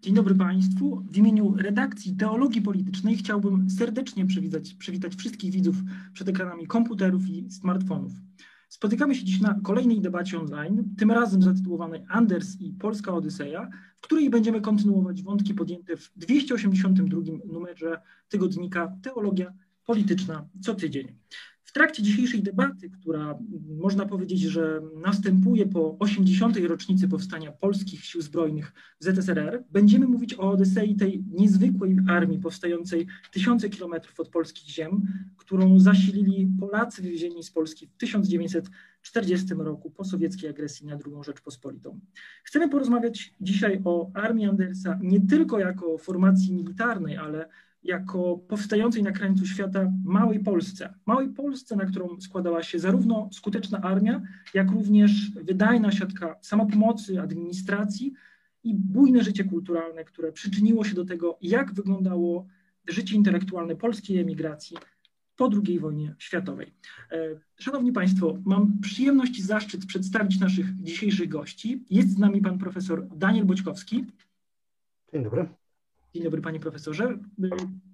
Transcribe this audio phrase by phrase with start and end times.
[0.00, 1.02] Dzień dobry Państwu.
[1.10, 5.76] W imieniu redakcji Teologii Politycznej chciałbym serdecznie przywitać, przywitać wszystkich widzów
[6.12, 8.12] przed ekranami komputerów i smartfonów.
[8.68, 14.00] Spotykamy się dziś na kolejnej debacie online, tym razem zatytułowanej Anders i Polska Odyseja, w
[14.00, 19.52] której będziemy kontynuować wątki podjęte w 282 numerze tygodnika Teologia
[19.84, 21.14] Polityczna co tydzień.
[21.78, 23.38] Trakcie dzisiejszej debaty, która
[23.78, 26.56] można powiedzieć, że następuje po 80.
[26.56, 33.68] rocznicy powstania polskich sił zbrojnych ZSRR, będziemy mówić o Odysei tej niezwykłej armii powstającej tysiące
[33.68, 35.02] kilometrów od polskich ziem,
[35.36, 42.00] którą zasilili Polacy wywiezieni z Polski w 1940 roku po sowieckiej agresji na II Rzeczpospolitą.
[42.44, 47.48] Chcemy porozmawiać dzisiaj o armii Andersa nie tylko jako formacji militarnej, ale
[47.82, 50.94] jako powstającej na krańcu świata małej Polsce.
[51.06, 54.22] Małej Polsce, na którą składała się zarówno skuteczna armia,
[54.54, 58.12] jak również wydajna siatka samopomocy, administracji
[58.64, 62.46] i bujne życie kulturalne, które przyczyniło się do tego, jak wyglądało
[62.88, 64.76] życie intelektualne polskiej emigracji
[65.36, 66.72] po II wojnie światowej.
[67.12, 67.16] E,
[67.58, 71.84] szanowni Państwo, mam przyjemność i zaszczyt przedstawić naszych dzisiejszych gości.
[71.90, 74.04] Jest z nami pan profesor Daniel Boćkowski.
[75.12, 75.48] Dzień dobry.
[76.18, 77.18] Dzień dobry panie profesorze.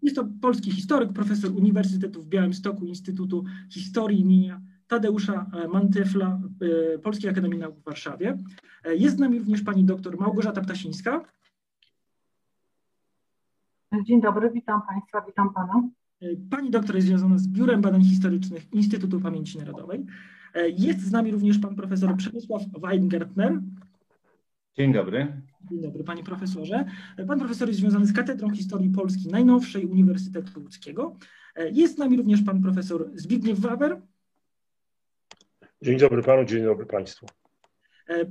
[0.03, 6.41] Jest to polski historyk, profesor Uniwersytetu w Białymstoku Instytutu Historii imienia Tadeusza Mantefla
[6.95, 8.39] e, Polskiej Akademii Nauk w Warszawie.
[8.85, 11.25] E, jest z nami również pani doktor Małgorzata Ptasińska.
[14.05, 15.89] Dzień dobry, witam państwa, witam pana.
[16.21, 20.07] E, pani doktor jest związana z Biurem Badań Historycznych Instytutu Pamięci Narodowej.
[20.79, 23.61] Jest z nami również pan profesor Przemysław Weingartner.
[24.77, 25.43] Dzień dobry.
[25.71, 26.85] Dzień dobry, panie profesorze.
[27.27, 31.17] Pan profesor jest związany z Katedrą Historii Polski najnowszej Uniwersytetu Łódzkiego.
[31.73, 34.01] Jest z nami również pan profesor Zbigniew Waber.
[35.83, 37.27] Dzień dobry panu, dzień dobry państwu.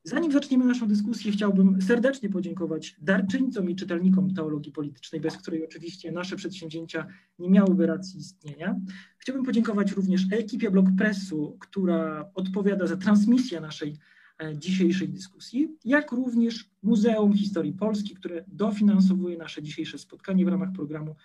[0.06, 6.12] Zanim zaczniemy naszą dyskusję, chciałbym serdecznie podziękować darczyńcom i czytelnikom teologii politycznej, bez której oczywiście
[6.12, 7.06] nasze przedsięwzięcia
[7.38, 8.80] nie miałyby racji istnienia.
[9.18, 13.96] Chciałbym podziękować również ekipie Blog Pressu, która odpowiada za transmisję naszej
[14.42, 20.72] e, dzisiejszej dyskusji, jak również Muzeum Historii Polski, które dofinansowuje nasze dzisiejsze spotkanie w ramach
[20.72, 21.16] programu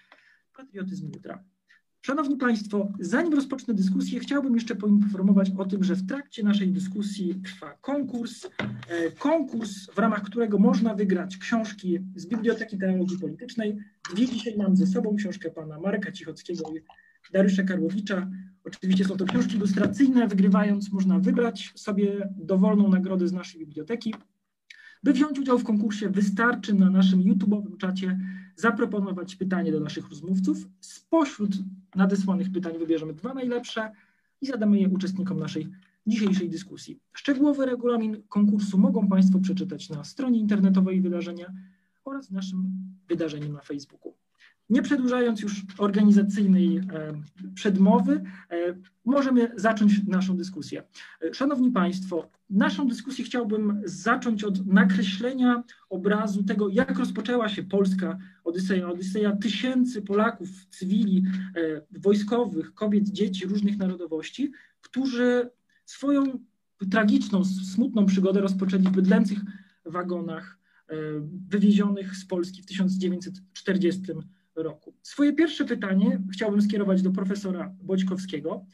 [0.54, 1.44] Patriotyzm Jutra.
[2.04, 7.36] Szanowni Państwo, zanim rozpocznę dyskusję, chciałbym jeszcze poinformować o tym, że w trakcie naszej dyskusji
[7.44, 8.46] trwa konkurs.
[8.88, 13.78] E, konkurs, w ramach którego można wygrać książki z Biblioteki Teologii Politycznej.
[14.14, 16.82] Dwie dzisiaj mam ze sobą książkę pana Marka Cichockiego i
[17.34, 18.30] Dariusza Karłowicza.
[18.64, 20.28] Oczywiście są to książki ilustracyjne.
[20.28, 24.14] Wygrywając, można wybrać sobie dowolną nagrodę z naszej biblioteki.
[25.04, 28.20] By wziąć udział w konkursie, wystarczy na naszym YouTube'owym czacie
[28.62, 30.68] zaproponować pytanie do naszych rozmówców.
[30.80, 31.52] Spośród
[31.96, 33.92] nadesłanych pytań wybierzemy dwa najlepsze
[34.42, 35.68] i zadamy je uczestnikom naszej
[36.08, 37.00] dzisiejszej dyskusji.
[37.14, 41.54] Szczegółowy regulamin konkursu mogą Państwo przeczytać na stronie internetowej wydarzenia
[42.06, 42.72] oraz naszym
[43.08, 44.21] wydarzeniu na Facebooku.
[44.72, 46.84] Nie przedłużając już organizacyjnej e,
[47.56, 48.14] przedmowy,
[48.52, 50.84] e, możemy zacząć naszą dyskusję.
[51.22, 58.18] E, szanowni Państwo, naszą dyskusję chciałbym zacząć od nakreślenia obrazu tego, jak rozpoczęła się polska
[58.44, 58.90] Odyseja.
[58.90, 61.24] Odyseja tysięcy Polaków, cywili,
[61.92, 64.52] wojskowych, kobiet, dzieci różnych narodowości,
[64.82, 65.50] którzy
[65.86, 66.40] swoją
[66.92, 69.40] tragiczną, smutną przygodę rozpoczęli w bydlęcych
[69.86, 70.60] wagonach
[71.50, 74.41] wywiezionych z Polski w 1940 roku.
[75.02, 78.66] Swoje pierwsze pytanie chciałbym skierować do profesora Boćkowskiego.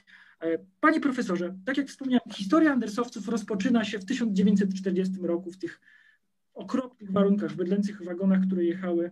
[0.42, 5.82] E, panie profesorze, tak jak wspomniałem, historia Andersowców rozpoczyna się w 1940 roku w tych
[6.54, 9.12] okropnych warunkach, bydlęcych wagonach, które jechały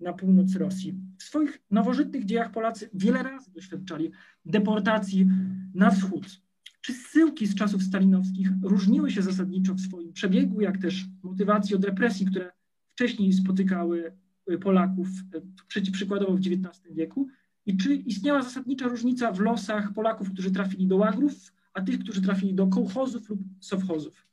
[0.00, 0.94] na północ Rosji.
[1.18, 4.12] W swoich nowożytnych dziejach Polacy wiele razy doświadczali
[4.44, 5.26] deportacji
[5.74, 6.40] na wschód.
[6.80, 11.84] Czy zsyłki z czasów stalinowskich różniły się zasadniczo w swoim przebiegu, jak też motywacji od
[11.84, 12.52] represji, które
[12.94, 14.12] wcześniej spotykały
[14.62, 15.08] Polaków,
[15.76, 17.28] e, przykładowo w XIX wieku,
[17.66, 21.32] i czy istniała zasadnicza różnica w losach Polaków, którzy trafili do łagrów,
[21.74, 24.26] a tych, którzy trafili do kołchozów lub sowchozów?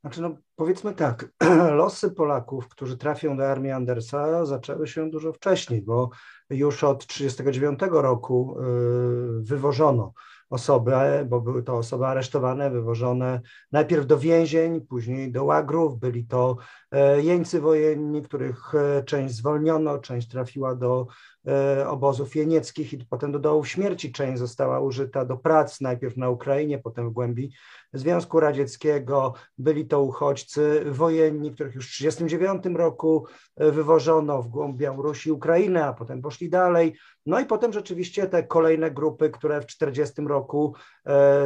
[0.00, 1.32] Znaczy, no powiedzmy tak,
[1.82, 6.10] losy Polaków, którzy trafią do armii Andersa, zaczęły się dużo wcześniej, bo
[6.50, 10.12] już od 1939 roku y, wywożono
[10.50, 10.92] osoby,
[11.28, 13.40] bo były to osoby aresztowane, wywożone
[13.72, 15.98] najpierw do więzień, później do łagrów.
[15.98, 16.56] Byli to
[16.90, 21.06] e, jeńcy wojenni, których e, część zwolniono, część trafiła do
[21.46, 24.12] e, obozów jenieckich i potem do dołów śmierci.
[24.12, 27.52] Część została użyta do prac, najpierw na Ukrainie, potem w głębi
[27.98, 29.34] Związku Radzieckiego.
[29.58, 33.26] Byli to uchodźcy wojenni, których już w 1939 roku
[33.56, 36.96] wywożono w głąb Białorusi, Ukrainy, a potem poszli dalej.
[37.26, 40.74] No i potem rzeczywiście te kolejne grupy, które w 1940 roku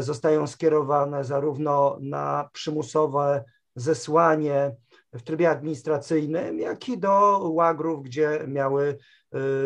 [0.00, 3.44] zostają skierowane zarówno na przymusowe
[3.76, 4.76] zesłanie
[5.12, 8.99] w trybie administracyjnym, jak i do łagrów, gdzie miały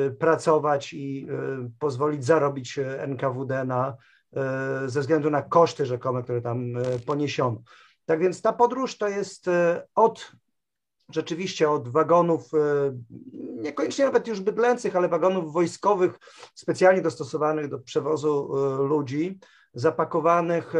[0.09, 1.27] y, pracować i
[1.79, 3.97] pozwolić zarobić NKWD na,
[4.87, 6.73] ze względu na koszty rzekome, które tam
[7.07, 7.63] poniesiono.
[8.07, 9.51] Tak więc ta podróż to jest
[9.95, 10.33] od
[11.09, 12.51] rzeczywiście od wagonów,
[13.33, 16.19] niekoniecznie nawet już bydlęcych, ale wagonów wojskowych
[16.55, 18.53] specjalnie dostosowanych do przewozu
[18.89, 19.39] ludzi,
[19.75, 20.73] zapakowanych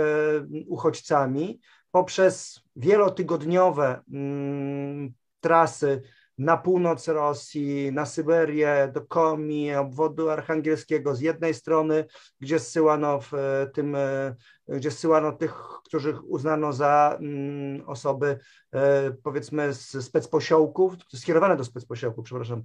[0.69, 1.61] uchodźcami,
[1.91, 6.03] poprzez wielotygodniowe mm, trasy
[6.39, 12.05] na północ Rosji, na Syberię, do Komi, obwodu archangielskiego z jednej strony,
[12.41, 14.35] gdzie zsyłano w e, tym, e,
[14.69, 15.55] gdzie zsyłano tych,
[15.85, 18.39] których uznano za mm, osoby
[18.73, 22.63] e, powiedzmy z specposiołków, skierowane do specposiołków, przepraszam,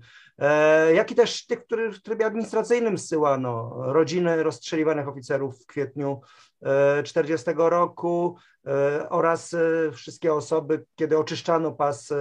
[0.94, 6.22] jak i też tych, których w trybie administracyjnym zsyłano, rodziny rozstrzeliwanych oficerów w kwietniu
[7.04, 8.38] 40 roku
[9.10, 9.56] oraz
[9.94, 12.14] wszystkie osoby, kiedy oczyszczano pas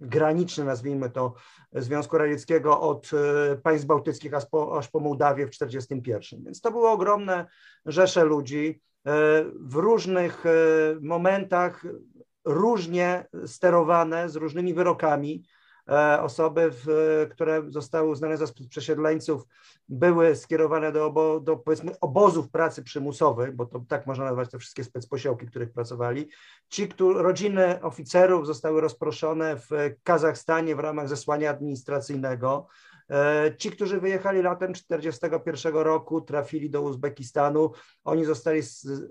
[0.00, 1.34] graniczny, nazwijmy to,
[1.72, 6.44] Związku Radzieckiego od e, państw bałtyckich aż po, aż po Mołdawię w 1941.
[6.44, 7.46] Więc to były ogromne
[7.86, 10.50] rzesze ludzi e, w różnych e,
[11.00, 11.84] momentach,
[12.44, 15.42] różnie sterowane, z różnymi wyrokami.
[16.22, 16.86] Osoby, w,
[17.30, 19.42] które zostały uznane za przesiedleńców,
[19.88, 24.58] były skierowane do, obo, do powiedzmy obozów pracy przymusowej, bo to tak można nazwać te
[24.58, 26.28] wszystkie specposiłki, w których pracowali.
[26.68, 29.70] Ci, którzy, rodziny oficerów zostały rozproszone w
[30.02, 32.66] Kazachstanie w ramach zesłania administracyjnego.
[33.10, 37.72] E, ci, którzy wyjechali latem 1941 roku, trafili do Uzbekistanu,
[38.04, 38.62] oni zostali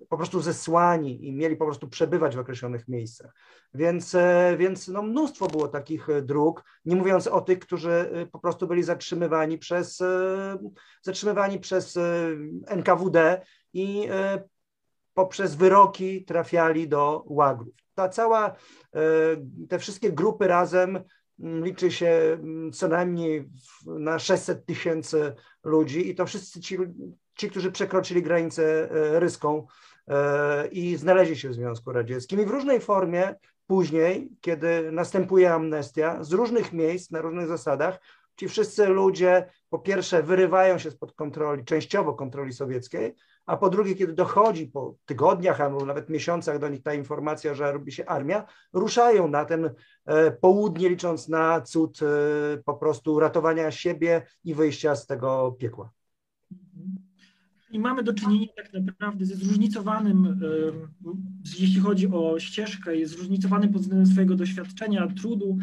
[0.10, 3.34] po prostu zesłani i mieli po prostu przebywać w określonych miejscach.
[3.74, 8.40] Więc, e, więc no mnóstwo było takich dróg, nie mówiąc o tych, którzy e, po
[8.40, 10.04] prostu byli zatrzymywani przez,
[11.02, 12.00] zatrzymywani przez
[12.68, 13.42] NKWD
[13.74, 14.08] i
[15.14, 17.74] poprzez wyroki trafiali do łagrów.
[17.96, 18.56] Ta cała,
[19.70, 21.04] te wszystkie grupy razem
[21.40, 23.50] liczy się mm, co najmniej
[23.86, 25.34] na 600 tysięcy
[25.64, 26.78] ludzi i to wszyscy ci,
[27.38, 29.68] ci, którzy przekroczyli granicę e, ryską
[30.08, 32.42] e, i znaleźli się w Związku Radzieckim.
[32.42, 33.36] I w różnej formie
[33.68, 38.00] później, kiedy następuje amnestia, z różnych miejsc, na różnych zasadach,
[38.36, 43.16] ci wszyscy ludzie po pierwsze wyrywają się spod kontroli, częściowo kontroli sowieckiej,
[43.46, 47.72] a po drugie, kiedy dochodzi po tygodniach albo nawet miesiącach do nich ta informacja, że
[47.72, 49.70] robi się armia, ruszają na ten
[50.06, 52.06] e, południe, licząc na cud e,
[52.58, 55.92] po prostu ratowania siebie i wyjścia z tego piekła.
[57.72, 61.12] I mamy do czynienia tak naprawdę ze zróżnicowanym, e,
[61.60, 65.58] jeśli chodzi o ścieżkę, zróżnicowanym pod względem swojego doświadczenia, trudu,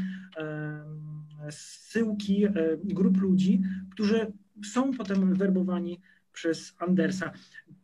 [1.50, 2.46] zsyłki
[2.84, 4.32] grup ludzi, którzy
[4.64, 6.00] są potem werbowani
[6.32, 7.32] przez Andersa.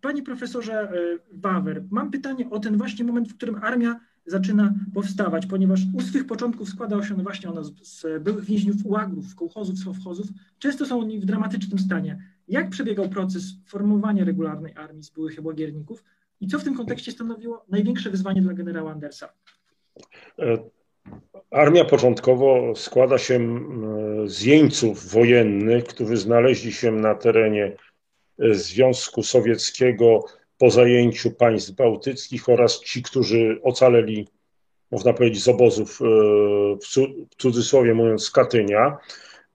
[0.01, 0.93] Panie profesorze e,
[1.33, 6.27] Wawer, mam pytanie o ten właśnie moment, w którym armia zaczyna powstawać, ponieważ u swych
[6.27, 10.27] początków składał się właśnie ona z, z byłych więźniów łagrów, kołchozów, sowchozów.
[10.59, 12.23] Często są oni w dramatycznym stanie.
[12.49, 16.05] Jak przebiegał proces formowania regularnej armii z byłych łagierników
[16.41, 19.29] i co w tym kontekście stanowiło największe wyzwanie dla generała Andersa?
[20.39, 20.59] E,
[21.51, 23.61] armia początkowo składa się
[24.27, 27.77] z jeńców wojennych, którzy znaleźli się na terenie
[28.39, 30.25] Związku Sowieckiego
[30.59, 34.29] po zajęciu państw bałtyckich oraz ci, którzy ocaleli,
[34.91, 36.05] można powiedzieć, z obozów, e,
[36.77, 38.97] w cudzysłowie mówiąc, Katynia,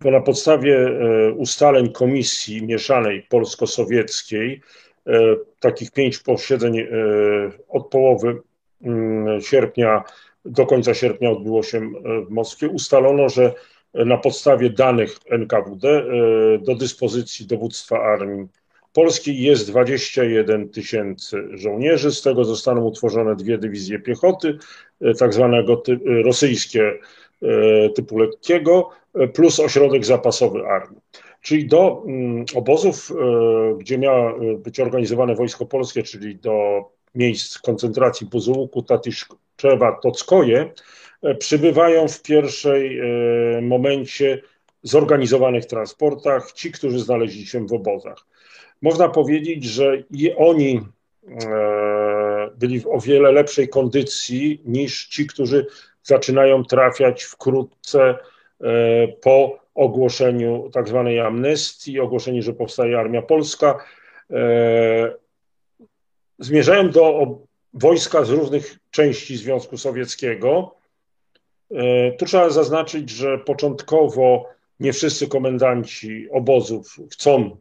[0.02, 4.62] bo na podstawie e, ustaleń Komisji Mieszanej Polsko-Sowieckiej,
[5.08, 6.88] e, takich pięć posiedzeń
[7.70, 8.42] od połowy
[8.82, 10.04] mm, sierpnia
[10.46, 11.92] do końca sierpnia odbyło się
[12.28, 13.54] w Moskwie, ustalono, że
[13.94, 16.06] na podstawie danych NKWD
[16.60, 18.48] do dyspozycji dowództwa armii
[18.94, 24.58] Polski jest 21 tysięcy żołnierzy, z tego zostaną utworzone dwie dywizje piechoty,
[25.02, 26.94] e, tak zwanego ty, e, rosyjskie
[27.42, 28.90] e, typu lekkiego,
[29.34, 31.02] plus ośrodek zapasowy armii.
[31.42, 33.12] Czyli do mm, obozów,
[33.78, 36.86] gdzie miało być organizowane wojsko polskie, czyli do
[37.16, 40.72] miejsc koncentracji Buzułku, Tatiszczewa, Tockoje,
[41.40, 43.02] przybywają w pierwszej
[43.62, 44.42] momencie
[44.84, 48.26] zorganizowanych transportach ci, którzy znaleźli się w obozach.
[48.84, 50.82] Można powiedzieć, że i oni
[51.28, 55.66] e, byli w o wiele lepszej kondycji niż ci, którzy
[56.04, 58.02] zaczynają trafiać wkrótce
[58.62, 63.86] e, po ogłoszeniu tak zwanej amnestii, ogłoszeniu, że powstaje Armia Polska.
[64.32, 65.14] E,
[66.40, 67.38] zmierzają do
[67.74, 70.76] wojska z różnych części Związku Sowieckiego,
[72.20, 74.50] Tu trzeba zaznaczyć, że początkowo
[74.80, 77.58] nie wszyscy komendanci obozów chcą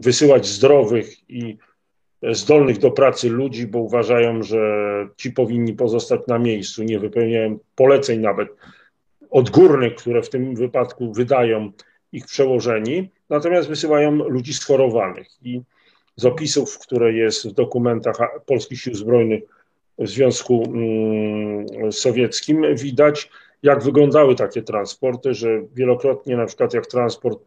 [0.00, 1.56] wysyłać zdrowych i
[2.22, 4.58] zdolnych do pracy ludzi, bo uważają, że
[5.16, 8.48] ci powinni pozostać na miejscu, nie wypełniają poleceń nawet
[9.30, 11.72] odgórnych, które w tym wypadku wydają
[12.12, 15.28] ich przełożeni, natomiast wysyłają ludzi schorowanych.
[15.42, 15.60] I
[16.16, 18.16] z opisów, które jest w dokumentach
[18.46, 19.42] Polskich Sił Zbrojnych
[19.98, 23.30] w Związku mm, Sowieckim, widać,
[23.62, 27.42] jak wyglądały takie transporty, że wielokrotnie, na przykład jak transport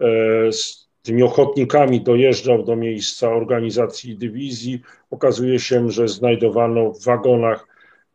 [0.00, 7.66] e, z tymi ochotnikami dojeżdżał do miejsca organizacji dywizji, okazuje się, że znajdowano w wagonach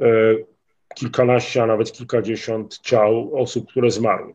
[0.01, 0.05] e,
[0.95, 4.33] kilkanaście, a nawet kilkadziesiąt ciał osób, które zmarły.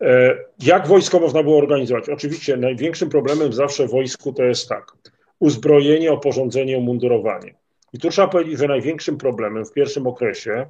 [0.00, 2.08] E, jak wojsko można było organizować?
[2.08, 4.92] Oczywiście największym problemem zawsze w wojsku to jest tak,
[5.38, 7.54] uzbrojenie, oporządzenie, umundurowanie.
[7.92, 10.66] I tu trzeba powiedzieć, że największym problemem w pierwszym okresie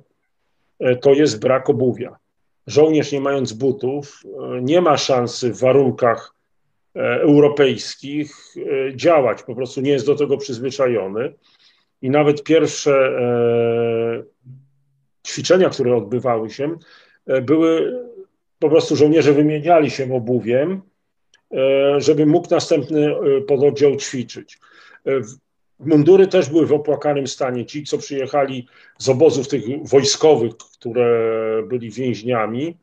[0.81, 2.17] e, to jest brak obuwia.
[2.67, 4.23] Żołnierz nie mając butów
[4.63, 6.35] nie ma szansy w warunkach
[6.95, 8.55] europejskich
[8.95, 11.35] działać, po prostu nie jest do tego przyzwyczajony.
[12.03, 13.13] I nawet pierwsze
[15.27, 16.77] ćwiczenia, które odbywały się,
[17.43, 17.93] były
[18.61, 20.83] po prostu żołnierze wymieniali się obuwiem,
[21.53, 24.59] e, żeby mógł następny e, pododdział ćwiczyć.
[25.07, 25.11] E,
[25.79, 27.67] mundury też były w opłakanym stanie.
[27.67, 28.69] Ci, co przyjechali
[28.99, 32.77] z obozów tych wojskowych, które byli więźniami,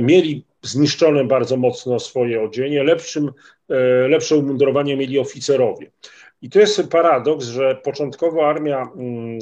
[0.00, 3.32] mieli zniszczone bardzo mocno swoje odzienie, lepszym,
[4.08, 5.90] lepsze umundurowanie mieli oficerowie.
[6.42, 9.38] I to jest paradoks, że początkowo armia mm,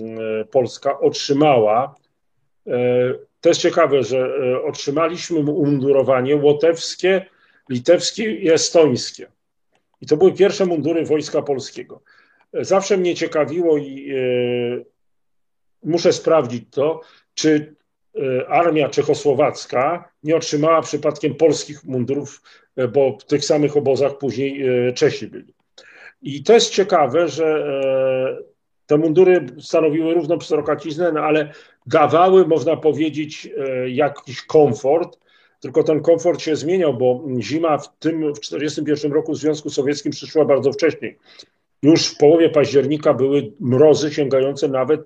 [0.50, 1.94] polska otrzymała
[3.46, 7.26] to jest ciekawe, że e, otrzymaliśmy umundurowanie łotewskie,
[7.68, 9.26] litewskie i estońskie.
[10.00, 12.02] I to były pierwsze mundury Wojska Polskiego.
[12.52, 14.16] Zawsze mnie ciekawiło i e,
[15.82, 17.00] muszę sprawdzić to,
[17.35, 17.86] czy e,
[18.49, 22.42] armia czechosłowacka nie otrzymała przypadkiem polskich mundurów,
[22.92, 25.54] bo w tych samych obozach później Czesi byli.
[26.23, 27.66] I to jest ciekawe, że
[28.87, 31.52] te mundury stanowiły równą pstrokaciznę, no ale
[31.87, 35.18] dawały, można powiedzieć, e, jakiś komfort,
[35.61, 40.12] tylko ten komfort się zmieniał, bo zima w tym, w 1941 roku w Związku Sowieckim
[40.12, 41.18] przyszła bardzo wcześniej.
[41.82, 45.04] Już w połowie października były mrozy sięgające nawet e,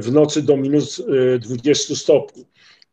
[0.00, 1.02] w nocy do minus
[1.40, 2.46] 20 e, stopni.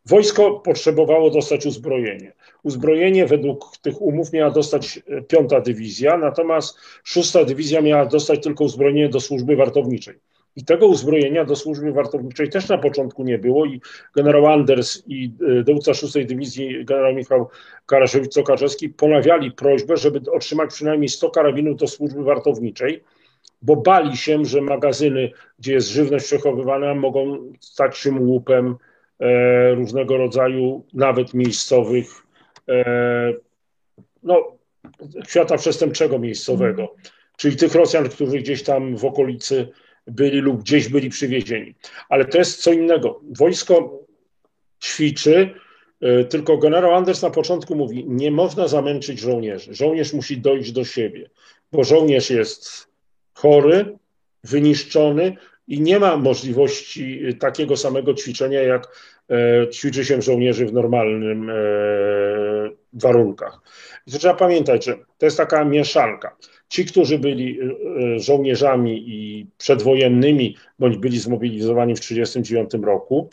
[0.06, 2.32] Wojsko potrzebowało dostać uzbrojenie.
[2.62, 9.08] Uzbrojenie według tych umów miała dostać piąta dywizja, natomiast szósta dywizja miała dostać tylko uzbrojenie
[9.08, 10.14] do służby wartowniczej.
[10.56, 13.80] I tego uzbrojenia do służby wartowniczej też na początku nie było i
[14.16, 15.32] generał Anders i
[15.64, 17.48] dowódca 6 Dywizji generał Michał
[17.86, 23.02] Karaszewicz-Sokaczewski ponawiali prośbę, żeby otrzymać przynajmniej 100 karabinów do służby wartowniczej,
[23.62, 28.76] bo bali się, że magazyny, gdzie jest żywność przechowywana, mogą stać się łupem
[29.20, 32.06] e, różnego rodzaju, nawet miejscowych,
[32.68, 33.34] e,
[34.22, 34.58] no,
[35.28, 36.94] świata przestępczego miejscowego,
[37.36, 39.68] czyli tych Rosjan, którzy gdzieś tam w okolicy
[40.06, 41.74] byli lub gdzieś byli przywiezieni.
[42.08, 43.20] Ale to jest co innego.
[43.38, 43.98] Wojsko
[44.82, 45.54] ćwiczy,
[46.00, 49.74] e, tylko generał Anders na początku mówi, nie można zamęczyć żołnierzy.
[49.74, 51.30] Żołnierz musi dojść do siebie,
[51.72, 52.88] bo żołnierz jest
[53.40, 53.98] chory,
[54.44, 55.36] wyniszczony
[55.68, 58.88] i nie ma możliwości takiego samego ćwiczenia, jak
[59.30, 61.54] e, ćwiczy się żołnierzy w normalnym e,
[62.92, 63.60] warunkach.
[64.06, 66.36] I to trzeba pamiętać, że to jest taka mieszanka.
[66.68, 67.64] Ci, którzy byli y,
[68.16, 73.30] y, żołnierzami i przedwojennymi, bądź byli zmobilizowani w 1939 roku,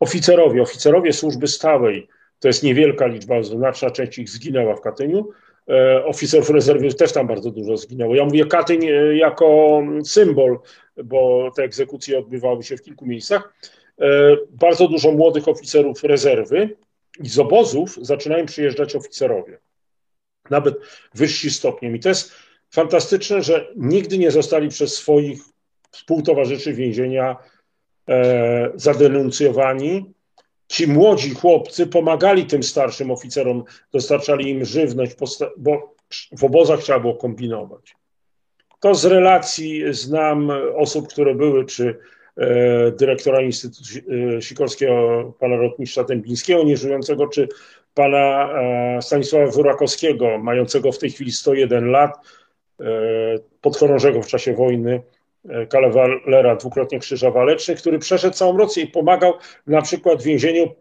[0.00, 2.08] oficerowie, oficerowie służby stałej,
[2.40, 5.28] to jest niewielka liczba, znaczna część ich zginęła w Katyniu,
[6.04, 8.14] oficerów rezerwy też tam bardzo dużo zginęło.
[8.14, 10.58] Ja mówię Katyń e, jako symbol,
[11.04, 13.54] bo te egzekucje odbywały się w kilku miejscach.
[14.00, 16.76] E, bardzo dużo młodych oficerów rezerwy
[17.20, 19.58] i z obozów zaczynają przyjeżdżać oficerowie,
[20.50, 20.74] nawet
[21.14, 21.96] wyżsi stopniem.
[21.96, 22.32] I to jest
[22.70, 25.40] fantastyczne, że nigdy nie zostali przez swoich
[25.90, 27.36] współtowarzyszy więzienia
[28.08, 30.12] e, zadenuncjowani.
[30.68, 35.12] Ci młodzi chłopcy pomagali tym starszym oficerom, dostarczali im żywność,
[35.56, 35.94] bo
[36.38, 37.96] w obozach trzeba było kombinować.
[38.80, 41.98] To z relacji znam osób, które były, czy
[42.36, 43.88] e, dyrektora Instytutu
[44.36, 47.48] e, Sikorskiego, pana rotmistrza Dębińskiego, nieżyjącego, czy
[47.94, 52.16] pana e, Stanisława Wurakowskiego, mającego w tej chwili 101 lat,
[53.60, 55.02] podchorążego w czasie wojny,
[55.68, 59.34] kawalera dwukrotnie krzyża waleczny, który przeszedł całą Rosję i pomagał
[59.66, 60.74] na przykład w więzieniu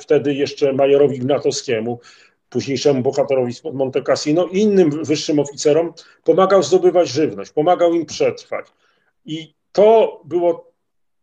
[0.00, 2.00] wtedy jeszcze majorowi Gnatowskiemu,
[2.48, 5.92] późniejszemu bohaterowi spod Monte Cassino i innym wyższym oficerom,
[6.24, 8.66] pomagał zdobywać żywność, pomagał im przetrwać.
[9.24, 10.72] I to było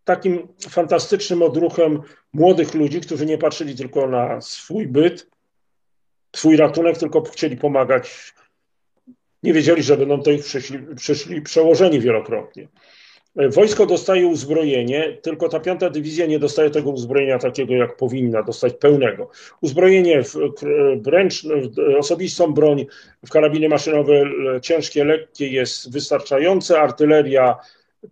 [0.04, 2.02] takim fantastycznym odruchem
[2.34, 5.28] młodych ludzi, którzy nie patrzyli tylko na swój byt,
[6.36, 8.34] swój ratunek, tylko chcieli pomagać.
[9.44, 12.68] Nie wiedzieli, że będą to ich przyszli, przyszli przełożeni wielokrotnie.
[13.36, 18.74] Wojsko dostaje uzbrojenie, tylko ta piąta dywizja nie dostaje tego uzbrojenia takiego, jak powinna dostać
[18.74, 19.30] pełnego.
[19.62, 20.24] Uzbrojenie
[21.04, 21.48] w ręcz,
[21.98, 22.86] osobistą broń,
[23.26, 24.24] w karabiny maszynowe
[24.62, 27.58] ciężkie, lekkie jest wystarczające, artyleria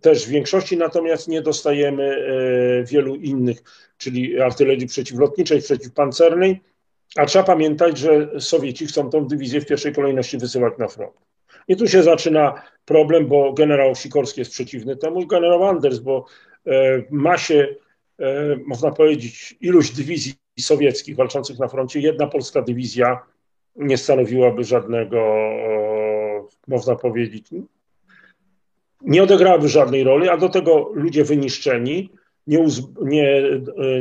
[0.00, 3.62] też w większości, natomiast nie dostajemy e, wielu innych,
[3.98, 6.60] czyli artylerii przeciwlotniczej, przeciwpancernej,
[7.16, 11.16] a trzeba pamiętać, że Sowieci chcą tą dywizję w pierwszej kolejności wysyłać na front.
[11.68, 16.26] I tu się zaczyna problem, bo generał Sikorski jest przeciwny temu i generał Anders, bo
[16.66, 17.68] e, ma się,
[18.18, 22.00] e, można powiedzieć, iluś dywizji sowieckich walczących na froncie.
[22.00, 23.20] Jedna polska dywizja
[23.76, 25.36] nie stanowiłaby żadnego,
[26.68, 27.46] można powiedzieć,
[29.02, 32.10] nie odegrałaby żadnej roli, a do tego ludzie wyniszczeni,
[32.50, 32.66] nie,
[33.00, 33.42] nie,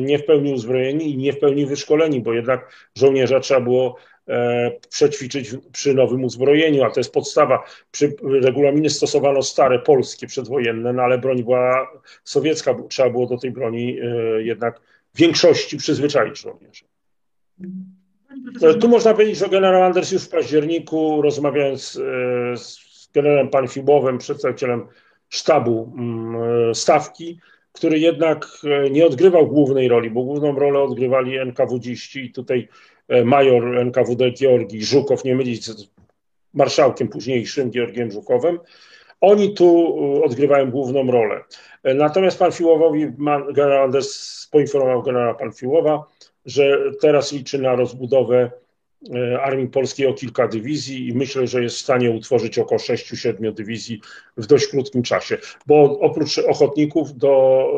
[0.02, 3.96] nie w pełni uzbrojeni i nie w pełni wyszkoleni, bo jednak żołnierza trzeba było
[4.28, 7.64] e, przećwiczyć przy nowym uzbrojeniu, a to jest podstawa.
[7.92, 11.88] Przy regulaminy stosowano stare polskie przedwojenne, no ale broń była
[12.24, 14.82] sowiecka, trzeba było do tej broni e, jednak
[15.14, 16.86] w większości przyzwyczaić żołnierzy.
[18.62, 21.92] E, tu można powiedzieć, że generał Anders już w październiku, rozmawiając
[22.56, 24.88] z generałem Panfibowem, przedstawicielem
[25.30, 27.40] sztabu mm, stawki,
[27.72, 32.68] który jednak e, nie odgrywał głównej roli, bo główną rolę odgrywali NKWDziści i tutaj
[33.08, 35.90] e, major NKWD Georgi Żukow, nie mylić z
[36.54, 38.60] marszałkiem późniejszym Georgiem Żukowem.
[39.22, 41.44] Oni tu e, odgrywają główną rolę.
[41.84, 43.08] Natomiast pan Fiłowowi,
[43.54, 46.04] generał Anders poinformował generała Panfiłowa,
[46.46, 48.69] że teraz liczy na rozbudowę E,
[49.42, 54.02] Armii Polskiej o kilka dywizji i myślę, że jest w stanie utworzyć około 6-7 dywizji
[54.38, 55.38] w dość krótkim czasie,
[55.68, 57.32] bo oprócz ochotników do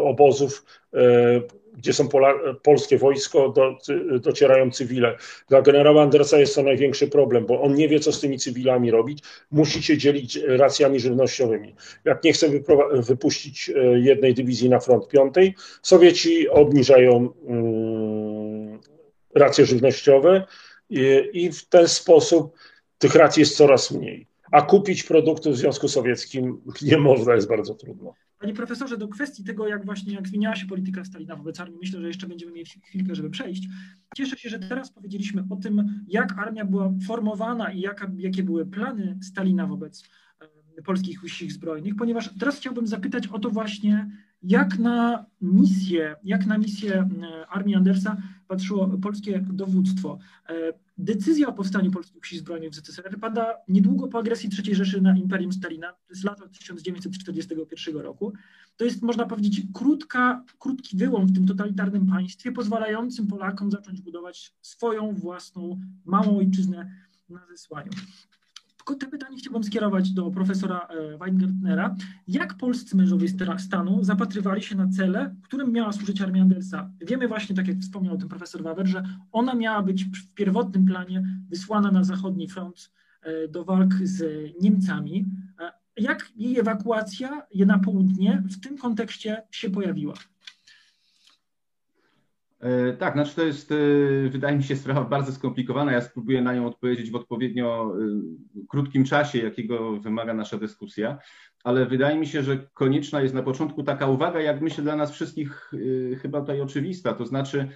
[0.06, 1.42] obozów, e,
[1.78, 2.10] gdzie są
[2.64, 3.78] polskie wojsko, do,
[4.20, 5.18] docierają cywile.
[5.50, 8.92] Dla generała Andersa jest to największy problem, bo on nie wie, co z tymi cywilami
[8.92, 9.24] robić.
[9.52, 11.76] Musi się dzielić racjami żywnościowymi.
[12.06, 12.50] Jak nie chce
[12.94, 18.80] wypuścić e, jednej dywizji na front piątej, Sowieci obniżają mm,
[19.36, 20.46] racje żywnościowe,
[21.34, 22.56] i w ten sposób
[22.98, 24.28] tych racji jest coraz mniej.
[24.52, 28.14] A kupić produkty w Związku Sowieckim nie można, jest bardzo trudno.
[28.40, 32.02] Panie profesorze, do kwestii tego, jak właśnie jak zmieniała się polityka Stalina wobec armii, myślę,
[32.02, 33.68] że jeszcze będziemy mieli chwilkę, żeby przejść.
[34.18, 38.66] Cieszę się, że teraz powiedzieliśmy o tym, jak armia była formowana i jaka, jakie były
[38.66, 40.04] plany Stalina wobec
[40.86, 44.10] polskich sił zbrojnych, ponieważ teraz chciałbym zapytać o to właśnie,
[44.44, 47.10] jak na misję, jak na misję
[47.50, 50.20] armii Andersa patrzyło polskie dowództwo.
[50.50, 50.54] E,
[50.98, 55.18] decyzja o powstaniu polskich sił zbrojnych w ZSRR pada niedługo po agresji III Rzeszy na
[55.18, 58.34] Imperium Stalina, to jest lata 1941 roku.
[58.78, 64.54] To jest, można powiedzieć, krótka, krótki wyłom w tym totalitarnym państwie, pozwalającym Polakom zacząć budować
[64.62, 66.92] swoją własną małą ojczyznę
[67.30, 67.92] na zesłaniu.
[69.00, 71.96] Te pytanie chciałbym skierować do profesora e, Weingartnera.
[72.28, 73.28] Jak polscy mężowie
[73.58, 76.92] stanu zapatrywali się na cele, którym miała służyć armia Andersa?
[77.02, 81.24] Wiemy właśnie, tak jak wspomniał ten profesor Wawer, że ona miała być w pierwotnym planie
[81.50, 84.24] wysłana na zachodni front e, do walk z
[84.62, 85.26] Niemcami.
[85.60, 90.14] E, jak jej ewakuacja na południe w tym kontekście się pojawiła?
[92.62, 93.76] E, tak, znaczy to jest, e,
[94.30, 95.92] wydaje mi się, sprawa bardzo skomplikowana.
[95.92, 101.18] Ja spróbuję na nią odpowiedzieć w odpowiednio e, krótkim czasie, jakiego wymaga nasza dyskusja,
[101.64, 105.12] ale wydaje mi się, że konieczna jest na początku taka uwaga, jak myślę dla nas
[105.12, 105.72] wszystkich
[106.22, 107.68] chyba tutaj oczywista, to znaczy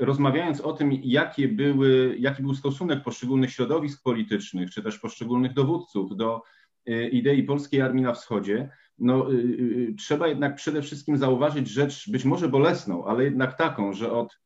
[0.00, 6.16] rozmawiając o tym, jakie były, jaki był stosunek poszczególnych środowisk politycznych, czy też poszczególnych dowódców
[6.16, 6.42] do
[7.12, 12.10] idei polskiej armii na wschodzie, no, y, y, y, trzeba jednak przede wszystkim zauważyć rzecz
[12.10, 14.38] być może bolesną, ale jednak taką, że od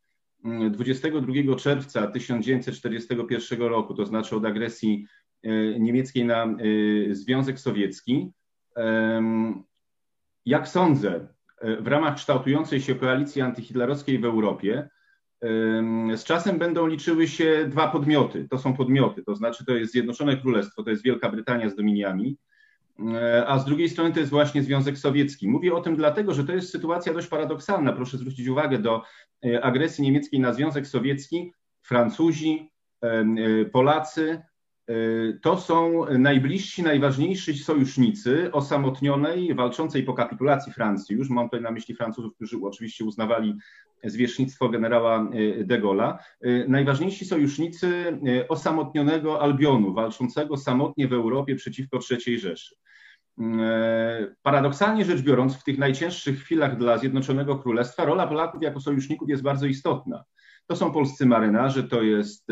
[0.71, 5.07] 22 mm, czerwca 1941 roku, to znaczy od agresji
[5.79, 6.57] niemieckiej na
[7.11, 8.33] Związek Sowiecki,
[10.47, 11.29] jak sądzę,
[11.81, 14.89] w ramach kształtującej się koalicji antyhitlerowskiej w Europie,
[16.17, 18.49] z czasem będą liczyły się dwa podmioty.
[18.51, 22.37] To są podmioty, to znaczy to jest Zjednoczone Królestwo, to jest Wielka Brytania z dominiami,
[23.47, 25.49] a z drugiej strony to jest właśnie Związek Sowiecki.
[25.49, 27.93] Mówię o tym dlatego, że to jest sytuacja dość paradoksalna.
[27.93, 29.03] Proszę zwrócić uwagę do
[29.45, 31.53] e, agresji niemieckiej na Związek Sowiecki.
[31.83, 32.71] Francuzi,
[33.03, 33.25] e,
[33.73, 34.43] Polacy
[35.43, 41.17] to są najbliżsi, najważniejsi sojusznicy osamotnionej, walczącej po kapitulacji Francji.
[41.17, 43.55] Już mam tutaj na myśli Francuzów, którzy oczywiście uznawali
[44.05, 45.31] zwierzchnictwo generała
[45.65, 46.19] de Gaulle'a.
[46.69, 52.75] Najważniejsi sojusznicy osamotnionego Albionu, walczącego samotnie w Europie przeciwko III Rzeszy.
[54.43, 59.43] Paradoksalnie rzecz biorąc, w tych najcięższych chwilach dla Zjednoczonego Królestwa rola Polaków jako sojuszników jest
[59.43, 60.25] bardzo istotna.
[60.71, 62.47] To są polscy marynarze, to jest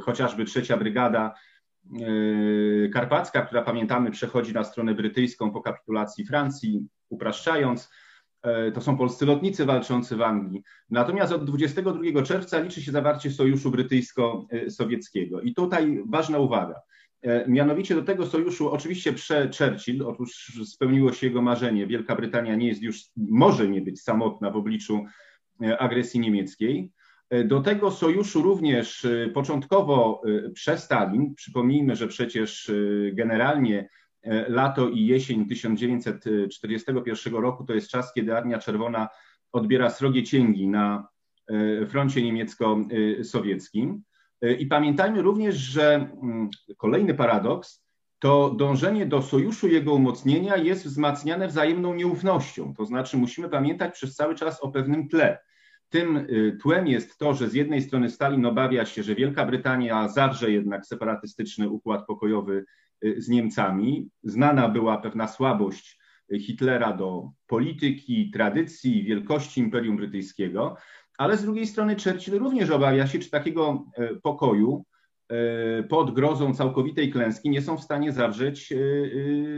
[0.00, 1.34] chociażby trzecia brygada
[2.92, 7.90] karpacka, która pamiętamy przechodzi na stronę brytyjską po kapitulacji Francji, upraszczając.
[8.42, 10.62] E, to są polscy lotnicy walczący w Anglii.
[10.90, 15.40] Natomiast od 22 czerwca liczy się zawarcie sojuszu brytyjsko-sowieckiego.
[15.40, 16.74] I tutaj ważna uwaga.
[17.22, 21.86] E, mianowicie do tego sojuszu oczywiście prze-Churchill, otóż spełniło się jego marzenie.
[21.86, 25.04] Wielka Brytania nie jest już, może nie być samotna w obliczu
[25.62, 26.92] e, agresji niemieckiej.
[27.44, 30.22] Do tego sojuszu również początkowo
[30.54, 32.72] przez Stalin, przypomnijmy, że przecież
[33.12, 33.88] generalnie
[34.22, 39.08] E, lato i jesień 1941 roku to jest czas, kiedy Armia Czerwona
[39.52, 41.08] odbiera srogie cięgi na
[41.48, 44.02] e, froncie niemiecko-sowieckim.
[44.42, 47.84] E, I pamiętajmy również, że mm, kolejny paradoks
[48.18, 52.74] to dążenie do sojuszu jego umocnienia jest wzmacniane wzajemną nieufnością.
[52.74, 55.38] To znaczy musimy pamiętać przez cały czas o pewnym tle.
[55.88, 56.26] Tym
[56.62, 60.86] tłem jest to, że z jednej strony Stalin obawia się, że Wielka Brytania zawrze jednak
[60.86, 62.64] separatystyczny układ pokojowy
[63.04, 64.10] Y, z Niemcami.
[64.22, 65.98] Znana była pewna słabość
[66.40, 70.76] Hitlera do polityki, tradycji, wielkości Imperium Brytyjskiego,
[71.18, 73.84] ale z drugiej strony Churchill również obawia się, czy takiego
[74.22, 74.84] pokoju
[75.88, 78.72] pod grozą całkowitej klęski nie są w stanie zawrzeć,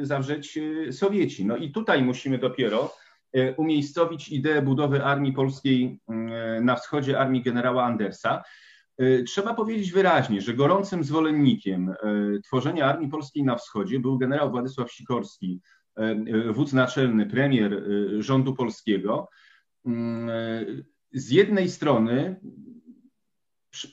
[0.03, 0.59] zawrzeć
[0.91, 1.47] Sowieci.
[1.47, 2.93] No i tutaj musimy dopiero
[3.57, 5.99] umiejscowić ideę budowy armii polskiej
[6.61, 8.43] na wschodzie armii generała Andersa,
[9.01, 11.95] E, trzeba powiedzieć wyraźnie, że gorącym zwolennikiem e,
[12.45, 15.61] tworzenia Armii Polskiej na Wschodzie był generał Władysław Sikorski,
[15.97, 17.83] e, wódz naczelny, premier
[18.19, 19.29] rządu polskiego.
[21.13, 22.41] Z jednej strony,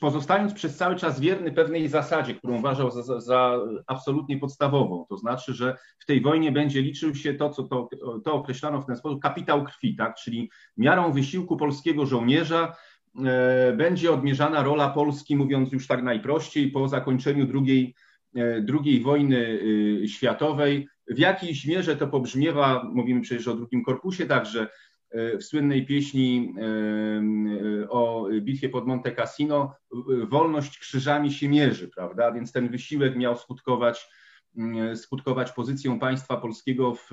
[0.00, 5.54] pozostając przez cały czas wierny pewnej zasadzie, którą uważał za, za, absolutnie podstawową, to znaczy,
[5.54, 7.88] że w tej wojnie będzie liczył się to, co to,
[8.24, 10.14] to określano w ten sposób, kapitał krwi, tak?
[10.14, 12.72] czyli miarą wysiłku polskiego żołnierza
[13.26, 17.94] E, będzie odmierzana rola Polski, mówiąc już tak najprościej, po zakończeniu drugiej,
[18.36, 19.60] e, wojny
[20.04, 20.88] e, światowej.
[21.10, 24.68] W jakiejś mierze to pobrzmiewa, mówimy przecież o drugim korpusie także,
[25.12, 26.54] w słynnej pieśni
[27.88, 29.74] o bitwie pod Monte Cassino,
[30.28, 32.32] wolność krzyżami się mierzy, prawda?
[32.32, 34.08] Więc ten wysiłek miał skutkować,
[34.94, 37.10] skutkować pozycją państwa polskiego w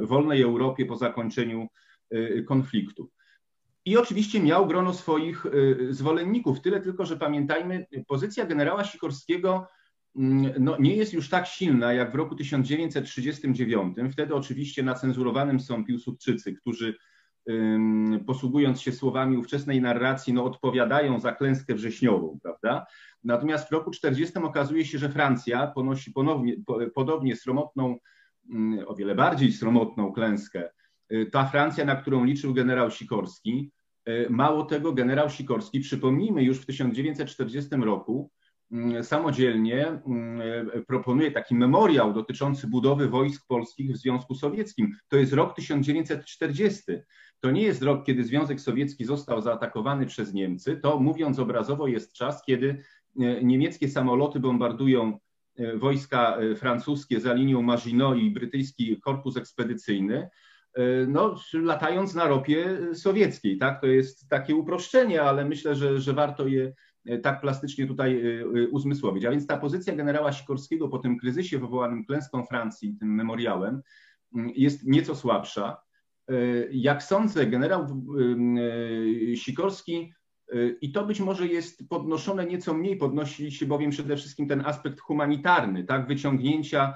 [0.00, 1.66] wolnej Europie po zakończeniu
[2.46, 3.10] konfliktu.
[3.84, 5.46] I oczywiście miał grono swoich
[5.90, 6.60] zwolenników.
[6.60, 9.66] Tyle tylko, że pamiętajmy, pozycja generała Sikorskiego mm,
[10.60, 13.96] no, nie jest już tak silna jak w roku 1939.
[14.12, 16.94] Wtedy oczywiście na cenzurowanym są Piłsudczycy, którzy
[18.26, 22.86] posługując się słowami ówczesnej narracji, no, odpowiadają za klęskę wrześniową, prawda?
[23.24, 26.54] Natomiast w roku 40 okazuje się, że Francja ponosi ponownie,
[26.94, 27.98] podobnie sromotną,
[28.50, 30.70] mm, o wiele bardziej sromotną klęskę.
[31.12, 33.70] Y, ta Francja, na którą liczył generał Sikorski,
[34.06, 38.30] E, mało tego, generał Sikorski, przypomnijmy, już w 1940 roku mm,
[39.02, 40.40] samodzielnie mm,
[40.74, 44.92] e, proponuje taki memoriał dotyczący budowy wojsk polskich w Związku Sowieckim.
[45.08, 46.82] To jest rok 1940.
[47.40, 50.76] To nie jest rok, kiedy Związek Sowiecki został zaatakowany przez Niemcy.
[50.76, 52.82] To, mówiąc obrazowo, jest czas, kiedy
[53.20, 55.18] e, niemieckie samoloty bombardują
[55.74, 60.28] wojska francuskie za linią Maginot i brytyjski korpus ekspedycyjny.
[60.76, 63.58] E, no, latając na ropie sowieckiej.
[63.58, 63.80] Tak?
[63.80, 66.72] To jest takie uproszczenie, ale myślę, że, że warto je e,
[67.22, 69.24] tak plastycznie tutaj e, uzmysłowić.
[69.24, 73.82] A więc ta pozycja generała Sikorskiego po tym kryzysie wywołanym klęską Francji, tym memoriałem,
[74.34, 75.76] mm, jest nieco słabsza.
[76.70, 77.86] Jak sądzę, generał
[79.34, 80.12] Sikorski,
[80.80, 85.00] i to być może jest podnoszone nieco mniej, podnosi się bowiem przede wszystkim ten aspekt
[85.00, 86.94] humanitarny, tak, wyciągnięcia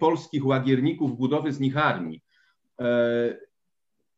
[0.00, 2.22] polskich łagierników, budowy z nich armii.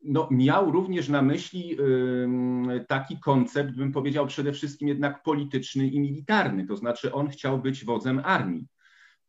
[0.04, 1.76] No, miał również na myśli
[2.88, 7.84] taki koncept, bym powiedział przede wszystkim jednak polityczny i militarny, to znaczy on chciał być
[7.84, 8.66] wodzem armii.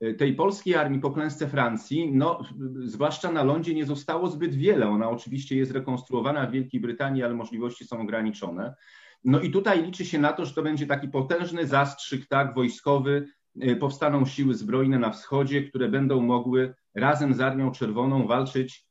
[0.01, 2.41] E, tej polskiej armii po klęsce Francji, no,
[2.85, 4.89] zwłaszcza na lądzie, nie zostało zbyt wiele.
[4.89, 8.75] Ona oczywiście jest rekonstruowana w Wielkiej Brytanii, ale możliwości są ograniczone.
[9.23, 13.27] No i tutaj liczy się na to, że to będzie taki potężny zastrzyk tak, wojskowy.
[13.61, 18.85] E, powstaną siły zbrojne na wschodzie, które będą mogły razem z Armią Czerwoną walczyć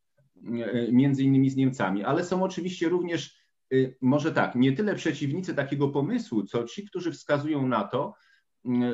[0.92, 3.38] między innymi z Niemcami, ale są oczywiście również,
[3.72, 8.14] e, może tak, nie tyle przeciwnicy takiego pomysłu, co ci, którzy wskazują na to,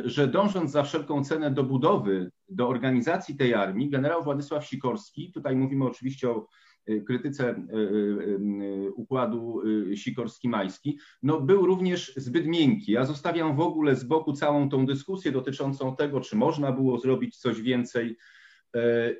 [0.04, 5.56] że dążąc za wszelką cenę do budowy, do organizacji tej armii, generał Władysław Sikorski, tutaj
[5.56, 6.46] mówimy oczywiście o
[6.86, 7.54] e, krytyce
[8.94, 9.62] układu
[9.94, 12.92] Sikorski-Majski, no był również zbyt miękki.
[12.92, 17.36] Ja zostawiam w ogóle z boku całą tą dyskusję dotyczącą tego, czy można było zrobić
[17.36, 18.16] coś więcej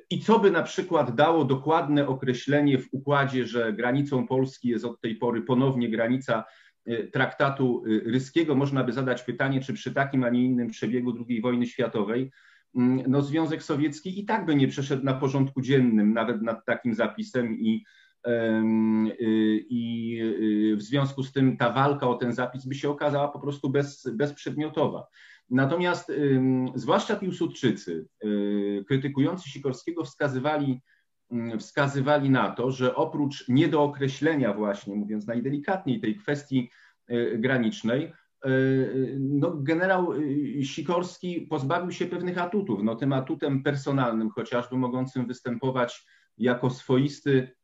[0.09, 5.01] I co by na przykład dało dokładne określenie w układzie, że granicą Polski jest od
[5.01, 6.43] tej pory ponownie granica
[7.13, 8.55] traktatu ryskiego?
[8.55, 12.31] Można by zadać pytanie, czy przy takim, a nie innym przebiegu II wojny światowej
[12.75, 16.95] mm, no, Związek Sowiecki i tak by nie przeszedł na porządku dziennym, nawet nad takim
[16.95, 17.83] zapisem i
[18.27, 20.17] Y, i
[20.73, 23.69] y, w związku z tym ta walka o ten zapis by się okazała po prostu
[23.69, 25.07] bez, bezprzedmiotowa.
[25.51, 26.11] Natomiast
[26.75, 30.81] zwłaszcza Piłsudczycy, y, krytykujący Sikorskiego, wskazywali,
[31.59, 36.71] wskazywali na to, że oprócz niedookreślenia właśnie, mówiąc najdelikatniej, tej kwestii
[37.37, 38.13] granicznej,
[39.19, 40.13] no, generał
[40.63, 42.83] Sikorski pozbawił się pewnych atutów.
[42.83, 46.05] No, tym atutem personalnym chociażby mogącym występować
[46.37, 47.55] jako swoisty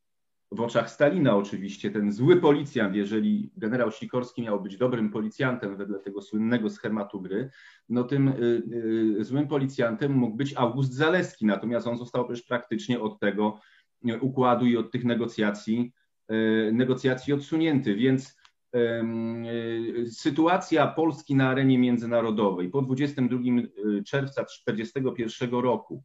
[0.52, 6.00] w oczach Stalina oczywiście ten zły policjant, jeżeli generał Sikorski miał być dobrym policjantem wedle
[6.00, 7.50] tego słynnego schematu gry,
[7.90, 8.64] no tym y,
[9.20, 13.60] y, złym policjantem mógł być August Zaleski, natomiast on został też praktycznie od tego
[14.10, 15.94] y, układu i od tych negocjacji,
[16.72, 18.38] negocjacji odsunięty, więc
[20.10, 23.40] sytuacja Polski na arenie międzynarodowej po 22
[24.06, 26.04] czerwca 1941 roku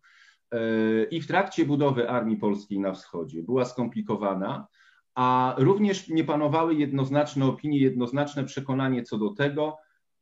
[1.11, 4.67] i w trakcie budowy armii polskiej na wschodzie była skomplikowana,
[5.15, 9.77] a również nie panowały jednoznaczne opinie, jednoznaczne przekonanie co do tego,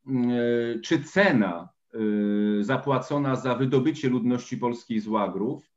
[0.07, 1.69] mm, czy cena
[2.59, 5.71] y, zapłacona za wydobycie ludności polskiej z łagrów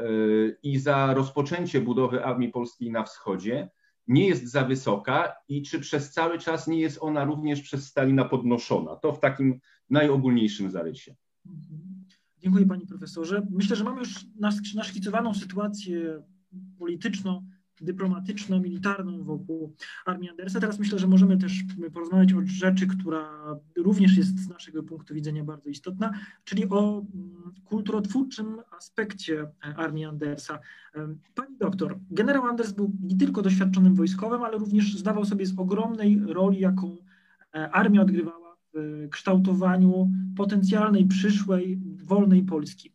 [0.00, 3.70] y, i za rozpoczęcie budowy armii polskiej na wschodzie
[4.08, 8.24] nie jest za wysoka i czy przez cały czas nie jest ona również przez Stalina
[8.24, 8.96] podnoszona.
[8.96, 9.60] To w takim
[9.90, 11.14] najogólniejszym zarysie.
[12.42, 13.46] Dziękuję panie profesorze.
[13.50, 14.26] Myślę, że mamy już
[14.74, 16.22] naszkicowaną sytuację
[16.78, 17.46] polityczną,
[17.80, 19.74] dyplomatyczną, militarną wokół
[20.06, 20.60] armii Andersa.
[20.60, 23.30] Teraz myślę, że możemy też porozmawiać o rzeczy, która
[23.76, 26.12] również jest z naszego punktu widzenia bardzo istotna,
[26.44, 30.58] czyli o mm, kulturotwórczym aspekcie armii Andersa.
[31.34, 36.20] Pani doktor, generał Anders był nie tylko doświadczonym wojskowym, ale również zdawał sobie z ogromnej
[36.26, 36.96] roli, jaką
[37.54, 42.92] e, armia odgrywała w kształtowaniu potencjalnej przyszłej wolnej Polski.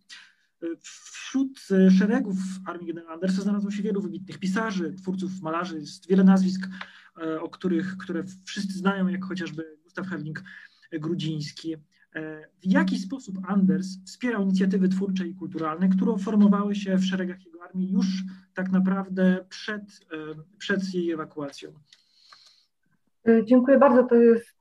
[0.81, 1.59] Wśród
[1.97, 6.67] szeregów armii generała Andersa znalazło się wielu wybitnych pisarzy, twórców, malarzy, jest wiele nazwisk,
[7.17, 10.43] e, o których, które wszyscy znają, jak chociażby Gustaw Herling
[10.91, 11.73] Grudziński.
[11.73, 11.79] E,
[12.61, 17.63] w jaki sposób Anders wspierał inicjatywy twórcze i kulturalne, które formowały się w szeregach jego
[17.63, 20.17] armii już tak naprawdę przed, e,
[20.57, 21.73] przed jej ewakuacją?
[23.27, 24.03] Y, dziękuję bardzo.
[24.03, 24.57] To jest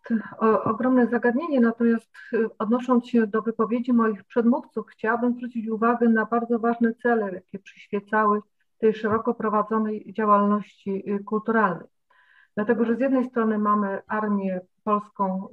[0.65, 6.59] ogromne zagadnienie, natomiast y, odnosząc się do wypowiedzi moich przedmówców, chciałabym zwrócić uwagę na bardzo
[6.59, 8.41] ważne cele, jakie przyświecały
[8.79, 11.89] tej szeroko prowadzonej działalności y, kulturalnej.
[12.55, 15.49] Dlatego, że z jednej strony mamy armię polską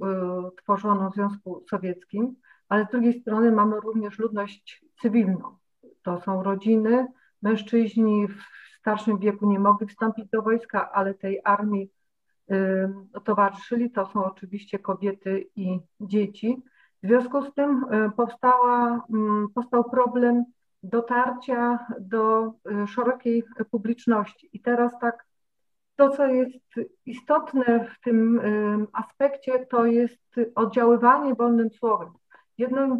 [0.62, 2.36] tworzoną w Związku Sowieckim,
[2.68, 5.56] ale z drugiej strony mamy również ludność cywilną.
[6.02, 7.06] To są rodziny,
[7.42, 8.42] mężczyźni w
[8.78, 11.90] starszym wieku nie mogli wstąpić do wojska, ale tej armii
[13.24, 16.62] towarzyszyli, to są oczywiście kobiety i dzieci.
[17.02, 19.06] W związku z tym y, powstała,
[19.54, 20.44] powstał problem
[20.82, 22.52] dotarcia do
[22.84, 24.50] y, szerokiej publiczności.
[24.52, 25.26] I teraz tak,
[25.96, 26.64] to co jest
[27.06, 28.40] istotne w tym
[28.92, 32.12] aspekcie, to jest oddziaływanie wolnym słowem.
[32.58, 32.98] Jednym,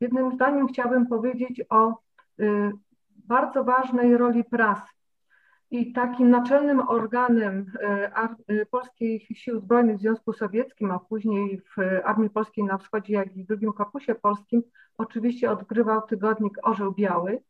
[0.00, 1.94] jednym zdaniem chciałabym powiedzieć o
[2.40, 2.72] y,
[3.16, 4.99] bardzo ważnej roli prasy.
[5.70, 8.12] I takim naczelnym organem e,
[8.48, 13.36] e, Polskich Sił Zbrojnych w Związku Sowieckim, a później w Armii Polskiej na Wschodzie, jak
[13.36, 14.62] i w drugim Korpusie Polskim,
[14.98, 17.42] oczywiście odgrywał tygodnik Orzeł Biały,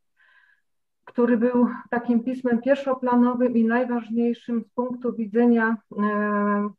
[1.04, 6.70] który był takim pismem pierwszoplanowym i najważniejszym z punktu widzenia e,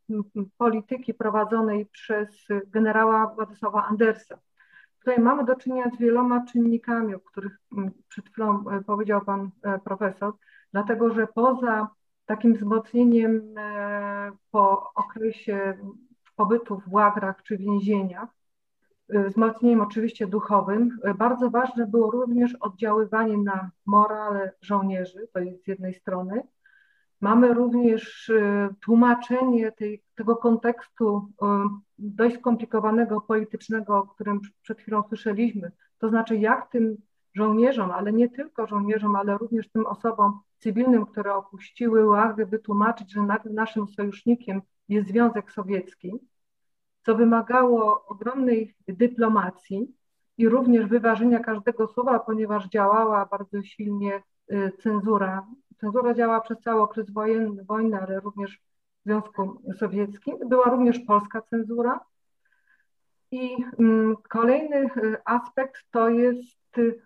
[0.57, 4.39] polityki prowadzonej przez generała Władysława Andersa.
[4.99, 7.57] Tutaj mamy do czynienia z wieloma czynnikami, o których
[8.07, 9.49] przed chwilą powiedział pan
[9.83, 10.33] profesor
[10.71, 11.87] dlatego że poza
[12.25, 15.77] takim wzmocnieniem e, po okresie
[16.35, 18.29] pobytu w łagrach czy więzieniach,
[19.09, 25.63] e, wzmocnieniem oczywiście duchowym, e, bardzo ważne było również oddziaływanie na morale żołnierzy, to jest
[25.63, 26.43] z jednej strony.
[27.21, 28.31] Mamy również
[28.85, 31.27] tłumaczenie tej, tego kontekstu
[31.99, 36.97] dość skomplikowanego politycznego, o którym przed chwilą słyszeliśmy, to znaczy jak tym
[37.33, 43.21] żołnierzom, ale nie tylko żołnierzom, ale również tym osobom cywilnym, które opuściły łagry, wytłumaczyć, że
[43.45, 46.11] naszym sojusznikiem jest Związek Sowiecki,
[47.05, 49.95] co wymagało ogromnej dyplomacji
[50.37, 55.47] i również wyważenia każdego słowa, ponieważ działała bardzo silnie y, cenzura.
[55.77, 60.37] Cenzura działała przez cały okres wojenny, wojny, ale również w Związku Sowieckim.
[60.49, 61.99] Była również polska cenzura.
[63.31, 67.01] I mm, kolejny y, aspekt to jest y,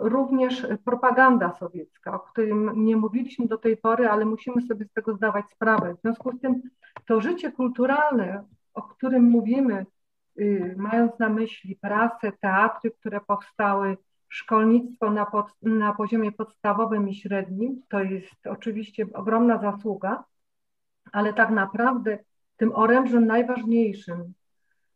[0.00, 5.14] również propaganda sowiecka, o którym nie mówiliśmy do tej pory, ale musimy sobie z tego
[5.14, 5.94] zdawać sprawę.
[5.94, 6.62] W związku z tym
[7.06, 9.86] to życie kulturalne, o którym mówimy,
[10.38, 13.96] y, mając na myśli prasę, teatry, które powstały,
[14.28, 20.24] szkolnictwo na, pod, na poziomie podstawowym i średnim, to jest oczywiście ogromna zasługa,
[21.12, 22.18] ale tak naprawdę
[22.56, 24.34] tym orężem najważniejszym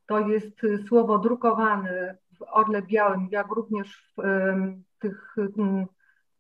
[0.07, 4.23] to jest słowo drukowane w Orle Białym, jak również w,
[4.99, 5.37] tych,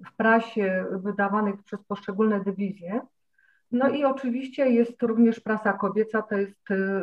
[0.06, 3.00] w prasie wydawanych przez poszczególne dywizje.
[3.72, 7.02] No i oczywiście jest również prasa kobieca, to jest y,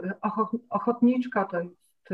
[0.70, 2.12] ochotniczka, to jest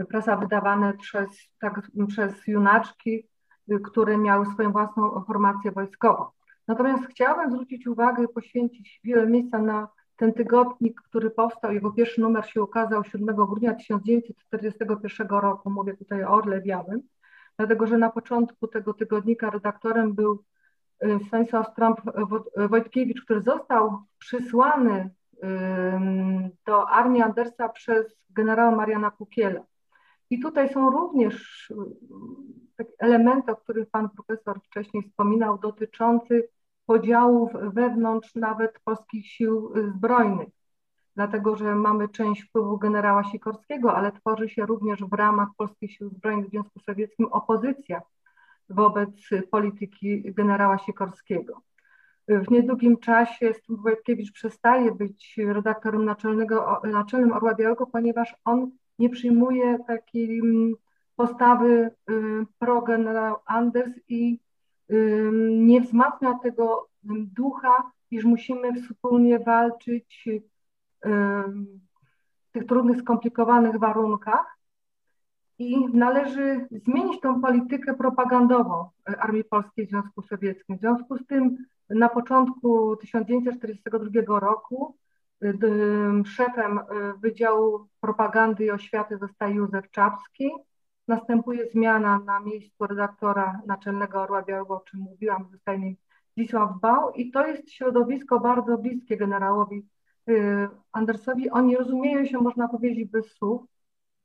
[0.00, 1.28] y, prasa wydawana przez,
[1.60, 3.28] tak, przez junaczki,
[3.72, 6.26] y, które miały swoją własną formację wojskową.
[6.68, 12.46] Natomiast chciałabym zwrócić uwagę, poświęcić wiele miejsca na ten tygodnik, który powstał, jego pierwszy numer
[12.46, 17.02] się ukazał 7 grudnia 1941 roku, mówię tutaj o Orle Białym,
[17.56, 20.44] dlatego że na początku tego tygodnika redaktorem był
[21.04, 25.10] y, Stanisław Stramp-Wojtkiewicz, który został przysłany
[26.66, 29.60] do armii Andersa przez generała Mariana Kukiela.
[30.30, 31.70] I tutaj są również
[32.80, 36.44] y, elementy, o których pan profesor wcześniej wspominał, dotyczących
[36.86, 40.48] podziałów wewnątrz nawet polskich sił zbrojnych,
[41.16, 46.08] dlatego że mamy część wpływu generała Sikorskiego, ale tworzy się również w ramach polskich sił
[46.08, 48.02] zbrojnych w Związku Sowieckim opozycja
[48.68, 49.10] wobec
[49.50, 51.62] polityki generała Sikorskiego.
[52.28, 59.78] W niedługim czasie Wojtkiewicz przestaje być redaktorem naczelnego, naczelnym Orła Białego, ponieważ on nie przyjmuje
[59.86, 60.42] takiej
[61.16, 62.12] postawy y,
[62.58, 64.40] pro-generał Anders i
[65.50, 66.88] nie wzmacnia tego
[67.36, 70.28] ducha, iż musimy wspólnie walczyć
[71.04, 74.58] w tych trudnych, skomplikowanych warunkach.
[75.58, 80.76] I należy zmienić tą politykę propagandową Armii Polskiej w Związku Sowieckim.
[80.76, 81.56] W związku z tym
[81.90, 84.96] na początku 1942 roku
[86.24, 86.82] szefem y,
[87.18, 90.50] Wydziału Propagandy i Oświaty zostaje Józef Czapski,
[91.08, 95.96] Następuje zmiana na miejscu redaktora naczelnego Orła Białego, o czym mówiłam, zostaje nim
[96.38, 97.12] Zisław Bał.
[97.12, 99.86] I to jest środowisko bardzo bliskie generałowi
[100.28, 101.50] y, Andersowi.
[101.50, 103.62] Oni rozumieją się, można powiedzieć, bez słów.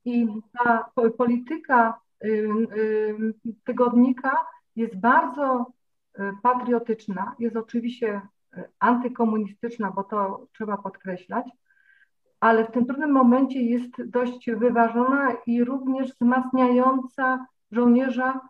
[0.04, 2.28] I ta polityka y,
[2.76, 5.66] y, tygodnika jest bardzo
[6.42, 8.20] patriotyczna, jest oczywiście
[8.78, 11.46] antykomunistyczna, bo to trzeba podkreślać,
[12.40, 18.40] ale w tym trudnym momencie jest dość wyważona i również wzmacniająca żołnierza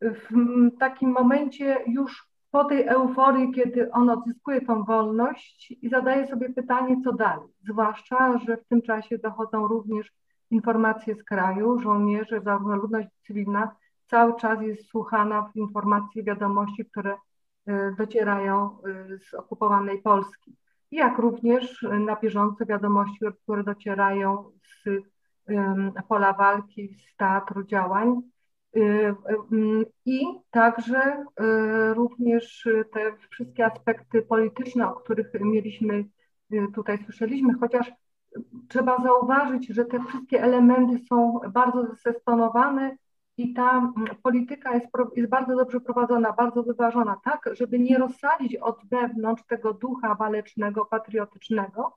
[0.00, 0.28] w
[0.78, 6.96] takim momencie już po tej euforii, kiedy on odzyskuje tą wolność i zadaje sobie pytanie,
[7.04, 7.48] co dalej.
[7.68, 10.12] Zwłaszcza, że w tym czasie dochodzą również
[10.50, 17.16] informacje z kraju, żołnierze, zarówno ludność cywilna cały czas jest słuchana w informacji, wiadomości, które
[17.66, 18.78] e, docierają
[19.10, 20.56] e, z okupowanej Polski
[20.92, 24.44] jak również na bieżąco wiadomości, które docierają
[24.84, 25.02] z
[26.08, 28.22] pola walki, z teatru działań.
[30.06, 36.04] I także y, również te wszystkie aspekty polityczne, o których mieliśmy
[36.52, 37.92] y, tutaj słyszeliśmy, chociaż
[38.68, 42.96] trzeba zauważyć, że te wszystkie elementy są bardzo zestonowane
[43.36, 43.92] i ta mm,
[44.22, 49.72] polityka jest, jest bardzo dobrze prowadzona, bardzo wyważona, tak, żeby nie rozsadzić od wewnątrz tego
[49.72, 51.96] ducha walecznego, patriotycznego.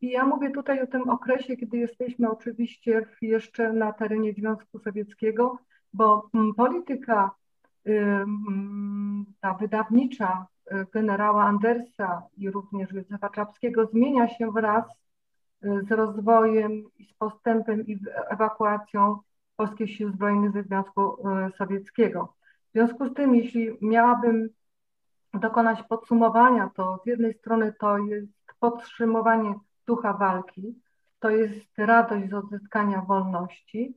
[0.00, 5.58] I ja mówię tutaj o tym okresie, kiedy jesteśmy oczywiście jeszcze na terenie Związku Sowieckiego,
[5.92, 7.30] bo mm, polityka
[9.40, 14.84] ta wydawnicza y, generała Andersa i również Józefa Czapskiego zmienia się wraz
[15.64, 19.18] y, z rozwojem i z postępem i ewakuacją
[19.56, 22.34] Polskich Sił Zbrojnych ze Związku e, Sowieckiego.
[22.68, 24.48] W związku z tym, jeśli miałabym
[25.34, 29.54] dokonać podsumowania, to z jednej strony to jest podtrzymywanie
[29.86, 30.82] ducha walki,
[31.20, 33.96] to jest radość z odzyskania wolności,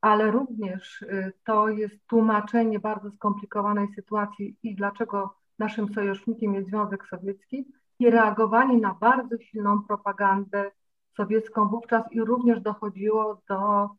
[0.00, 7.06] ale również e, to jest tłumaczenie bardzo skomplikowanej sytuacji i dlaczego naszym sojusznikiem jest Związek
[7.06, 10.70] Sowiecki i reagowanie na bardzo silną propagandę
[11.16, 13.90] sowiecką wówczas i również dochodziło do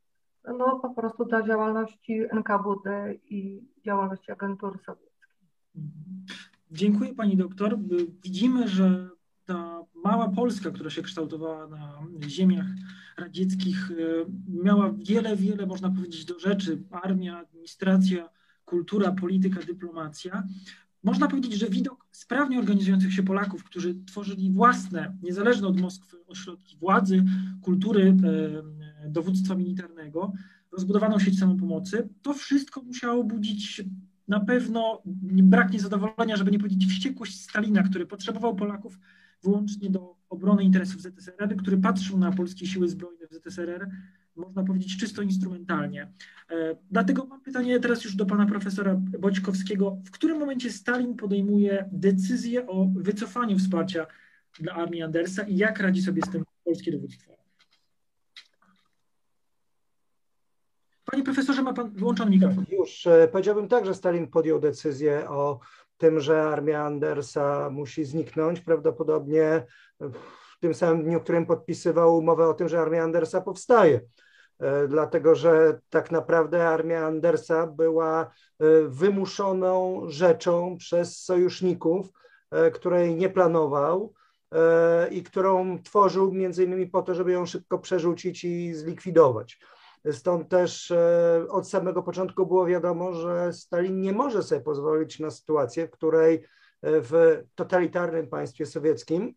[0.47, 5.13] no po prostu do działalności NKWD i działalności agentury sowieckiej.
[6.71, 7.77] Dziękuję Pani doktor.
[8.23, 9.09] Widzimy, że
[9.45, 12.65] ta mała Polska, która się kształtowała na ziemiach
[13.17, 13.91] radzieckich,
[14.47, 16.83] miała wiele, wiele, można powiedzieć, do rzeczy.
[16.91, 18.29] Armia, administracja,
[18.65, 20.43] kultura, polityka, dyplomacja.
[21.03, 26.77] Można powiedzieć, że widok sprawnie organizujących się Polaków, którzy tworzyli własne, niezależne od Moskwy ośrodki
[26.77, 27.23] władzy,
[27.61, 28.15] kultury,
[29.09, 30.33] dowództwa militarnego,
[30.71, 33.83] rozbudowaną sieć samopomocy, to wszystko musiało budzić
[34.27, 35.01] na pewno
[35.43, 38.99] brak niezadowolenia, żeby nie powiedzieć wściekłość Stalina, który potrzebował Polaków
[39.43, 43.89] wyłącznie do obrony interesów ZSRR, który patrzył na polskie siły zbrojne w ZSRR,
[44.35, 46.11] można powiedzieć, czysto instrumentalnie.
[46.51, 49.97] E, dlatego mam pytanie teraz już do pana profesora Boćkowskiego.
[50.05, 54.07] W którym momencie Stalin podejmuje decyzję o wycofaniu wsparcia
[54.59, 57.42] dla armii Andersa i jak radzi sobie z tym polskie dowództwo?
[61.05, 62.65] Panie profesorze, ma pan wyłączony mikrofon.
[62.69, 65.59] Już e, powiedziałbym tak, że Stalin podjął decyzję o
[65.97, 68.61] tym, że armia Andersa musi zniknąć.
[68.61, 69.65] Prawdopodobnie
[69.99, 74.01] w tym samym dniu, w którym podpisywał umowę o tym, że armia Andersa powstaje.
[74.59, 78.27] E, dlatego że tak naprawdę armia Andersa była e,
[78.87, 82.07] wymuszoną rzeczą przez sojuszników,
[82.73, 84.13] której nie planował
[85.11, 89.59] i którą tworzył między innymi po to, żeby ją szybko przerzucić i zlikwidować.
[90.11, 95.31] Stąd też e, od samego początku było wiadomo, że Stalin nie może sobie pozwolić na
[95.31, 96.41] sytuację, w której e,
[96.81, 99.33] w totalitarnym państwie sowieckim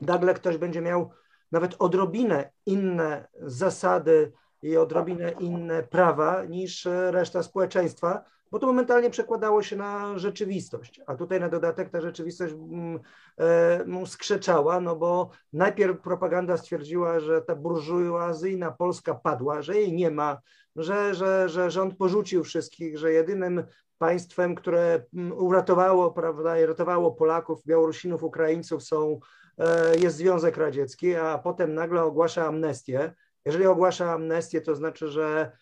[0.00, 1.10] nagle ktoś będzie miał
[1.52, 4.32] nawet odrobinę inne zasady
[4.62, 11.14] i odrobinę inne prawa niż reszta społeczeństwa, bo to momentalnie przekładało się na rzeczywistość, a
[11.14, 13.00] tutaj na dodatek ta rzeczywistość mm,
[13.40, 20.10] e, skrzeczała, no bo najpierw propaganda stwierdziła, że ta burżuazyjna Polska padła, że jej nie
[20.10, 20.38] ma,
[20.76, 23.64] że, że, że rząd porzucił wszystkich, że jedynym
[23.98, 29.20] państwem, które mm, uratowało, prawda, i ratowało Polaków, Białorusinów, Ukraińców są,
[29.58, 33.14] e, jest Związek Radziecki, a potem nagle ogłasza amnestię.
[33.44, 35.52] Jeżeli ogłasza amnestię, to znaczy, że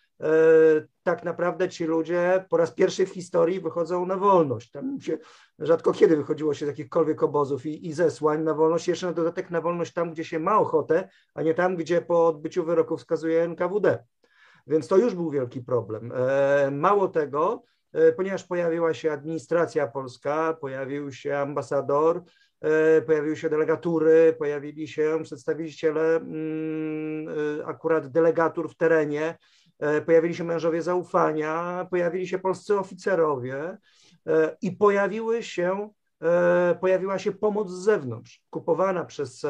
[1.03, 4.71] tak naprawdę ci ludzie po raz pierwszy w historii wychodzą na wolność.
[4.71, 5.19] Tam się
[5.59, 9.51] rzadko kiedy wychodziło się z jakichkolwiek obozów i, i zesłań na wolność, jeszcze na dodatek
[9.51, 13.43] na wolność tam, gdzie się ma ochotę, a nie tam, gdzie po odbyciu wyroku wskazuje
[13.43, 14.05] NKWD.
[14.67, 16.13] Więc to już był wielki problem.
[16.17, 17.63] E, mało tego,
[17.93, 22.23] e, ponieważ pojawiła się administracja polska, pojawił się ambasador,
[23.07, 27.29] pojawiły się delegatury, pojawili się przedstawiciele mm,
[27.67, 29.56] akurat delegatur w terenie, E,
[30.07, 33.79] pojawili się mężowie zaufania, pojawili się polscy oficerowie
[34.27, 35.91] e, i pojawiły się,
[36.23, 39.47] e, pojawiła się pomoc z zewnątrz, kupowana przez,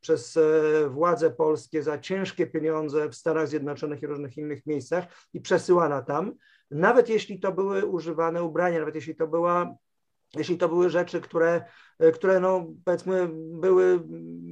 [0.00, 0.38] przez
[0.88, 6.34] władze polskie za ciężkie pieniądze w Stanach Zjednoczonych i różnych innych miejscach i przesyłana tam,
[6.70, 9.76] nawet jeśli to były używane ubrania, nawet jeśli to była
[10.34, 11.64] jeśli to były rzeczy, które,
[12.14, 14.02] które no, powiedzmy były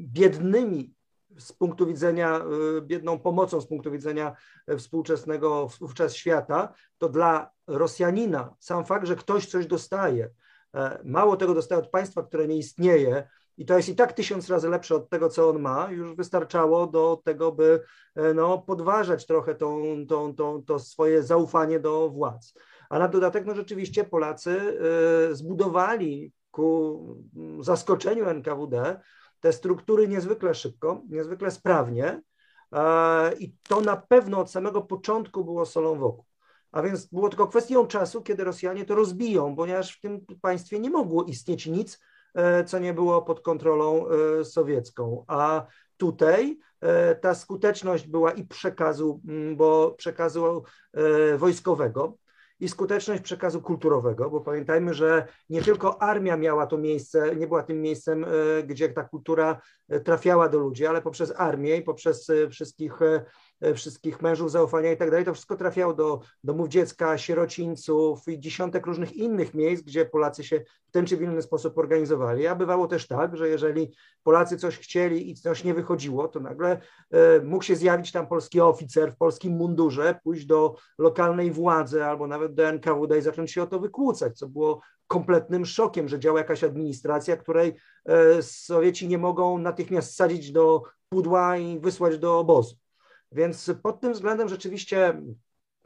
[0.04, 0.94] biednymi
[1.38, 2.40] z punktu widzenia,
[2.78, 4.36] y, biedną pomocą z punktu widzenia
[4.78, 10.30] współczesnego wówczas świata, to dla Rosjanina sam fakt, że ktoś coś dostaje,
[10.74, 14.50] e, mało tego dostaje od państwa, które nie istnieje, i to jest i tak tysiąc
[14.50, 17.80] razy lepsze od tego, co on ma, już wystarczało do tego, by
[18.14, 22.54] e, no, podważać trochę tą, tą, tą, to swoje zaufanie do władz.
[22.90, 24.78] A na dodatek, no rzeczywiście Polacy
[25.30, 27.00] e, zbudowali ku
[27.60, 29.00] zaskoczeniu NKWD
[29.44, 32.22] te struktury niezwykle szybko, niezwykle sprawnie
[32.72, 36.24] e, i to na pewno od samego początku było solą wokół.
[36.72, 40.90] A więc było tylko kwestią czasu, kiedy Rosjanie to rozbiją, ponieważ w tym państwie nie
[40.90, 42.00] mogło istnieć nic,
[42.34, 45.24] e, co nie było pod kontrolą e, sowiecką.
[45.26, 45.66] A
[45.96, 46.58] tutaj
[47.20, 49.20] ta skuteczność była i przekazu,
[49.56, 50.62] bo przekazu
[51.38, 52.16] wojskowego,
[52.64, 57.62] i skuteczność przekazu kulturowego, bo pamiętajmy, że nie tylko armia miała to miejsce, nie była
[57.62, 58.28] tym miejscem, e,
[58.62, 62.98] gdzie ta kultura e, trafiała do ludzi, ale poprzez armię i poprzez e, wszystkich
[63.74, 68.86] wszystkich mężów zaufania i tak dalej, to wszystko trafiało do domów dziecka, sierocińców i dziesiątek
[68.86, 72.46] różnych innych miejsc, gdzie Polacy się w ten czy w inny sposób organizowali.
[72.46, 76.80] A bywało też tak, że jeżeli Polacy coś chcieli i coś nie wychodziło, to nagle
[77.10, 82.26] e, mógł się zjawić tam polski oficer w polskim mundurze, pójść do lokalnej władzy albo
[82.26, 86.38] nawet do NKWD i zacząć się o to wykłócać, co było kompletnym szokiem, że działa
[86.38, 87.74] jakaś administracja, której
[88.08, 92.83] e, Sowieci nie mogą natychmiast sadzić do pudła i wysłać do obozu.
[93.34, 95.22] Więc pod tym względem rzeczywiście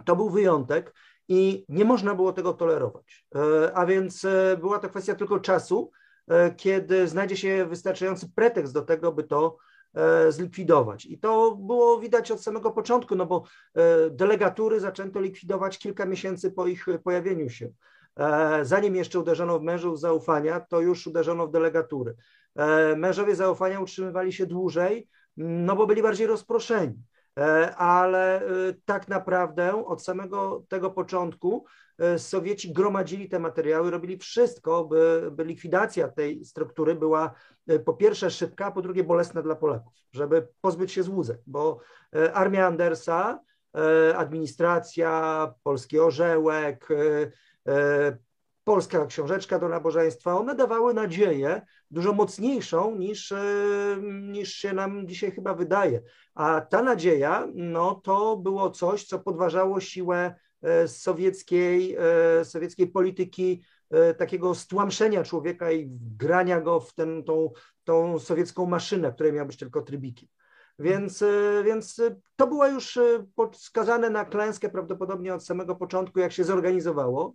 [0.05, 0.95] to był wyjątek
[1.29, 3.27] i nie można było tego tolerować.
[3.35, 5.91] E, a więc e, była to kwestia tylko czasu,
[6.29, 9.57] e, kiedy znajdzie się wystarczający pretekst do tego, by to
[10.29, 11.07] zlikwidować.
[11.07, 13.45] I to było widać od samego początku, no bo
[14.11, 17.69] delegatury zaczęto likwidować kilka miesięcy po ich pojawieniu się.
[18.63, 22.17] Zanim jeszcze uderzono w mężów zaufania, to już uderzono w delegatury.
[22.97, 27.03] Mężowie zaufania utrzymywali się dłużej, no bo byli bardziej rozproszeni.
[27.39, 31.65] E, ale e, tak naprawdę od samego tego początku
[31.99, 37.35] e, Sowieci gromadzili te materiały, robili wszystko, by, by likwidacja tej struktury była
[37.85, 41.81] po pierwsze szybka, a po drugie bolesna dla Polaków, żeby pozbyć się złudzeń, bo
[42.33, 43.41] armia Andersa
[44.15, 46.89] administracja, polski orzełek,
[48.69, 53.35] polska książeczka do nabożeństwa, one dawały nadzieję dużo mocniejszą niż,
[54.23, 56.03] niż się nam dzisiaj chyba wydaje.
[56.35, 60.35] A ta nadzieja, no to było coś, co podważało siłę
[60.87, 61.97] sowieckiej,
[62.45, 67.51] sowieckiej polityki E, takiego stłamszenia człowieka i grania go w ten, tą,
[67.85, 70.29] tą sowiecką maszynę, której miał być tylko trybikiem.
[70.79, 72.01] Więc, e, więc
[72.37, 77.35] to było już e, skazane na klęskę prawdopodobnie od samego początku, jak się zorganizowało.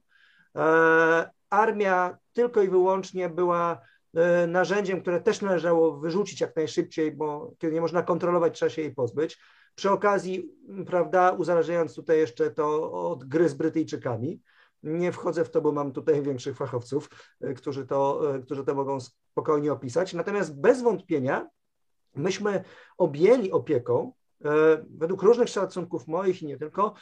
[1.49, 3.81] Armia tylko i wyłącznie była
[4.47, 8.93] narzędziem, które też należało wyrzucić jak najszybciej, bo kiedy nie można kontrolować, trzeba się jej
[8.93, 9.39] pozbyć.
[9.75, 10.49] Przy okazji,
[10.87, 14.41] prawda, uzależniając tutaj jeszcze to od gry z Brytyjczykami.
[14.83, 17.09] Nie wchodzę w to, bo mam tutaj większych fachowców,
[17.41, 20.13] e, którzy to, e, którzy to mogą spokojnie opisać.
[20.13, 21.49] Natomiast bez wątpienia
[22.15, 22.63] myśmy
[22.97, 24.13] objęli opieką,
[24.45, 24.49] e,
[24.89, 26.93] według różnych szacunków moich i nie tylko,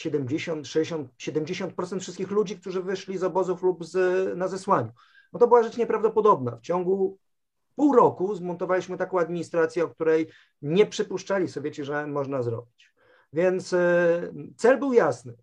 [0.00, 3.96] 70, 60, 70% wszystkich ludzi, którzy wyszli z obozów lub z,
[4.38, 4.92] na zesłaniu.
[5.32, 6.56] No to była rzecz nieprawdopodobna.
[6.56, 7.18] W ciągu
[7.76, 10.28] pół roku zmontowaliśmy taką administrację, o której
[10.62, 12.92] nie przypuszczali Sowieci, że można zrobić.
[13.32, 13.74] Więc
[14.56, 15.34] cel był jasny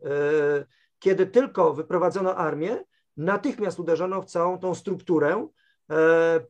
[1.05, 2.83] kiedy tylko wyprowadzono armię,
[3.17, 5.47] natychmiast uderzono w całą tą strukturę, e,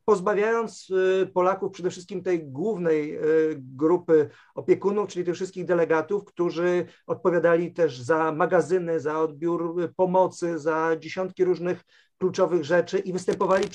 [0.06, 0.88] pozbawiając
[1.22, 3.22] e, Polaków przede wszystkim tej głównej e,
[3.58, 10.96] grupy opiekunów, czyli tych wszystkich delegatów, którzy odpowiadali też za magazyny, za odbiór pomocy, za
[11.00, 11.84] dziesiątki różnych
[12.18, 13.68] kluczowych rzeczy i występowali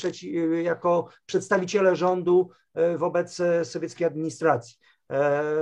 [0.62, 2.50] jako przedstawiciele rządu
[2.96, 4.76] wobec sowieckiej administracji.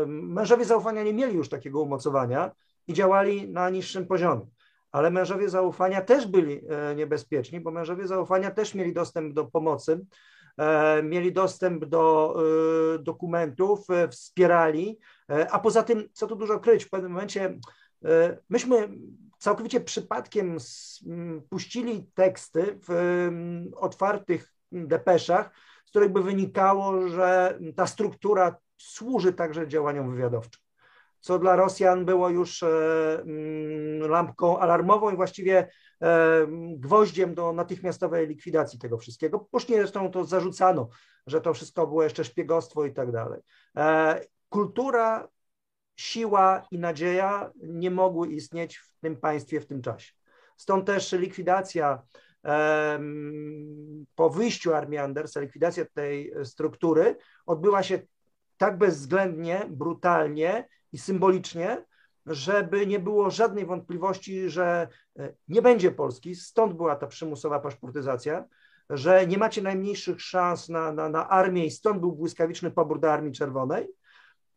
[0.06, 2.50] Mężowie zaufania nie mieli już takiego umocowania
[2.86, 4.46] i działali na niższym poziomie
[4.98, 10.06] ale mężowie zaufania też byli e, niebezpieczni, bo mężowie zaufania też mieli dostęp do pomocy,
[10.56, 12.34] e, mieli dostęp do
[12.94, 14.98] e, dokumentów, wspierali,
[15.50, 17.58] a poza tym, co tu dużo kryć, w pewnym momencie
[18.48, 18.88] myśmy
[19.38, 20.56] całkowicie przypadkiem
[21.50, 23.30] puścili teksty w
[23.76, 25.50] otwartych depeszach,
[25.86, 30.67] z których by wynikało, że ta struktura służy także działaniom wywiadowczym
[31.28, 32.68] co dla Rosjan było już e,
[33.20, 35.68] mm, lampką alarmową i właściwie
[36.02, 39.38] e, gwoździem do natychmiastowej likwidacji tego wszystkiego.
[39.38, 40.88] Później zresztą to zarzucano,
[41.26, 43.40] że to wszystko było jeszcze szpiegostwo i tak dalej.
[43.76, 45.28] E, kultura,
[45.96, 50.12] siła i nadzieja nie mogły istnieć w tym państwie w tym czasie.
[50.56, 52.02] Stąd też likwidacja
[54.14, 57.16] po wyjściu armii Andersa, likwidacja tej struktury
[57.46, 57.98] odbyła się
[58.56, 61.84] tak bezwzględnie, brutalnie i symbolicznie,
[62.26, 68.44] żeby nie było żadnej wątpliwości, że e, nie będzie Polski, stąd była ta przymusowa paszportyzacja,
[68.90, 73.12] że nie macie najmniejszych szans na, na, na armię i stąd był błyskawiczny pobór do
[73.12, 73.88] Armii Czerwonej,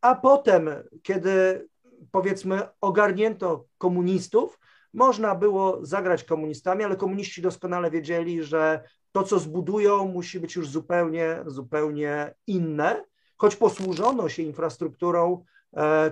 [0.01, 0.69] a potem,
[1.03, 1.67] kiedy
[2.11, 4.59] powiedzmy ogarnięto komunistów,
[4.93, 10.69] można było zagrać komunistami, ale komuniści doskonale wiedzieli, że to, co zbudują, musi być już
[10.69, 13.03] zupełnie, zupełnie inne,
[13.37, 15.45] choć posłużono się infrastrukturą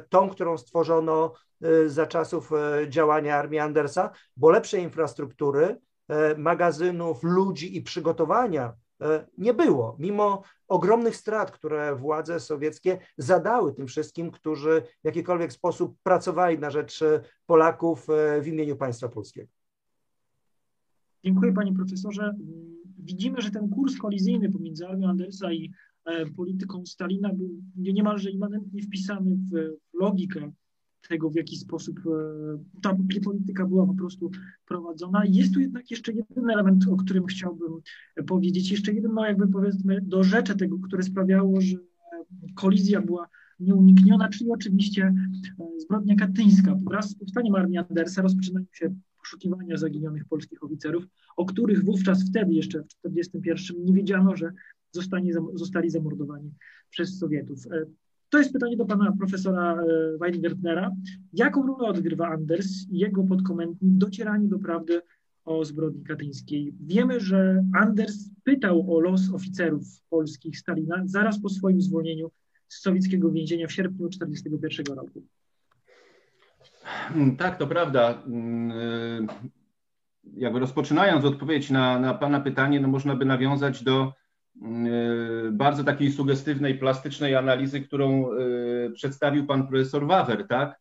[0.09, 5.77] tą, którą stworzono e, za czasów e, działania armii Andersa, bo lepszej infrastruktury,
[6.37, 8.73] magazynów, ludzi i przygotowania
[9.37, 15.97] nie było, mimo ogromnych strat, które władze sowieckie zadały tym wszystkim, którzy w jakikolwiek sposób
[16.03, 17.03] pracowali na rzecz
[17.45, 18.07] Polaków
[18.41, 19.51] w imieniu państwa polskiego.
[21.23, 22.35] Dziękuję panie profesorze.
[22.99, 25.88] Widzimy, że ten kurs kolizyjny pomiędzy armią Andersa i E,
[26.35, 30.51] polityką Stalina był niemalże immanentnie wpisany w logikę
[31.07, 34.31] tego, w jaki sposób e, ta polityka była po prostu
[34.67, 35.25] prowadzona.
[35.25, 37.73] Jest tu jednak jeszcze jeden element, o którym chciałbym
[38.27, 41.77] powiedzieć, jeszcze jeden, no jakby powiedzmy, do rzeczy tego, które sprawiało, że
[42.55, 43.27] kolizja była
[43.59, 45.03] nieunikniona, czyli oczywiście
[45.59, 46.75] e, zbrodnia katyńska.
[46.89, 51.05] Wraz z powstaniem armii Andersa rozpoczynają się poszukiwania zaginionych polskich oficerów,
[51.37, 54.51] o których wówczas wtedy jeszcze w 1941 nie wiedziano, że
[54.91, 56.51] zostanie, zostali zamordowani
[56.89, 57.59] przez Sowietów.
[57.71, 57.85] E,
[58.29, 60.91] to jest pytanie do pana profesora e, Weingartnera.
[61.33, 65.01] Jaką rolę odgrywa Anders i jego podkomendnik w docieraniu do prawdy
[65.45, 66.73] o zbrodni katyńskiej?
[66.79, 72.31] Wiemy, że Anders pytał o los oficerów polskich Stalina zaraz po swoim zwolnieniu
[72.67, 75.23] z sowieckiego więzienia w sierpniu 1941 roku.
[77.37, 78.23] Tak, to prawda.
[78.27, 79.27] Mm, e,
[80.37, 84.13] jakby rozpoczynając odpowiedź na, na Pana pytanie, no można by nawiązać do
[85.51, 88.35] bardzo takiej sugestywnej, plastycznej analizy, którą e,
[88.91, 90.79] przedstawił pan profesor Wawer, tak?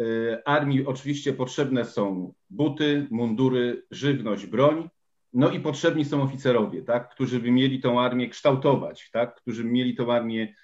[0.00, 0.04] E,
[0.48, 4.88] armii oczywiście potrzebne są buty, mundury, żywność, broń,
[5.32, 7.08] no i potrzebni są oficerowie, tak?
[7.08, 9.34] Którzy by mieli tą armię kształtować, tak?
[9.34, 10.54] Którzy by mieli tą armię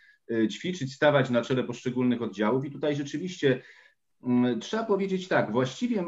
[0.51, 3.63] ćwiczyć, stawać na czele poszczególnych oddziałów i tutaj rzeczywiście
[4.23, 6.05] mm, trzeba powiedzieć tak, właściwie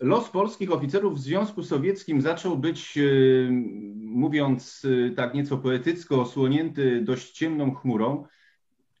[0.00, 2.98] los polskich oficerów w Związku Sowieckim zaczął być,
[3.94, 4.86] mówiąc
[5.16, 8.24] tak nieco poetycko, osłonięty dość ciemną chmurą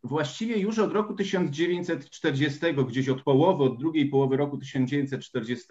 [0.06, 5.66] właściwie już od roku 1940, gdzieś od połowy, od drugiej połowy roku 1940,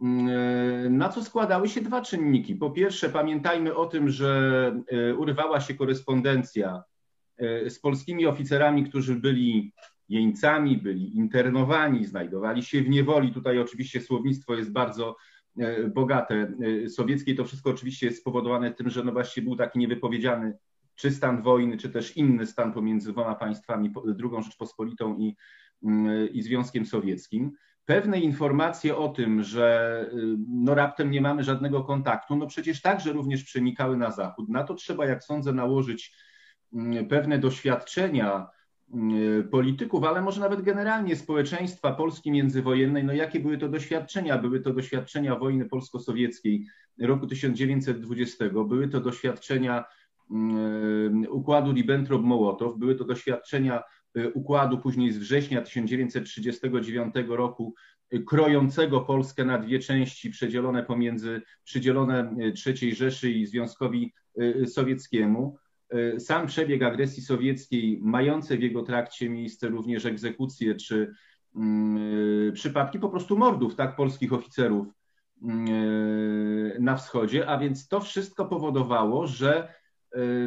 [0.00, 2.54] mm, na co składały się dwa czynniki.
[2.54, 4.80] Po pierwsze, pamiętajmy o tym, że
[5.18, 6.82] urywała się korespondencja
[7.68, 9.72] z polskimi oficerami, którzy byli
[10.08, 13.32] jeńcami, byli internowani, znajdowali się w niewoli.
[13.32, 15.16] Tutaj oczywiście słownictwo jest bardzo
[15.58, 16.52] e, bogate
[16.88, 20.58] sowieckie i to wszystko oczywiście jest spowodowane tym, że no właśnie był taki niewypowiedziany
[20.94, 25.36] czy stan wojny, czy też inny stan pomiędzy dwoma państwami, drugą Rzeczpospolitą i,
[25.82, 27.52] mm, i Związkiem Sowieckim.
[27.84, 33.12] Pewne informacje o tym, że y, no raptem nie mamy żadnego kontaktu, no przecież także
[33.12, 34.48] również przenikały na zachód.
[34.48, 36.16] Na to trzeba, jak sądzę, nałożyć
[36.72, 38.46] mm, pewne doświadczenia
[39.50, 43.04] polityków, ale może nawet generalnie społeczeństwa Polski międzywojennej.
[43.04, 44.38] No jakie były to doświadczenia?
[44.38, 46.66] Były to doświadczenia wojny polsko-sowieckiej
[47.00, 49.84] roku 1920, były to doświadczenia
[50.30, 52.78] Mm, układu Ribbentrop-Mołotow.
[52.78, 53.82] Były to doświadczenia
[54.16, 57.74] y, układu później z września 1939 roku,
[58.14, 64.12] y, krojącego Polskę na dwie części, przedzielone pomiędzy, przydzielone y, III Rzeszy i Związkowi
[64.66, 65.56] Sowieckiemu.
[66.18, 71.14] Sam przebieg agresji sowieckiej, mające w jego trakcie miejsce również egzekucje czy
[71.56, 74.86] mm, przypadki po prostu mordów tak polskich oficerów
[75.42, 79.74] mm, na wschodzie, a więc to wszystko powodowało, że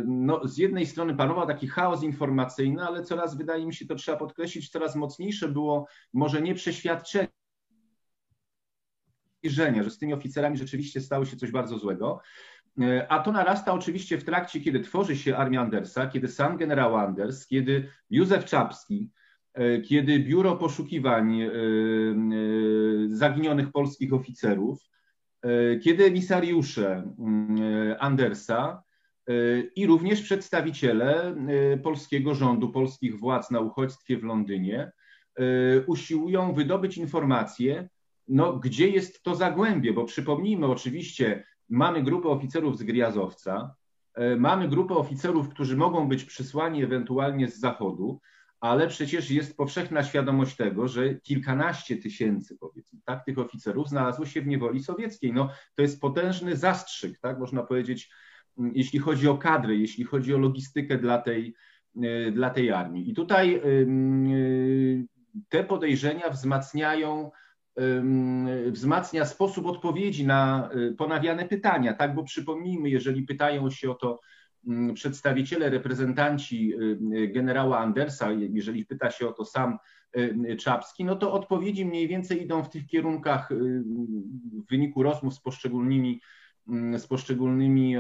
[0.06, 4.18] no, z jednej strony panował taki chaos informacyjny, ale coraz, wydaje mi się, to trzeba
[4.18, 7.28] podkreślić, coraz mocniejsze było może nie przeświadczenie,
[9.43, 12.20] że z tymi oficerami rzeczywiście stało się coś bardzo złego.
[12.82, 16.95] E, a to narasta oczywiście w trakcie, kiedy tworzy się armia Andersa, kiedy sam generał
[16.95, 19.09] Anders, kiedy Józef Czapski,
[19.53, 21.49] e, kiedy biuro poszukiwań e,
[23.07, 24.80] zaginionych polskich oficerów,
[25.84, 27.13] kiedy emisariusze
[27.99, 28.84] Andersa
[29.75, 31.36] i również przedstawiciele
[31.84, 34.91] polskiego rządu, polskich władz na uchodźstwie w Londynie
[35.88, 37.89] usiłują wydobyć informacje,
[38.28, 43.76] no, gdzie jest to zagłębie, bo przypomnijmy oczywiście, mamy grupę oficerów z Griazowca,
[44.20, 48.20] y, mamy grupę oficerów, którzy mogą być przysłani ewentualnie z zachodu,
[48.59, 54.41] ale przecież jest powszechna świadomość tego, że kilkanaście tysięcy, powiedzmy, tak, tych oficerów znalazło się
[54.41, 55.34] w niewoli sowieckiej.
[55.34, 58.09] No, to jest potężny zastrzyk, tak, można powiedzieć,
[58.57, 61.55] jeśli chodzi o kadry, jeśli chodzi o logistykę dla tej,
[62.03, 63.09] e, dla tej armii.
[63.09, 63.61] I tutaj e,
[65.49, 67.32] te podejrzenia wzmacniają,
[68.71, 72.15] wzmacnia sposób odpowiedzi na e, ponawiane pytania, tak?
[72.15, 74.19] Bo przypomnijmy, jeżeli pytają się o to
[74.93, 76.73] przedstawiciele, reprezentanci
[77.28, 79.78] generała Andersa, jeżeli pyta się o to sam
[80.59, 86.09] Czapski, no to odpowiedzi mniej więcej idą w tych kierunkach w wyniku rozmów z poszczególnymi
[86.11, 86.19] Mm,
[86.97, 87.95] z poszczególnymi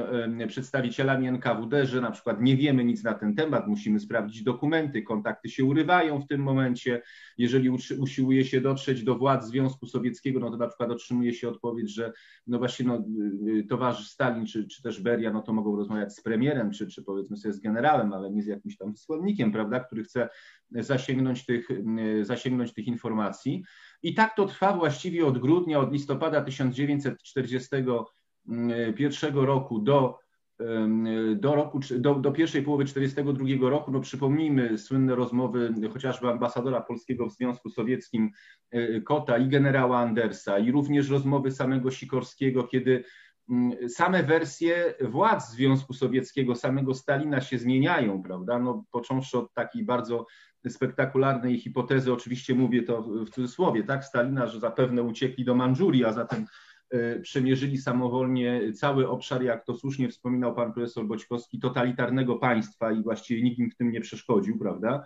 [0.47, 5.49] przedstawicielami NKWD, że na przykład nie wiemy nic na ten temat, musimy sprawdzić dokumenty, kontakty
[5.49, 7.01] się urywają w tym momencie.
[7.37, 11.93] Jeżeli usiłuje się dotrzeć do władz Związku Sowieckiego, no to na przykład otrzymuje się odpowiedź,
[11.93, 12.13] że
[12.47, 16.13] no właśnie no, y, y, towarzysz Stalin czy, czy też Beria, no to mogą rozmawiać
[16.13, 19.79] z premierem, czy, czy powiedzmy sobie z generałem, ale nie z jakimś tam wysłannikiem, prawda,
[19.79, 20.29] który chce
[20.71, 23.63] zasięgnąć tych, y, zasięgnąć tych informacji.
[24.03, 28.16] I tak to trwa właściwie od grudnia, od listopada 1940 pierwszego
[29.33, 30.19] roku do,
[31.35, 37.29] do, roku, do, do pierwszej połowy 1942 roku, no przypomnijmy słynne rozmowy chociażby ambasadora polskiego
[37.29, 38.31] w Związku Sowieckim
[38.71, 43.03] e, Kota i generała Andersa i również rozmowy samego Sikorskiego, kiedy
[43.87, 48.59] same wersje władz Związku Sowieckiego, samego Stalina się zmieniają, prawda?
[48.59, 50.25] No, począwszy od takiej bardzo
[50.67, 56.13] spektakularnej hipotezy, oczywiście mówię to w cudzysłowie, tak, Stalina, że zapewne uciekli do Mandżurii, a
[56.13, 56.45] zatem
[57.21, 63.43] przemierzyli samowolnie cały obszar, jak to słusznie wspominał pan profesor Boćkowski, totalitarnego państwa i właściwie
[63.43, 65.03] nikt im w tym nie przeszkodził, prawda?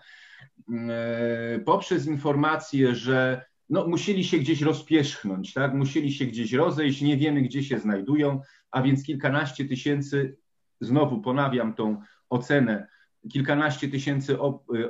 [0.89, 5.73] E, poprzez informację, że no, musieli się gdzieś rozpierzchnąć, tak?
[5.73, 10.37] musieli się gdzieś rozejść, nie wiemy, gdzie się znajdują, a więc kilkanaście tysięcy,
[10.81, 12.87] znowu ponawiam tą ocenę,
[13.31, 14.37] kilkanaście tysięcy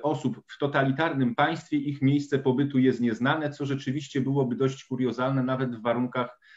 [0.01, 5.75] osób w totalitarnym państwie, ich miejsce pobytu jest nieznane, co rzeczywiście byłoby dość kuriozalne nawet
[5.75, 6.50] w warunkach Mm,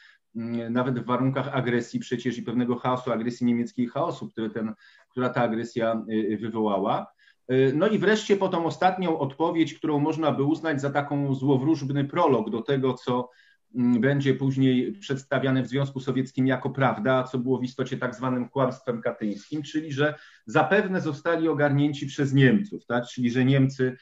[0.70, 4.74] nawet w warunkach agresji przecież i pewnego chaosu, agresji niemieckiej chaosu, który ten,
[5.10, 7.06] która ta agresja y, wywołała.
[7.52, 12.04] Y, no i wreszcie po tą ostatnią odpowiedź, którą można by uznać za taką złowróżbny
[12.04, 13.30] prolog do tego, co
[13.74, 18.48] mm, będzie później przedstawiane w Związku Sowieckim jako prawda, co było w istocie tak zwanym
[18.48, 20.14] kłamstwem katyńskim, czyli że
[20.46, 23.06] zapewne zostali ogarnięci przez Niemców, tak?
[23.06, 23.96] czyli że Niemcy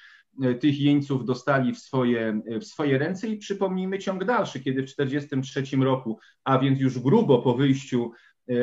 [0.60, 5.76] tych jeńców dostali w swoje, w swoje ręce i przypomnijmy ciąg dalszy, kiedy w 1943
[5.76, 8.10] roku, a więc już grubo po wyjściu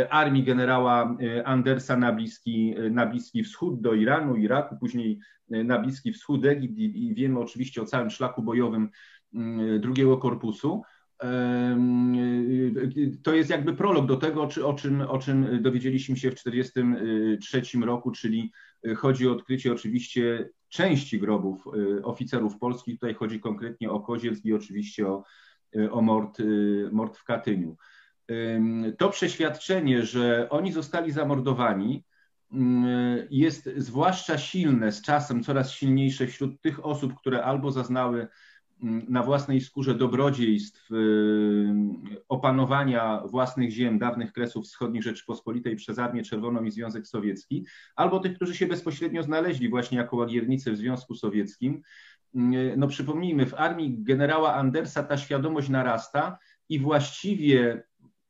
[0.09, 6.45] armii generała Andersa na Bliski, na Bliski Wschód do Iranu, Iraku, później na Bliski Wschód,
[6.45, 8.89] Egipt i, i wiemy oczywiście o całym szlaku bojowym
[9.79, 10.81] drugiego korpusu.
[13.23, 18.11] To jest jakby prolog do tego, o czym, o czym dowiedzieliśmy się w 1943 roku,
[18.11, 18.51] czyli
[18.97, 21.63] chodzi o odkrycie oczywiście części grobów
[22.03, 22.95] oficerów polskich.
[22.95, 25.23] Tutaj chodzi konkretnie o Kozielsk i oczywiście o,
[25.91, 26.37] o mord,
[26.91, 27.77] mord w Katyniu.
[28.97, 32.03] To przeświadczenie, że oni zostali zamordowani,
[33.29, 38.27] jest zwłaszcza silne, z czasem coraz silniejsze wśród tych osób, które albo zaznały
[38.81, 40.95] na własnej skórze dobrodziejstw y,
[42.29, 47.65] opanowania własnych ziem dawnych Kresów Wschodnich Rzeczypospolitej przez Armię Czerwoną i Związek Sowiecki,
[47.95, 51.81] albo tych, którzy się bezpośrednio znaleźli właśnie jako łagiernicy w Związku Sowieckim.
[52.77, 56.37] No przypomnijmy, w armii generała Andersa ta świadomość narasta
[56.69, 57.83] i właściwie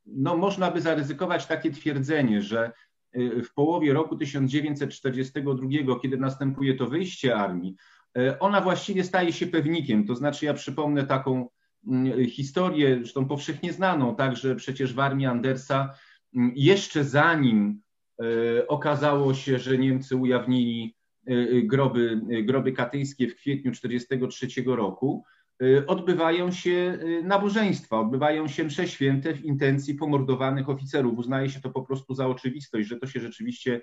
[0.06, 2.72] no, można by zaryzykować takie twierdzenie, że
[3.16, 7.76] y, w połowie roku 1942, kiedy następuje to wyjście armii,
[8.40, 10.08] ona właściwie staje się pewnikiem.
[10.08, 11.50] To znaczy, ja przypomnę taką
[11.88, 15.94] mm, historię, zresztą powszechnie znaną, także przecież w armii Andersa,
[16.36, 17.82] mm, jeszcze zanim
[18.22, 20.96] e, okazało się, że Niemcy ujawnili
[21.28, 25.24] e, groby, groby katyńskie w kwietniu 1943 roku,
[25.88, 31.18] odbywają się nabożeństwa, odbywają się msze święte w intencji pomordowanych oficerów.
[31.18, 33.82] Uznaje się to po prostu za oczywistość, że to się rzeczywiście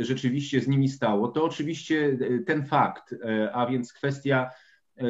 [0.00, 4.50] rzeczywiście z nimi stało, to oczywiście e, ten fakt, e, a więc kwestia
[4.96, 5.04] e,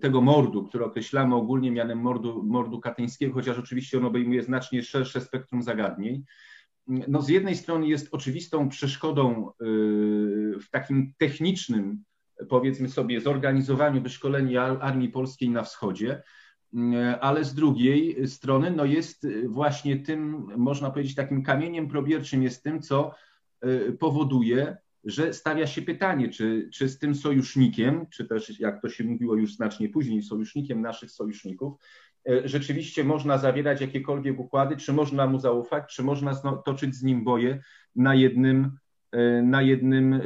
[0.00, 5.20] tego mordu, który określamy ogólnie mianem mordu, mordu katyńskiego, chociaż oczywiście on obejmuje znacznie szersze
[5.20, 6.24] spektrum zagadnień,
[6.86, 9.50] no z jednej strony jest oczywistą przeszkodą
[10.60, 12.04] w takim technicznym,
[12.48, 16.22] powiedzmy sobie, zorganizowaniu wyszkolenia armii polskiej na wschodzie,
[17.20, 22.82] ale z drugiej strony no jest właśnie tym, można powiedzieć, takim kamieniem probierczym jest tym,
[22.82, 23.14] co
[23.98, 29.04] powoduje, że stawia się pytanie, czy, czy z tym sojusznikiem, czy też jak to się
[29.04, 31.74] mówiło już znacznie później, sojusznikiem naszych sojuszników,
[32.28, 36.34] y, rzeczywiście można zawierać jakiekolwiek układy, czy można mu zaufać, czy można
[36.64, 37.62] toczyć z nim boje
[37.96, 38.76] na jednym,
[39.14, 40.20] y, na jednym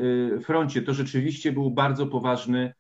[0.45, 0.83] froncie.
[0.83, 2.75] To rzeczywiście był bardzo poważny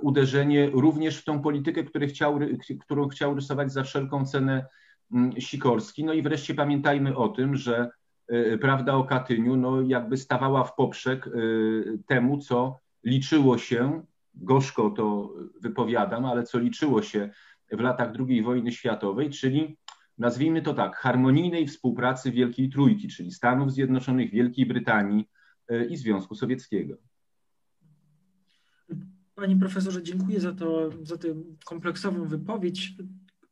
[0.00, 2.38] uderzenie również w tą politykę, chciał,
[2.80, 4.66] którą chciał rysować za wszelką cenę
[5.12, 6.04] mm, Sikorski.
[6.04, 7.90] No i wreszcie pamiętajmy o tym, że
[8.60, 14.02] prawda o Katyniu no jakby stawała w poprzek y, temu, co liczyło się,
[14.34, 17.30] gorzko to wypowiadam, ale co liczyło się
[17.72, 19.76] w latach II wojny światowej, czyli
[20.18, 25.28] nazwijmy to tak, harmonijnej współpracy Wielkiej Trójki, czyli Stanów Zjednoczonych, Wielkiej Brytanii
[25.70, 26.96] y, i Związku Sowieckiego.
[29.34, 31.28] Panie profesorze, dziękuję za, to, za tę
[31.64, 32.94] kompleksową wypowiedź.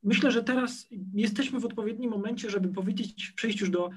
[0.02, 3.90] Myślę, że teraz jesteśmy w odpowiednim momencie, żeby powiedzieć, przejść już do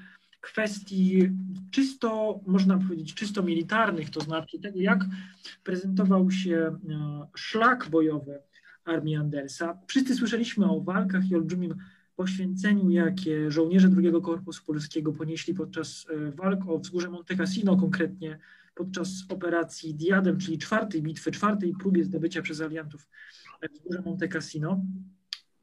[0.52, 1.30] kwestii
[1.70, 5.04] czysto, można powiedzieć, czysto militarnych, to znaczy tego, jak
[5.64, 8.38] prezentował się e, szlak bojowy
[8.84, 9.78] armii Andersa.
[9.86, 11.74] Wszyscy słyszeliśmy o walkach i olbrzymim
[12.16, 18.38] poświęceniu, jakie żołnierze II Korpusu Polskiego ponieśli podczas e, walk o wzgórze Monte Cassino, konkretnie
[18.74, 23.08] podczas operacji Diadem, czyli czwartej bitwy, czwartej próbie zdobycia przez aliantów
[23.72, 24.80] wzgórza Monte Cassino.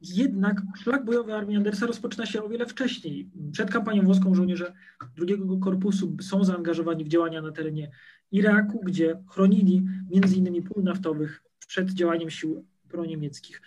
[0.00, 3.30] Jednak szlak bojowy armii Andersa rozpoczyna się o wiele wcześniej.
[3.52, 4.72] Przed kampanią włoską żołnierze
[5.16, 7.90] drugiego korpusu są zaangażowani w działania na terenie
[8.32, 13.62] Iraku, gdzie chronili między innymi pól naftowych przed działaniem sił proniemieckich.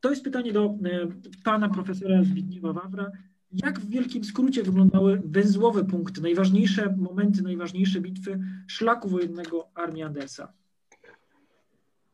[0.00, 1.08] To jest pytanie do e,
[1.44, 3.10] pana profesora Zbigniewa Wawra.
[3.52, 10.52] Jak w wielkim skrócie wyglądały węzłowe punkty, najważniejsze momenty, najważniejsze bitwy szlaku wojennego armii Andersa?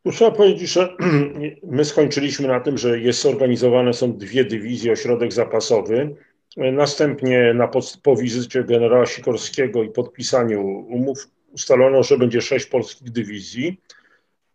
[0.03, 0.95] Tu trzeba powiedzieć, że
[1.63, 6.15] my skończyliśmy na tym, że jest zorganizowane są dwie dywizje, ośrodek zapasowy.
[6.57, 7.69] Następnie na,
[8.03, 13.81] po wizycie generała Sikorskiego i podpisaniu umów ustalono, że będzie sześć polskich dywizji.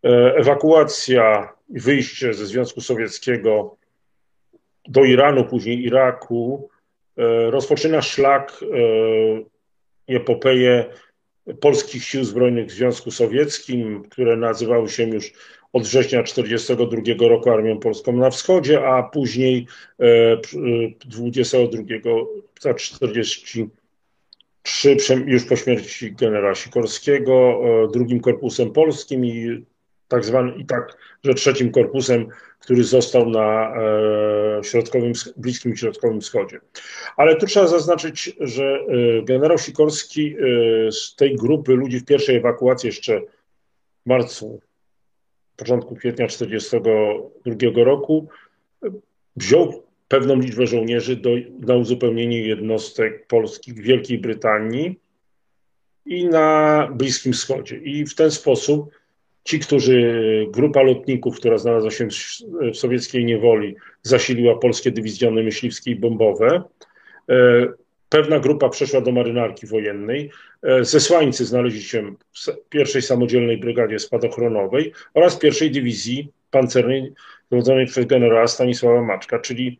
[0.05, 3.77] E, ewakuacja i wyjście ze Związku Sowieckiego
[4.89, 6.69] do Iranu, później Iraku
[7.17, 8.61] e, rozpoczyna szlak
[10.09, 10.85] e, epopeję
[11.61, 15.33] polskich sił zbrojnych w Związku Sowieckim, które nazywały się już
[15.73, 19.67] od września 1942 roku Armią Polską na Wschodzie, a później
[21.05, 21.83] 22
[22.65, 29.65] lipca 1943 już po śmierci generała Sikorskiego, e, drugim korpusem polskim i
[30.09, 32.27] tak zwany, i tak, że trzecim korpusem,
[32.59, 36.61] który został na e, środkowym, bliskim środkowym wschodzie.
[37.17, 42.37] Ale tu trzeba zaznaczyć, że e, generał Sikorski e, z tej grupy ludzi w pierwszej
[42.37, 44.61] ewakuacji jeszcze w marcu,
[45.57, 48.29] początku kwietnia 1942 roku
[49.37, 51.31] wziął pewną liczbę żołnierzy do,
[51.61, 55.01] na uzupełnienie jednostek polskich w Wielkiej Brytanii
[56.07, 57.77] i na Bliskim Wschodzie.
[57.77, 58.91] I w ten sposób
[59.45, 62.09] ci, którzy, grupa lotników, która znalazła się
[62.73, 66.63] w sowieckiej niewoli, zasiliła polskie dywizjony myśliwskie i bombowe,
[67.29, 67.67] e,
[68.09, 70.31] pewna grupa przeszła do marynarki wojennej,
[70.63, 77.13] e, zesłańcy znaleźli się w pierwszej samodzielnej brygadzie spadochronowej oraz pierwszej dywizji pancernej
[77.51, 79.79] dowodzonej przez generała Stanisława Maczka, czyli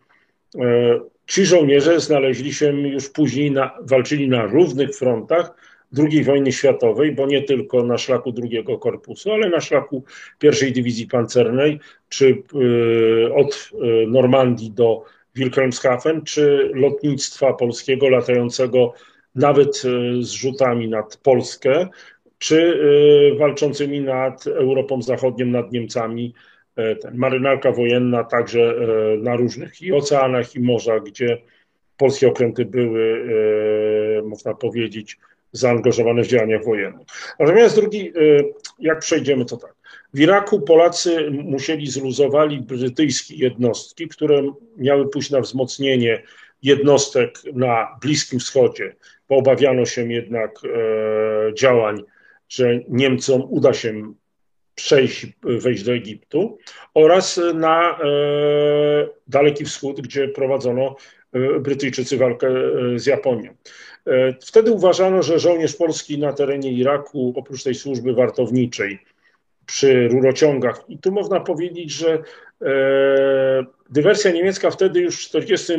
[0.59, 5.55] e, ci żołnierze znaleźli się już później, na, walczyli na równych frontach
[5.99, 10.05] II wojny światowej, bo nie tylko na szlaku drugiego korpusu, ale na szlaku
[10.39, 12.43] pierwszej dywizji pancernej, czy
[13.29, 13.71] e, od
[14.09, 18.93] Normandii do Wilhelmshaven, czy lotnictwa polskiego latającego
[19.35, 19.83] nawet
[20.21, 21.89] z rzutami nad Polskę,
[22.39, 22.81] czy
[23.39, 26.35] walczącymi nad Europą Zachodnią, nad Niemcami,
[26.77, 31.39] E, marynarka wojenna także e, na różnych i oceanach, i morzach, gdzie
[31.97, 33.27] polskie okręty były,
[34.19, 35.19] e, można powiedzieć,
[35.55, 37.05] zaangażowane w działania wojenne.
[37.41, 38.13] Natomiast drugi,
[38.79, 39.75] jak przejdziemy, to tak.
[40.15, 46.23] W Iraku Polacy musieli zluzowali brytyjskie jednostki, które miały pójść na wzmocnienie
[46.63, 48.97] jednostek na Bliskim Wschodzie,
[49.29, 50.61] bo obawiano się jednak
[51.55, 52.03] działań,
[52.49, 54.15] że Niemcom uda się
[54.75, 56.59] przejść, wejść do Egiptu
[56.95, 58.05] oraz na e,
[59.29, 60.97] Daleki Wschód, gdzie prowadzono
[61.33, 63.55] e, Brytyjczycy walkę e, z Japonią.
[64.41, 68.99] Wtedy uważano, że żołnierz polski na terenie Iraku, oprócz tej służby wartowniczej
[69.67, 72.23] przy rurociągach, i tu można powiedzieć, że
[73.91, 75.73] dywersja niemiecka wtedy już w 40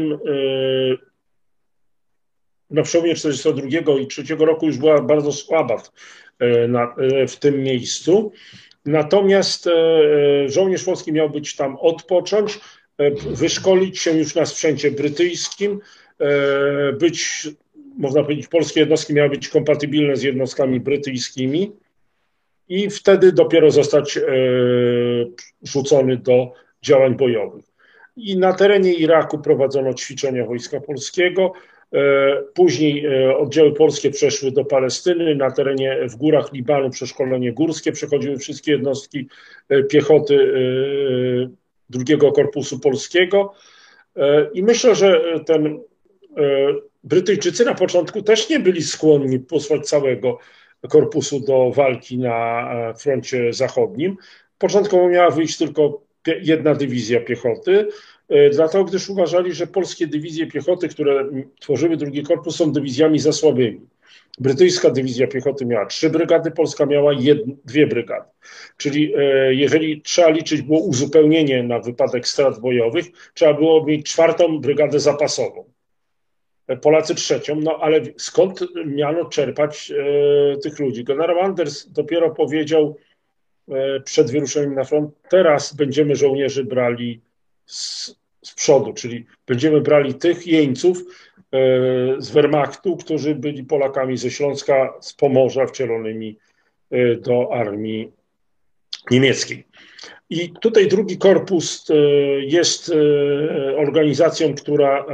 [2.69, 5.91] na przełomie 42 i 3 roku już była bardzo słaba w,
[6.67, 6.95] na,
[7.28, 8.32] w tym miejscu.
[8.86, 12.59] Natomiast e, e, żołnierz polski miał być tam odpocząć,
[12.97, 15.80] e, wyszkolić się już na sprzęcie brytyjskim,
[16.99, 17.47] być,
[17.97, 21.71] można powiedzieć, polskie jednostki miały być kompatybilne z jednostkami brytyjskimi
[22.69, 24.19] i wtedy dopiero zostać
[25.63, 27.65] rzucony do działań bojowych.
[28.17, 31.53] I na terenie Iraku prowadzono ćwiczenia Wojska Polskiego.
[31.93, 37.91] E, później e, oddziały polskie przeszły do Palestyny, na terenie w górach Libanu przeszkolenie górskie
[37.91, 39.27] przechodziły wszystkie jednostki
[39.69, 40.53] e, piechoty
[41.89, 43.53] drugiego korpusu polskiego.
[44.53, 45.79] I myślę, że ten
[47.03, 50.39] Brytyjczycy na początku też nie byli skłonni posłać całego
[50.89, 54.17] korpusu do walki na froncie zachodnim.
[54.57, 56.01] Początkowo miała wyjść tylko
[56.41, 57.88] jedna dywizja piechoty,
[58.29, 61.29] E, dlatego gdyż uważali, że polskie dywizje piechoty, które
[61.59, 63.81] tworzyły drugi korpus, są dywizjami za słabymi.
[64.39, 67.11] Brytyjska dywizja piechoty miała trzy brygady, Polska miała
[67.65, 68.29] dwie brygady.
[68.77, 74.59] Czyli e, jeżeli trzeba liczyć było uzupełnienie na wypadek strat bojowych, trzeba było mieć czwartą
[74.59, 75.74] brygadę zapasową.
[76.68, 81.03] E, Polacy trzecią, no ale skąd miano czerpać e, tych ludzi?
[81.03, 82.97] Generał Anders dopiero powiedział
[83.70, 87.22] e, przed wyruszeniem na front, teraz będziemy żołnierzy brali
[87.66, 91.03] z, z przodu, czyli będziemy brali tych jeńców e,
[92.18, 96.38] z Wehrmachtu, którzy byli Polakami ze Śląska, z Pomorza wcielonymi
[96.91, 98.11] e, do armii
[99.11, 99.63] niemieckiej.
[100.30, 101.95] I tutaj drugi korpus e,
[102.39, 102.91] jest
[103.78, 105.05] organizacją, która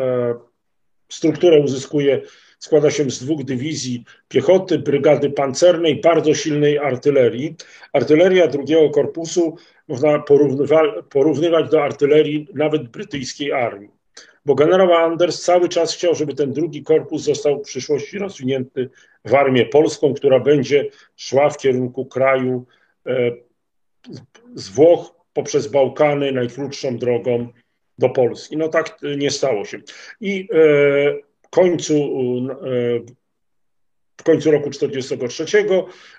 [1.13, 2.21] strukturę uzyskuje
[2.61, 7.55] składa się z dwóch dywizji piechoty, brygady pancernej, bardzo silnej artylerii.
[7.93, 9.55] Artyleria drugiego korpusu
[9.87, 10.23] można
[11.09, 13.89] porównywać do artylerii nawet brytyjskiej armii.
[14.45, 18.89] Bo generał Anders cały czas chciał, żeby ten drugi korpus został w przyszłości rozwinięty
[19.25, 22.65] w armię polską, która będzie szła w kierunku kraju
[23.07, 23.31] e,
[24.55, 27.47] z Włoch poprzez Bałkany najkrótszą drogą
[28.01, 28.57] do Polski.
[28.57, 29.79] No tak nie stało się.
[30.21, 32.99] I e, końcu, e,
[34.17, 35.65] w końcu roku 1943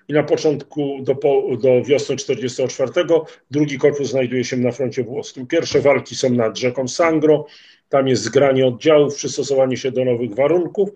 [0.09, 1.15] i na początku do,
[1.63, 3.21] do wiosny 1944
[3.51, 5.47] drugi korpus znajduje się na froncie włoskim.
[5.47, 7.47] Pierwsze walki są nad rzeką Sangro,
[7.89, 10.89] tam jest zgranie oddziałów, przystosowanie się do nowych warunków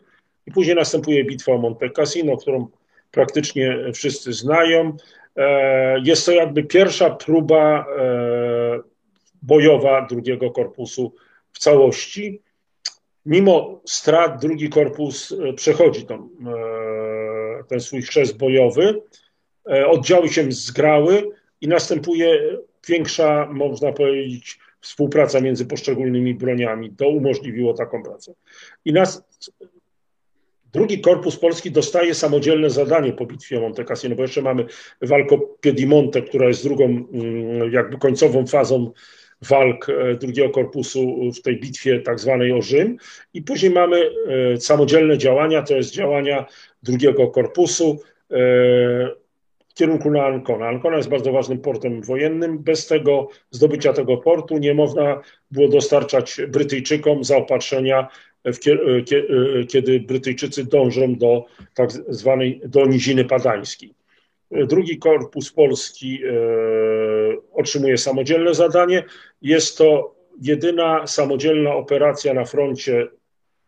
[0.46, 2.68] i później następuje bitwa o Monte Cassino, którą
[3.10, 4.96] praktycznie wszyscy znają.
[5.36, 7.86] E, jest to jakby pierwsza próba
[9.42, 11.12] bojowa drugiego korpusu
[11.52, 12.42] w całości.
[13.26, 19.02] Mimo strat drugi korpus e, przechodzi e, ten swój chrzest bojowy,
[19.70, 21.28] e, oddziały się zgrały
[21.60, 22.58] i następuje
[22.88, 26.90] większa, można powiedzieć, współpraca między poszczególnymi broniami.
[26.90, 28.34] To umożliwiło taką pracę.
[28.84, 29.22] I nas
[30.76, 34.66] Drugi Korpus Polski dostaje samodzielne zadanie po bitwie Monte Cassino, bo jeszcze mamy
[35.02, 38.92] walkę Piedimonte, która jest drugą, mm, jakby końcową fazą
[39.42, 42.96] walk e, drugiego korpusu w tej bitwie tak zwanej o Rzym.
[43.34, 44.10] I później mamy
[44.54, 46.46] e, samodzielne działania, to jest działania
[46.82, 48.36] drugiego korpusu e,
[49.68, 50.68] w kierunku na Ancona.
[50.68, 52.58] Ancona jest bardzo ważnym portem wojennym.
[52.58, 55.20] Bez tego zdobycia tego portu nie można
[55.50, 58.08] było dostarczać Brytyjczykom zaopatrzenia,
[59.68, 63.94] kiedy Brytyjczycy dążą do tak zwanej do Niziny Padańskiej.
[64.50, 66.30] Drugi Korpus Polski e,
[67.52, 69.04] otrzymuje samodzielne zadanie.
[69.42, 73.08] Jest to jedyna samodzielna operacja na froncie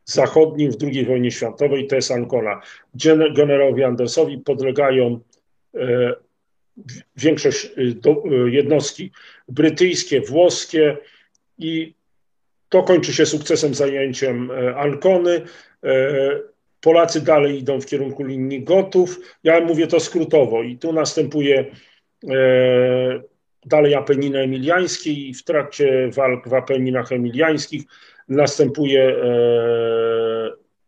[0.05, 2.61] zachodnim w II wojnie światowej, to jest Ancona.
[3.35, 5.20] Generałowi Andersowi podlegają
[5.74, 6.14] e,
[7.16, 7.70] większość e,
[8.51, 9.11] jednostki
[9.49, 10.97] brytyjskie, włoskie
[11.59, 11.95] i
[12.68, 15.43] to kończy się sukcesem zajęciem Ancony.
[16.81, 19.20] Polacy dalej idą w kierunku linii Gotów.
[19.45, 21.64] Ja mówię to skrótowo i tu następuje
[22.31, 23.22] e,
[23.66, 27.83] dalej Apeniny Emiliańskie i w trakcie walk w Apeninach Emiliańskich
[28.29, 29.18] następuje e,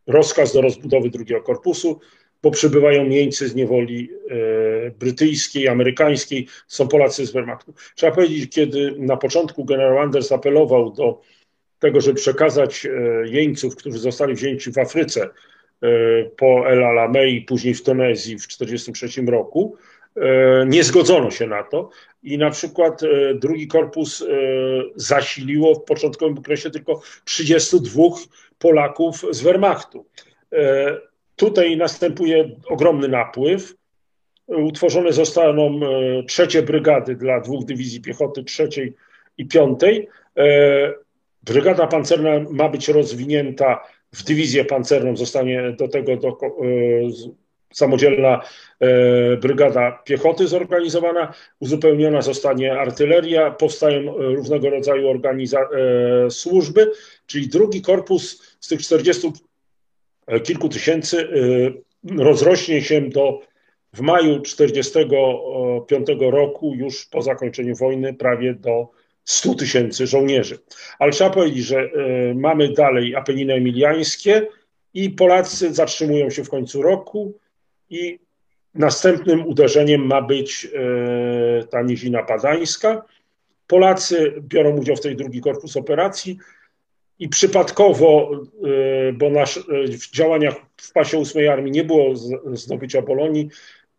[0.07, 1.99] rozkaz do rozbudowy drugiego korpusu,
[2.43, 7.73] bo przybywają jeńcy z niewoli e, brytyjskiej, amerykańskiej, są Polacy z Wehrmachtu.
[7.95, 11.21] Trzeba powiedzieć, kiedy na początku generał Anders apelował do
[11.79, 12.87] tego, żeby przekazać
[13.25, 15.50] jeńców, którzy zostali wzięci w Afryce, E,
[16.37, 19.77] po El Alamei później w Tunezji w 1943 roku.
[20.17, 21.89] E, nie zgodzono się na to
[22.23, 24.25] i na przykład e, drugi korpus
[24.95, 28.03] zasiliło w początkowym okresie tylko 32
[28.59, 30.05] Polaków z Wehrmachtu.
[31.35, 33.75] Tutaj następuje ogromny napływ.
[34.47, 35.79] Utworzone zostaną
[36.27, 38.93] trzecie brygady dla dwóch dywizji piechoty, trzeciej
[39.37, 40.07] i piątej.
[41.43, 43.83] Brygada pancerna ma być rozwinięta
[44.15, 46.35] w dywizję pancerną zostanie do tego do, e,
[47.73, 48.41] samodzielna
[48.79, 55.67] e, brygada piechoty zorganizowana, uzupełniona zostanie artyleria, powstają różnego rodzaju organiza-
[56.25, 56.91] e, służby,
[57.25, 59.31] czyli drugi korpus z tych 40
[60.43, 61.27] kilku tysięcy
[62.17, 63.39] rozrośnie się do
[63.93, 68.89] w maju 1945 roku, już po zakończeniu wojny, prawie do
[69.23, 70.59] 100 tysięcy żołnierzy.
[70.99, 71.89] Ale trzeba powiedzieć, że e,
[72.35, 74.47] mamy dalej Apeniny Emiliańskie
[74.93, 77.33] i Polacy zatrzymują się w końcu roku
[77.89, 78.19] i
[78.75, 83.05] następnym uderzeniem ma być e, ta Nizina Padańska.
[83.67, 86.37] Polacy biorą udział w tej drugi korpus operacji
[87.19, 88.31] i przypadkowo,
[89.09, 92.15] e, bo nasz, w działaniach w pasie 8 Armii nie było
[92.53, 93.49] zdobycia Bolonii,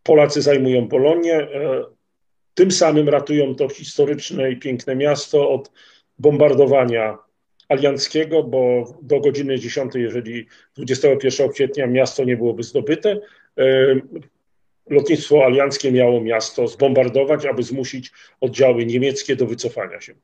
[0.02, 1.48] Polacy zajmują Bolonię,
[2.54, 5.70] tym samym ratują to historyczne i piękne miasto od
[6.18, 7.18] bombardowania
[7.68, 10.46] alianckiego, bo do godziny 10, jeżeli
[10.76, 13.20] 21 kwietnia miasto nie byłoby zdobyte,
[14.90, 20.14] lotnictwo alianckie miało miasto zbombardować, aby zmusić oddziały niemieckie do wycofania się.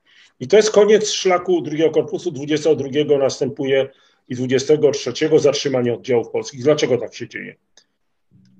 [0.41, 3.89] I to jest koniec szlaku drugiego korpusu, 22 następuje
[4.29, 6.63] i 23 zatrzymanie oddziałów polskich.
[6.63, 7.55] Dlaczego tak się dzieje?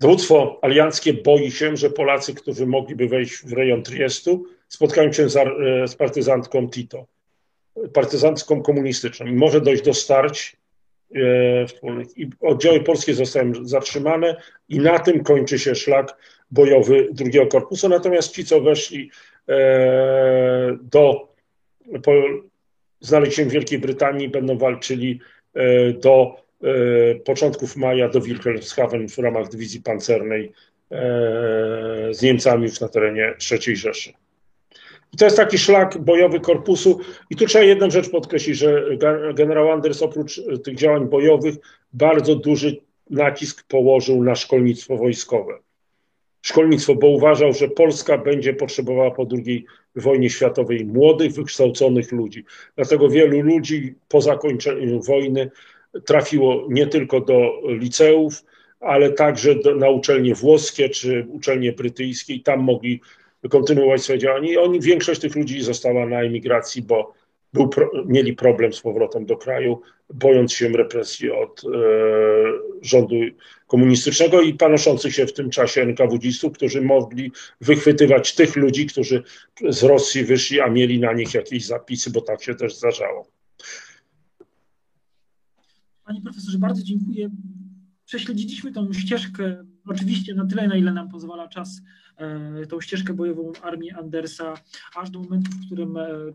[0.01, 5.35] Dowództwo alianckie boi się, że Polacy, którzy mogliby wejść w rejon Triestu, spotkają się z,
[5.91, 7.07] z partyzantką Tito,
[7.93, 10.57] partyzantką komunistyczną i może dojść do starć
[11.15, 12.19] e, wspólnych.
[12.19, 16.17] I oddziały polskie zostają zatrzymane i na tym kończy się szlak
[16.51, 17.89] bojowy drugiego korpusu.
[17.89, 19.11] Natomiast ci, co weszli
[19.49, 21.29] e, do,
[22.03, 22.13] po,
[23.01, 25.21] znaleźć się w Wielkiej Brytanii, będą walczyli
[25.95, 26.48] do E,
[27.25, 30.53] początków maja do Wilhelmshaven w ramach dywizji pancernej
[30.91, 34.13] e, z Niemcami już na terenie III Rzeszy.
[35.13, 37.01] I to jest taki szlak bojowy korpusu.
[37.31, 38.85] I tu trzeba jedną rzecz podkreślić, że
[39.35, 41.55] generał Anders oprócz tych działań bojowych
[41.93, 42.77] bardzo duży
[43.11, 45.59] nacisk położył na szkolnictwo wojskowe.
[46.43, 49.65] Szkolnictwo, bo uważał, że Polska będzie potrzebowała po II
[49.97, 52.45] wojnie światowej młodych, wykształconych ludzi.
[52.77, 55.51] Dlatego wielu ludzi po zakończeniu wojny
[56.05, 58.45] trafiło nie tylko do liceów,
[58.81, 63.01] ale także do, na uczelnie włoskie czy uczelnie brytyjskie i tam mogli
[63.51, 64.53] kontynuować swoje działanie.
[64.53, 67.15] I oni, większość tych ludzi została na emigracji, bo
[67.53, 67.71] był,
[68.07, 69.81] mieli problem z powrotem do kraju,
[70.15, 71.69] bojąc się represji od e,
[72.83, 73.15] rządu
[73.67, 79.23] komunistycznego i panoszących się w tym czasie NKWD-ów, którzy mogli wychwytywać tych ludzi, którzy
[79.69, 83.38] z Rosji wyszli, a mieli na nich jakieś zapisy, bo tak się też zdarzało.
[86.09, 87.31] Panie profesorze, bardzo dziękuję.
[88.05, 91.83] Prześledziliśmy tą ścieżkę oczywiście na tyle, na ile nam pozwala czas,
[92.69, 94.55] tą ścieżkę bojową armii Andersa,
[94.97, 95.95] aż do momentu, w którym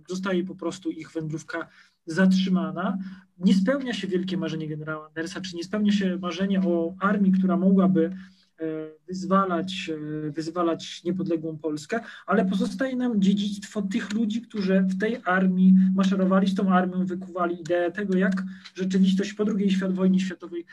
[0.09, 1.67] zostaje po prostu ich wędrówka
[2.05, 2.97] zatrzymana.
[3.37, 7.57] Nie spełnia się wielkie marzenie generała Andersa, czy nie spełnia się marzenie o armii, która
[7.57, 8.15] mogłaby
[8.59, 8.65] e,
[9.07, 9.91] wyzwalać,
[10.27, 16.47] e, wyzwalać niepodległą Polskę, ale pozostaje nam dziedzictwo tych ludzi, którzy w tej armii maszerowali,
[16.47, 18.43] z tą armią wykuwali ideę tego, jak
[18.75, 20.65] rzeczywistość po II wojnie światowej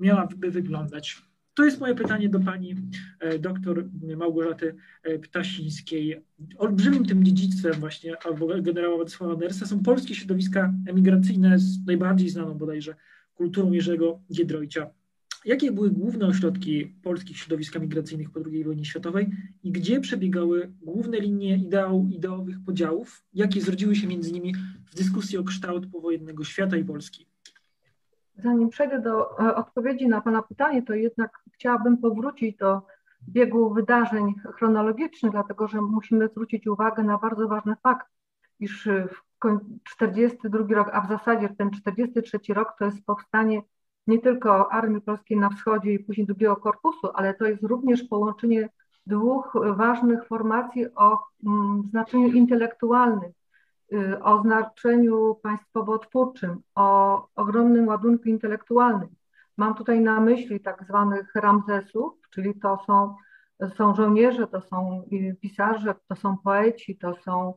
[0.00, 1.22] miałaby wyglądać.
[1.56, 2.74] To jest moje pytanie do pani
[3.20, 3.84] e, doktor
[4.16, 6.24] Małgorzaty e, Ptasińskiej.
[6.58, 12.54] Olbrzymim tym dziedzictwem właśnie albo generała Władysława Andersa są polskie środowiska emigracyjne z najbardziej znaną
[12.54, 12.94] bodajże
[13.34, 14.90] kulturą Jerzego Giedroycia.
[15.46, 19.30] Jakie były główne ośrodki polskich środowisk migracyjnych po II wojnie światowej
[19.62, 24.54] i gdzie przebiegały główne linie ideału, ideowych podziałów, jakie zrodziły się między nimi
[24.90, 27.26] w dyskusji o kształt powojennego świata i Polski?
[28.36, 32.82] Zanim przejdę do e, odpowiedzi na Pana pytanie, to jednak chciałabym powrócić do
[33.28, 38.06] biegu wydarzeń chronologicznych, dlatego że musimy zwrócić uwagę na bardzo ważny fakt,
[38.60, 39.22] iż w
[39.84, 43.62] 42 rok, a w zasadzie ten 43 rok to jest powstanie
[44.06, 48.68] nie tylko Armii Polskiej na wschodzie i później drugiego korpusu, ale to jest również połączenie
[49.06, 53.32] dwóch ważnych formacji o mm, znaczeniu intelektualnym
[53.92, 59.08] Y, o znaczeniu państwowo-twórczym, o ogromnym ładunku intelektualnym.
[59.56, 63.14] Mam tutaj na myśli tak zwanych Ramzesów, czyli to są,
[63.76, 65.02] są żołnierze, to są
[65.40, 67.54] pisarze, to są poeci, to są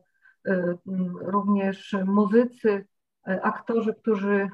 [0.48, 0.50] y,
[0.86, 2.86] mm, również muzycy, y,
[3.42, 4.48] aktorzy, którzy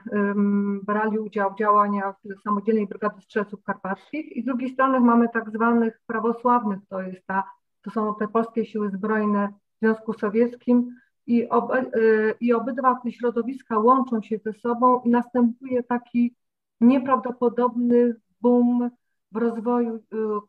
[0.82, 4.36] brali udział w działaniach Samodzielnej Brygady Strzelców Karpackich.
[4.36, 7.44] I z drugiej strony mamy tak zwanych prawosławnych, to, jest ta,
[7.82, 10.90] to są te polskie siły zbrojne w Związku Sowieckim,
[11.26, 16.34] i, ob, y, i obydwa te środowiska łączą się ze sobą i następuje taki
[16.80, 18.90] nieprawdopodobny boom
[19.32, 20.00] w rozwoju y,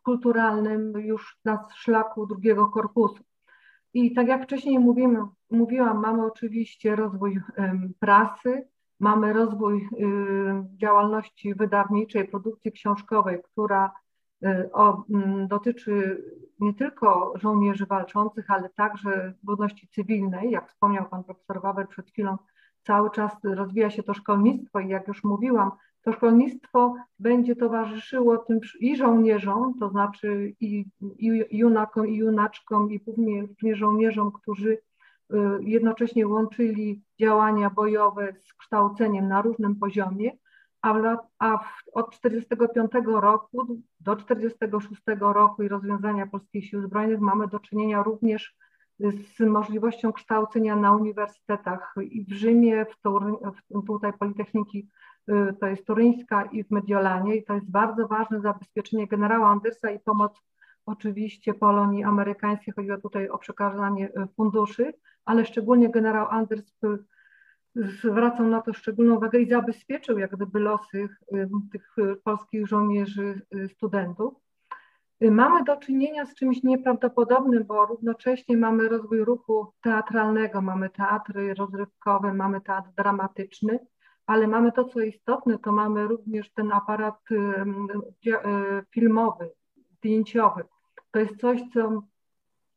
[0.03, 3.23] kulturalnym już na szlaku drugiego korpusu.
[3.93, 5.19] I tak jak wcześniej mówimy,
[5.49, 7.39] mówiłam, mamy oczywiście rozwój
[7.99, 8.67] prasy,
[8.99, 9.87] mamy rozwój y,
[10.77, 13.91] działalności wydawniczej, produkcji książkowej, która
[14.45, 14.69] Y,
[15.47, 16.23] dotyczy
[16.59, 20.51] nie tylko żołnierzy walczących, ale także ludności cywilnej.
[20.51, 22.37] Jak wspomniał pan profesor Wawel przed chwilą,
[22.83, 25.71] cały czas rozwija się to szkolnictwo i jak już mówiłam,
[26.07, 30.85] to szkolnictwo będzie towarzyszyło tym i żołnierzom, to znaczy i,
[31.17, 33.01] i junakom, i junaczkom, i
[33.47, 34.79] również żołnierzom, którzy y,
[35.59, 40.31] jednocześnie łączyli działania bojowe z kształceniem na różnym poziomie,
[40.81, 47.19] a, w, a w, od 1945 roku do 1946 roku i rozwiązania Polskich Sił Zbrojnych
[47.19, 48.55] mamy do czynienia również
[48.99, 52.95] z możliwością kształcenia na uniwersytetach i w Rzymie, w,
[53.73, 54.89] w tutaj Politechniki
[55.59, 59.99] to jest turyńska i w Mediolanie i to jest bardzo ważne zabezpieczenie generała Andersa i
[59.99, 60.41] pomoc
[60.85, 64.93] oczywiście Polonii amerykańskiej, chodziło tutaj o przekazanie y, funduszy,
[65.25, 66.73] ale szczególnie generał Anders
[67.75, 73.69] zwracał na to szczególną uwagę i zabezpieczył jak gdyby losy y, tych polskich żołnierzy, y,
[73.69, 74.33] studentów.
[75.23, 81.53] Y, mamy do czynienia z czymś nieprawdopodobnym, bo równocześnie mamy rozwój ruchu teatralnego, mamy teatry
[81.53, 83.79] rozrywkowe, mamy teatr dramatyczny,
[84.27, 87.19] ale mamy to, co istotne, to mamy również ten aparat
[88.93, 89.51] filmowy,
[89.97, 90.63] zdjęciowy.
[91.11, 92.03] To jest coś, co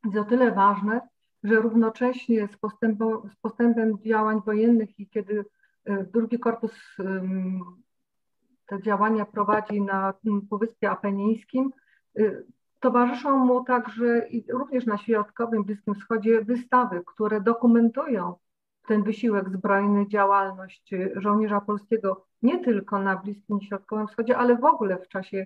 [0.05, 1.01] jest o tyle ważne,
[1.43, 5.45] że równocześnie z, postępem, z postępem działań wojennych i kiedy
[5.85, 6.71] e, drugi korpus
[8.65, 10.13] te działania prowadzi na
[10.49, 11.71] Półwyspie Apenińskim,
[12.79, 18.35] towarzyszą mu także i również na Środkowym Bliskim Wschodzie wystawy, które dokumentują
[18.87, 24.65] ten wysiłek zbrojny, działalność żołnierza polskiego nie tylko na Bliskim i Środkowym Wschodzie, ale w
[24.65, 25.45] ogóle w czasie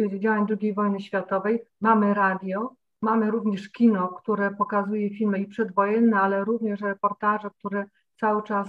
[0.00, 1.62] e, działań II wojny światowej.
[1.80, 7.84] Mamy radio, Mamy również kino, które pokazuje filmy i przedwojenne, ale również reportaże, które
[8.20, 8.68] cały czas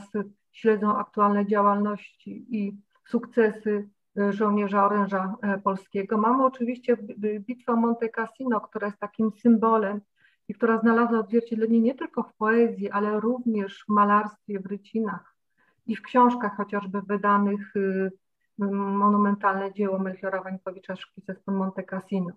[0.52, 2.78] śledzą aktualne działalności i
[3.08, 3.90] sukcesy
[4.30, 6.18] żołnierza oręża e, polskiego.
[6.18, 6.98] Mamy oczywiście
[7.40, 10.02] bitwę Monte Cassino, która jest takim symbolem
[10.50, 15.36] i która znalazła odzwierciedlenie nie tylko w poezji, ale również w malarstwie, w rycinach
[15.88, 18.12] i w książkach chociażby wydanych y,
[18.60, 22.32] monumentalne dzieło Melchiora Wańkowicza Szkice z Monte Cassino.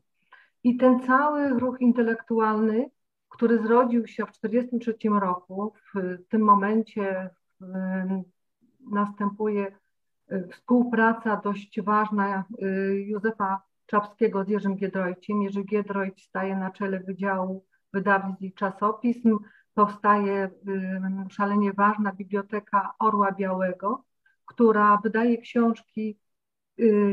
[0.65, 2.91] I ten cały ruch intelektualny,
[3.29, 7.31] który zrodził się w 1943 roku, w tym momencie
[8.91, 9.67] następuje
[10.33, 15.43] y, współpraca dość ważna y, Józefa Czapskiego z Jerzym Giedroyciem.
[15.43, 19.39] Jerzy Giedroyć staje na czele Wydziału Wydawnictw i Czasopism.
[19.75, 20.51] Powstaje
[21.31, 24.05] szalenie ważna biblioteka Orła Białego,
[24.45, 26.19] która wydaje książki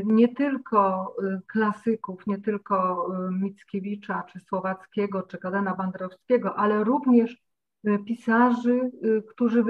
[0.04, 1.14] nie tylko
[1.46, 7.42] klasyków, nie tylko Mickiewicza, czy Słowackiego, czy Kadena Bandrowskiego, ale również
[8.06, 8.90] pisarzy,
[9.30, 9.62] którzy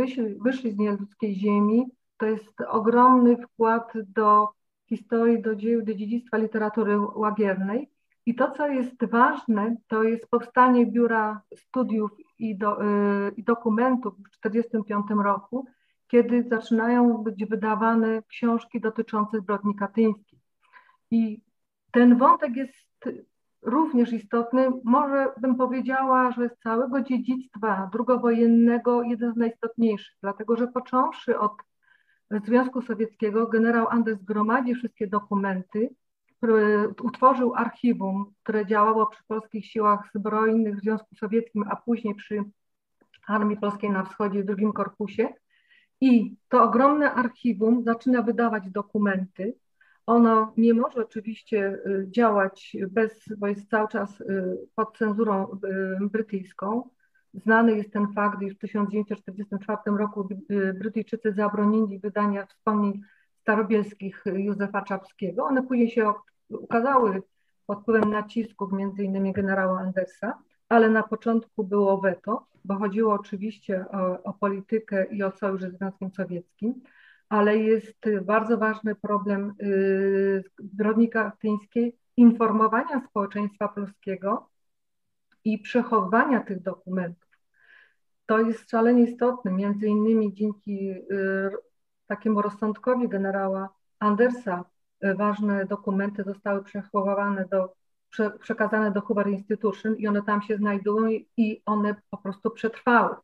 [0.45, 1.87] wyszli, z nieludzkiej ziemi.
[2.17, 4.49] To jest ogromny wkład do
[4.89, 5.51] historii, do
[5.83, 7.91] do dziedzictwa literatury łagiernej.
[8.31, 14.15] I to, co jest ważne, to jest powstanie Biura Studiów i, do, y, i Dokumentów
[14.15, 15.67] w 1945 roku,
[16.09, 20.39] kiedy zaczynają być wydawane książki dotyczące zbrodni katyńskiej.
[21.11, 21.43] I
[21.91, 23.05] ten wątek jest
[23.63, 24.69] również istotny.
[24.85, 31.53] Może bym powiedziała, że z całego dziedzictwa drugowojennego jeden z najistotniejszych, dlatego że począwszy od
[32.45, 35.91] Związku Sowieckiego generał Anders zgromadził wszystkie dokumenty,
[37.03, 42.45] utworzył archiwum, które działało przy polskich siłach zbrojnych w Związku Sowieckim, a później przy
[43.27, 45.29] Armii Polskiej na Wschodzie w drugim korpusie.
[46.01, 49.55] I to ogromne archiwum zaczyna wydawać dokumenty.
[50.07, 55.59] Ono nie może oczywiście y, działać bez, bo jest cały czas y, pod cenzurą
[56.03, 56.91] y, brytyjską.
[57.35, 60.29] Znany jest ten fakt, iż w 1944 roku
[60.79, 63.03] Brytyjczycy zabronili wydania wspomnień
[63.51, 65.45] starobielskich Józefa Czapskiego.
[65.45, 66.13] One później się
[66.49, 67.23] ukazały
[67.67, 73.85] pod wpływem nacisków między innymi generała Andersa, ale na początku było weto, bo chodziło oczywiście
[73.93, 76.75] o, o politykę i o sojusz ze Związkiem Sowieckim,
[77.29, 84.49] ale jest bardzo ważny problem yy, zbrodni katyńskiej, informowania społeczeństwa polskiego
[85.45, 87.31] i przechowywania tych dokumentów.
[88.27, 91.70] To jest szalenie istotne, między innymi dzięki yy,
[92.11, 93.69] takiemu rozsądkowi generała
[93.99, 94.65] Andersa,
[95.05, 97.75] y, ważne dokumenty zostały przechowywane do,
[98.11, 103.17] prze, przekazane do Hoover Institution i one tam się znajdują i one po prostu przetrwały.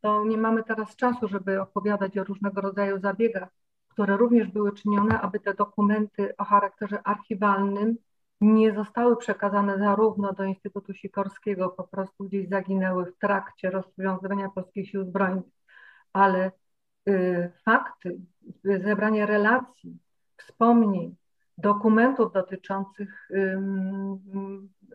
[0.00, 3.48] To nie mamy teraz czasu, żeby opowiadać o różnego rodzaju zabiegach,
[3.88, 7.96] które również były czynione, aby te dokumenty o charakterze archiwalnym
[8.40, 14.88] nie zostały przekazane zarówno do Instytutu Sikorskiego, po prostu gdzieś zaginęły w trakcie rozwiązywania polskich
[14.88, 15.44] sił zbrojnych,
[16.12, 16.52] ale
[17.64, 18.20] fakty,
[18.64, 19.98] zebranie relacji,
[20.36, 21.16] wspomnień,
[21.58, 23.28] dokumentów dotyczących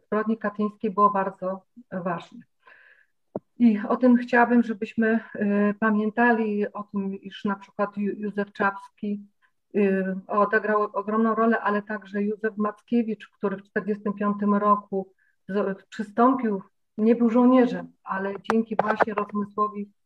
[0.05, 1.61] zbrodni katyńskiej było bardzo
[1.91, 2.39] ważne.
[3.59, 9.21] I o tym chciałabym, żebyśmy y, pamiętali, o tym, iż na przykład Józef Czapski
[9.75, 15.13] y, odegrał ogromną rolę, ale także Józef Mackiewicz, który w 1945 roku
[15.89, 16.61] przystąpił,
[16.97, 19.96] nie był żołnierzem, ale dzięki właśnie rozmysłowi Y, y,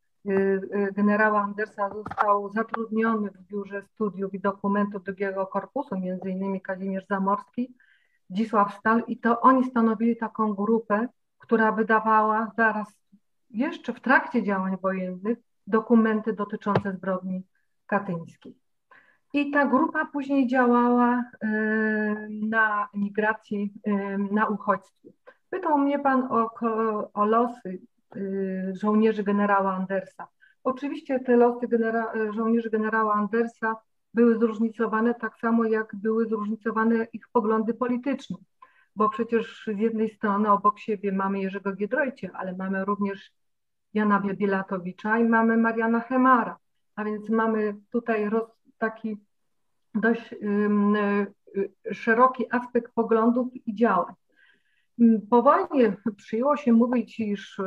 [0.96, 7.76] generała Andersa został zatrudniony w Biurze Studiów i Dokumentów drugiego korpusu, między innymi Kazimierz Zamorski,
[8.30, 11.08] Dzisław Stal i to oni stanowili taką grupę,
[11.38, 12.88] która wydawała zaraz
[13.50, 15.38] jeszcze w trakcie działań wojennych
[15.68, 17.44] dokumenty dotyczące zbrodni
[17.86, 18.58] katyńskiej.
[19.34, 21.48] I ta grupa później działała y,
[22.30, 23.74] na migracji,
[24.32, 25.12] na uchodźstwie.
[25.50, 26.50] Pytał mnie Pan o,
[27.14, 27.91] o losy Y,
[28.74, 30.28] żołnierzy generała Andersa.
[30.64, 33.76] Oczywiście te losy genera żołnierzy generała Andersa
[34.14, 38.38] były zróżnicowane tak samo, jak były zróżnicowane ich poglądy polityczne,
[38.96, 43.32] bo przecież z jednej strony obok siebie mamy Jerzego Giedroycie, ale mamy również
[43.94, 46.58] Jana Bielatowicza i mamy Mariana Chemara,
[46.96, 49.18] a więc mamy tutaj roz, taki
[49.96, 50.96] dość um,
[51.92, 54.14] szeroki aspekt poglądów i działań.
[55.30, 57.62] Po wojnie przyjęło się mówić, iż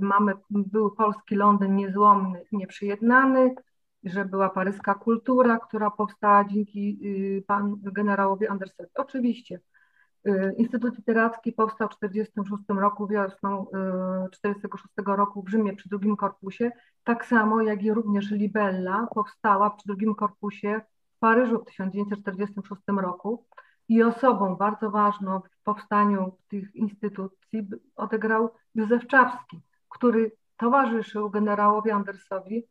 [0.00, 3.54] mamy, był polski Londyn niezłomny, nieprzyjednany,
[4.04, 6.98] że była paryska kultura, która powstała dzięki
[7.38, 8.88] y, pan generałowi Andersowi.
[8.94, 9.60] Oczywiście.
[10.28, 16.16] Y, Instytut Literacki powstał w 1946 roku, wiosną 1946 y, roku w Rzymie przy drugim
[16.16, 16.70] korpusie,
[17.04, 20.80] tak samo jak i również Libella powstała przy drugim korpusie
[21.16, 23.46] w Paryżu w 1946 roku
[23.90, 32.64] i osobą bardzo ważną w powstaniu tych instytucji odegrał Józef Czapski, który towarzyszył generałowi Andersowi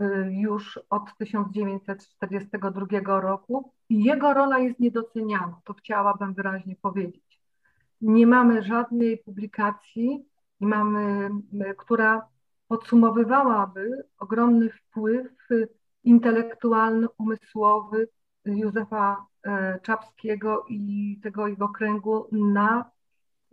[0.00, 7.40] y, już od 1942 roku i jego rola jest niedoceniana, to chciałabym wyraźnie powiedzieć.
[8.00, 10.24] Nie mamy żadnej publikacji,
[10.60, 11.30] mamy,
[11.70, 12.28] y, która
[12.68, 15.28] podsumowywałaby ogromny wpływ
[16.04, 18.08] intelektualny, umysłowy
[18.44, 19.31] Józefa
[19.82, 22.90] Czapskiego i tego jego kręgu na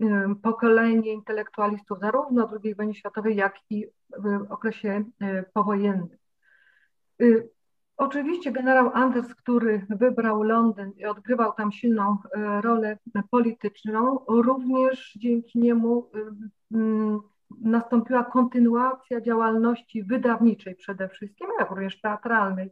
[0.01, 3.87] e, pokolenie intelektualistów zarówno II wojnie światowej, jak i
[4.17, 6.09] w okresie e, powojennym.
[7.97, 12.17] Oczywiście generał Anders, który wybrał Londyn i odgrywał tam silną
[12.61, 12.97] rolę
[13.31, 16.09] polityczną, również dzięki niemu
[17.61, 22.71] nastąpiła kontynuacja działalności wydawniczej przede wszystkim, jak również teatralnej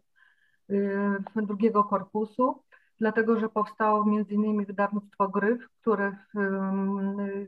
[1.36, 2.64] drugiego korpusu.
[3.00, 6.16] Dlatego że powstało innymi wydawnictwo Gryf, które,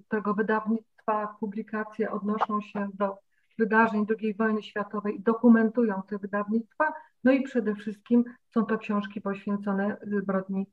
[0.07, 3.17] którego wydawnictwa, publikacje odnoszą się do
[3.57, 6.93] wydarzeń II wojny światowej i dokumentują te wydawnictwa,
[7.23, 8.23] no i przede wszystkim
[8.53, 10.65] są to książki poświęcone zbrodni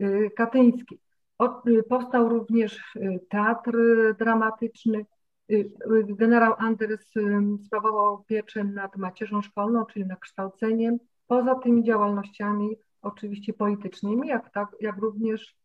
[0.00, 1.00] y, katyńskiej.
[1.68, 3.72] Y, powstał również y, teatr
[4.18, 5.06] dramatyczny.
[6.08, 7.12] Generał Anders
[7.66, 10.98] sprawował pieczę nad macierzą szkolną, czyli nad kształceniem.
[11.26, 15.56] Poza tymi działalnościami oczywiście politycznymi, jak, tak, jak również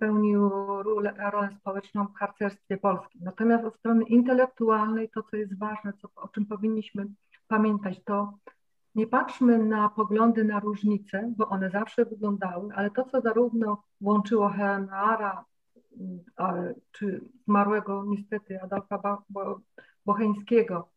[0.00, 0.48] pełnił
[0.82, 3.20] rolę, rolę społeczną w harcerstwie polskim.
[3.24, 7.06] Natomiast od strony intelektualnej to, co jest ważne, co, o czym powinniśmy
[7.48, 8.38] pamiętać, to
[8.94, 14.48] nie patrzmy na poglądy na różnice, bo one zawsze wyglądały, ale to, co zarówno łączyło
[14.48, 15.44] Helenara,
[16.92, 19.22] czy zmarłego niestety Adolfa
[20.06, 20.88] Bocheńskiego,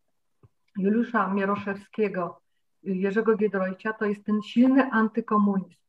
[0.77, 2.41] Juliusza Mieroszewskiego,
[2.83, 5.81] Jerzego Giedroycia, to jest ten silny antykomunizm,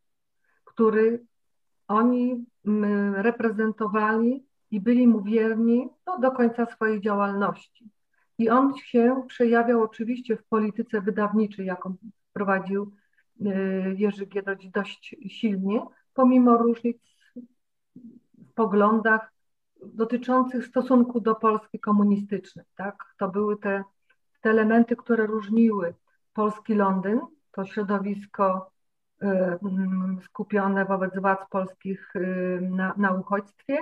[0.65, 1.27] który
[1.89, 2.45] oni
[3.13, 7.91] reprezentowali i byli mu wierni no, do końca swojej działalności.
[8.39, 11.97] I on się przejawiał oczywiście w polityce wydawniczej, jaką
[12.33, 12.95] prowadził
[13.41, 16.99] y, Jerzy Giedroć dość silnie, pomimo różnic
[18.39, 19.33] w poglądach
[19.83, 22.65] dotyczących stosunku do Polski komunistycznej.
[22.77, 23.15] Tak?
[23.19, 23.85] To były te,
[24.41, 25.95] te elementy, które różniły
[26.35, 27.21] polski Londyn,
[27.53, 28.71] to środowisko
[29.23, 33.79] y, mm, skupione wobec władz polskich y, na, na uchodźstwie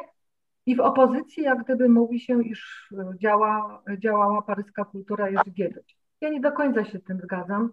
[0.66, 5.96] i w opozycji jak gdyby mówi się, iż działa, działała paryska kultura Jerzy Giedroć.
[6.20, 7.70] Ja nie do końca się tym zgadzam.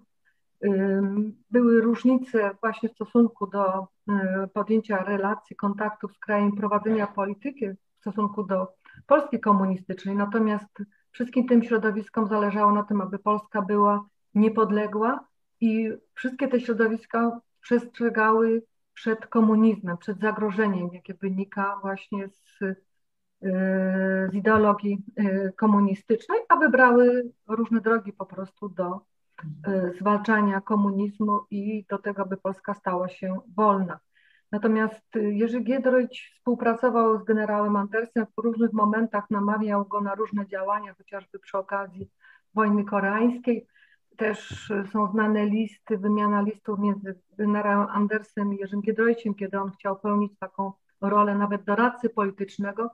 [1.51, 7.77] Były różnice właśnie w stosunku do y, podjęcia relacji, kontaktów z krajem, prowadzenia polityki w
[7.99, 8.67] stosunku do
[9.07, 10.15] Polski komunistycznej.
[10.15, 15.27] Natomiast wszystkim tym środowiskom zależało na tym, aby Polska była niepodległa
[15.61, 22.75] i wszystkie te środowiska przestrzegały przed komunizmem, przed zagrożeniem, jakie wynika właśnie z, y,
[24.31, 29.01] z ideologii y, komunistycznej, a wybrały różne drogi po prostu do
[29.67, 33.99] y, zwalczania komunizmu i do tego, by Polska stała się wolna.
[34.51, 40.93] Natomiast Jerzy Giedroyć współpracował z generałem Andersem w różnych momentach, namawiał go na różne działania,
[40.93, 42.09] chociażby przy okazji
[42.53, 43.67] wojny koreańskiej.
[44.19, 49.99] Też są znane listy, wymiana listów między generałem Andersem i Jerzym Giedroyciem, kiedy on chciał
[49.99, 50.71] pełnić taką
[51.01, 52.89] rolę nawet doradcy politycznego.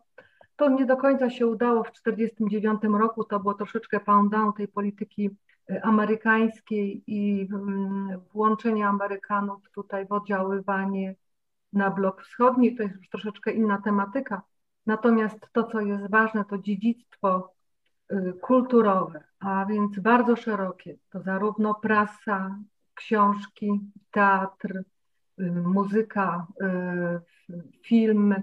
[0.56, 4.68] To nie do końca się udało w 1949 roku, to było troszeczkę pound down tej
[4.68, 5.30] polityki
[5.72, 11.15] y, amerykańskiej i mm, włączenie Amerykanów tutaj w oddziaływanie
[11.73, 14.41] na blok wschodni, to jest już troszeczkę inna tematyka.
[14.85, 17.55] Natomiast to, co jest ważne, to dziedzictwo
[18.41, 20.98] kulturowe, a więc bardzo szerokie.
[21.10, 22.60] To zarówno prasa,
[22.94, 23.80] książki,
[24.11, 24.84] teatr,
[25.40, 26.48] y, muzyka,
[27.49, 27.56] y,
[27.86, 28.36] film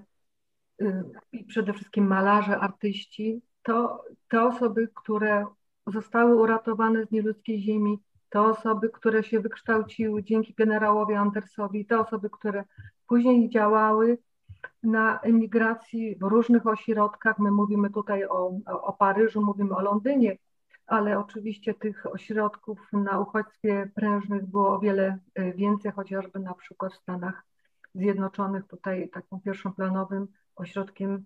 [1.32, 3.42] i przede wszystkim malarze, artyści.
[3.62, 5.46] To te osoby, które
[5.86, 7.98] zostały uratowane z nieludzkiej ziemi,
[8.28, 12.64] te osoby, które się wykształciły dzięki generałowi Andersowi, te osoby, które
[13.06, 14.18] później działały
[14.82, 17.38] na emigracji w różnych ośrodkach.
[17.38, 20.36] My mówimy tutaj o, o Paryżu, mówimy o Londynie,
[20.86, 26.92] ale oczywiście tych ośrodków na uchodźstwie prężnych było o wiele e, więcej, chociażby na przykład
[26.92, 27.44] w Stanach
[27.94, 28.66] Zjednoczonych.
[28.66, 31.24] Tutaj takim pierwszoplanowym ośrodkiem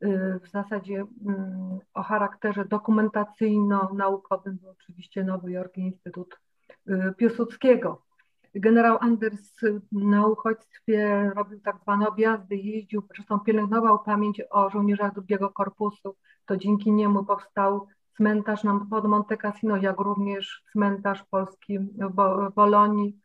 [0.00, 6.40] e, w zasadzie mm, o charakterze dokumentacyjno-naukowym był oczywiście Nowy Jork Instytut
[6.86, 8.07] e, Piłsudskiego.
[8.54, 9.54] Generał Anders
[9.92, 16.16] na uchodźstwie robił tak zwane objazdy, jeździł, zresztą pielęgnował pamięć o żołnierzach drugiego korpusu.
[16.46, 23.16] To dzięki niemu powstał cmentarz pod Monte Cassino, jak również cmentarz polski w Bolonii.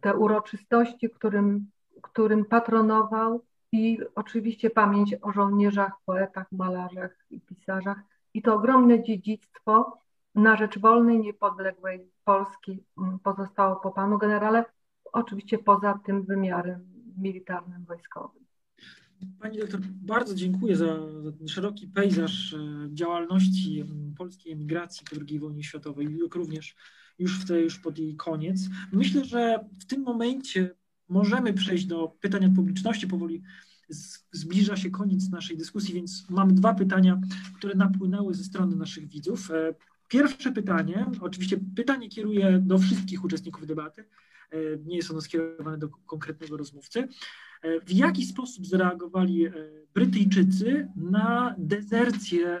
[0.00, 1.70] Te uroczystości, którym,
[2.02, 7.98] którym patronował i oczywiście pamięć o żołnierzach, poetach, malarzach i pisarzach.
[8.34, 9.98] I to ogromne dziedzictwo
[10.34, 14.64] na rzecz wolnej, niepodległej Polski mm, pozostało po panu generale,
[15.12, 18.42] oczywiście poza tym wymiarem militarnym, wojskowym.
[19.40, 20.86] Pani doktor, bardzo dziękuję za,
[21.22, 22.58] za szeroki pejzaż e,
[22.94, 23.84] działalności
[24.18, 26.76] polskiej emigracji po II wojnie światowej, jak również
[27.18, 28.60] już, w te, już pod jej koniec.
[28.92, 30.74] Myślę, że w tym momencie
[31.08, 33.06] możemy przejść do pytań od publiczności.
[33.06, 33.42] Powoli
[34.32, 37.20] zbliża się koniec naszej dyskusji, więc mamy dwa pytania,
[37.56, 39.50] które napłynęły ze strony naszych widzów.
[40.12, 44.04] Pierwsze pytanie, oczywiście pytanie kieruję do wszystkich uczestników debaty,
[44.50, 47.08] e, nie jest ono skierowane do konkretnego rozmówcy.
[47.62, 49.52] E, w jaki sposób zareagowali e,
[49.94, 52.60] Brytyjczycy na dezercję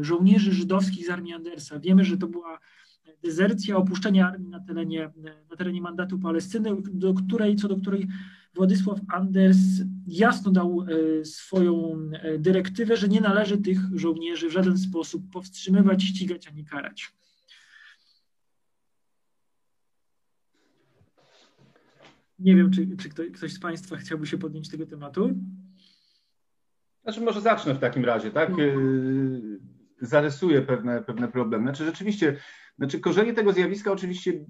[0.00, 1.80] żołnierzy żydowskich z armii Andersa?
[1.80, 2.58] Wiemy, że to była
[3.22, 5.12] dezercja, opuszczenie armii na terenie,
[5.50, 8.06] na terenie mandatu Palestyny, do której, co do której
[8.56, 9.58] Władysław Anders
[10.06, 10.86] jasno dał
[11.24, 11.98] swoją
[12.38, 17.12] dyrektywę, że nie należy tych żołnierzy w żaden sposób powstrzymywać, ścigać ani karać.
[22.38, 25.30] Nie wiem, czy, czy ktoś z Państwa chciałby się podjąć tego tematu.
[27.02, 28.50] Znaczy, może zacznę w takim razie, tak?
[28.50, 28.56] No.
[30.00, 31.64] Zarysuję pewne, pewne problemy.
[31.64, 32.36] Znaczy, rzeczywiście,
[32.78, 34.44] znaczy korzenie tego zjawiska oczywiście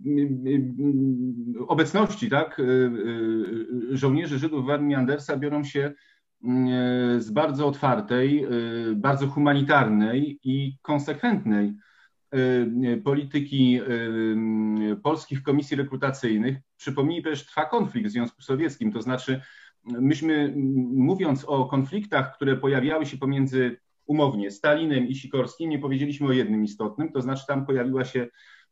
[1.68, 2.62] obecności, tak?
[3.90, 5.92] Żołnierzy Żydów w armii Andersa biorą się
[7.18, 8.46] z bardzo otwartej,
[8.96, 11.74] bardzo humanitarnej i konsekwentnej
[13.04, 13.80] polityki
[15.02, 16.56] polskich komisji rekrutacyjnych.
[16.76, 19.40] Przypomnijmy, że trwa konflikt w Związku Sowieckim, to znaczy
[19.84, 20.54] myśmy
[20.94, 23.76] mówiąc o konfliktach, które pojawiały się pomiędzy
[24.06, 28.26] umownie Stalinem i Sikorskim, nie powiedzieliśmy o jednym istotnym, to znaczy tam pojawiła się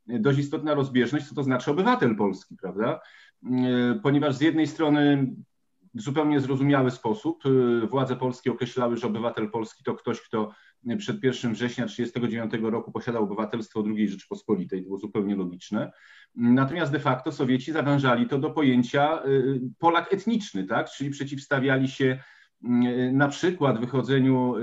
[0.06, 3.01] dość istotna rozbieżność, co to znaczy obywatel polski, prawda?
[4.02, 5.35] Ponieważ z jednej strony
[5.94, 7.43] w zupełnie zrozumiały sposób
[7.90, 10.52] władze polskie określały, że obywatel polski to ktoś, kto
[10.98, 14.81] przed 1 września 1939 roku posiadał obywatelstwo II Rzeczypospolitej.
[14.81, 15.93] To było zupełnie logiczne.
[16.35, 20.90] Natomiast de facto Sowieci zawężali to do pojęcia y, Polak etniczny, tak?
[20.90, 22.19] czyli przeciwstawiali się
[23.12, 24.55] na przykład wychodzeniu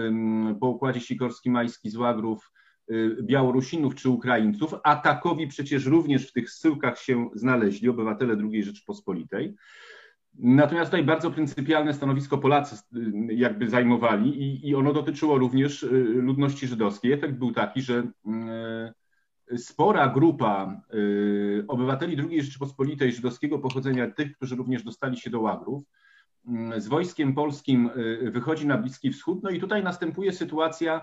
[0.60, 2.52] po układzie Sikorski-Majski z łagrów
[2.92, 8.64] y, Białorusinów czy Ukraińców, a takowi przecież również w tych zsyłkach się znaleźli obywatele II
[8.64, 9.56] Rzeczypospolitej.
[10.40, 15.90] Natomiast tutaj bardzo pryncypialne stanowisko Polacy y, jakby zajmowali i, i ono dotyczyło również y,
[16.16, 17.12] ludności żydowskiej.
[17.12, 18.04] Efekt był taki, że
[19.58, 20.82] spora grupa
[21.68, 25.84] obywateli II Rzeczypospolitej żydowskiego pochodzenia, tych, którzy również dostali się do łagrów,
[26.78, 27.90] z wojskiem polskim
[28.22, 29.44] wychodzi na Bliski Wschód.
[29.44, 31.02] No i tutaj następuje sytuacja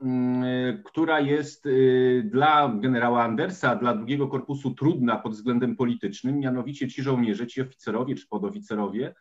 [0.00, 6.88] Mm, która jest y, dla generała Andersa, dla drugiego korpusu trudna pod względem politycznym, mianowicie
[6.88, 9.14] ci żołnierze, ci oficerowie czy podoficerowie,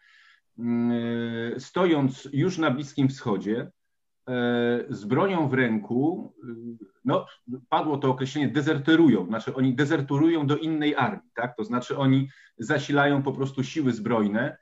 [0.60, 3.72] mm, stojąc już na Bliskim Wschodzie, e,
[4.90, 7.26] z bronią w ręku, y, no,
[7.70, 11.56] padło to określenie, dezerterują, znaczy oni dezerterują do innej armii, tak?
[11.58, 14.58] to znaczy oni zasilają po prostu siły zbrojne.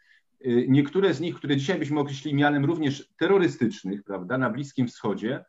[0.45, 5.45] Y, niektóre z nich, które dzisiaj byśmy określili mianem również terrorystycznych, prawda, na Bliskim Wschodzie,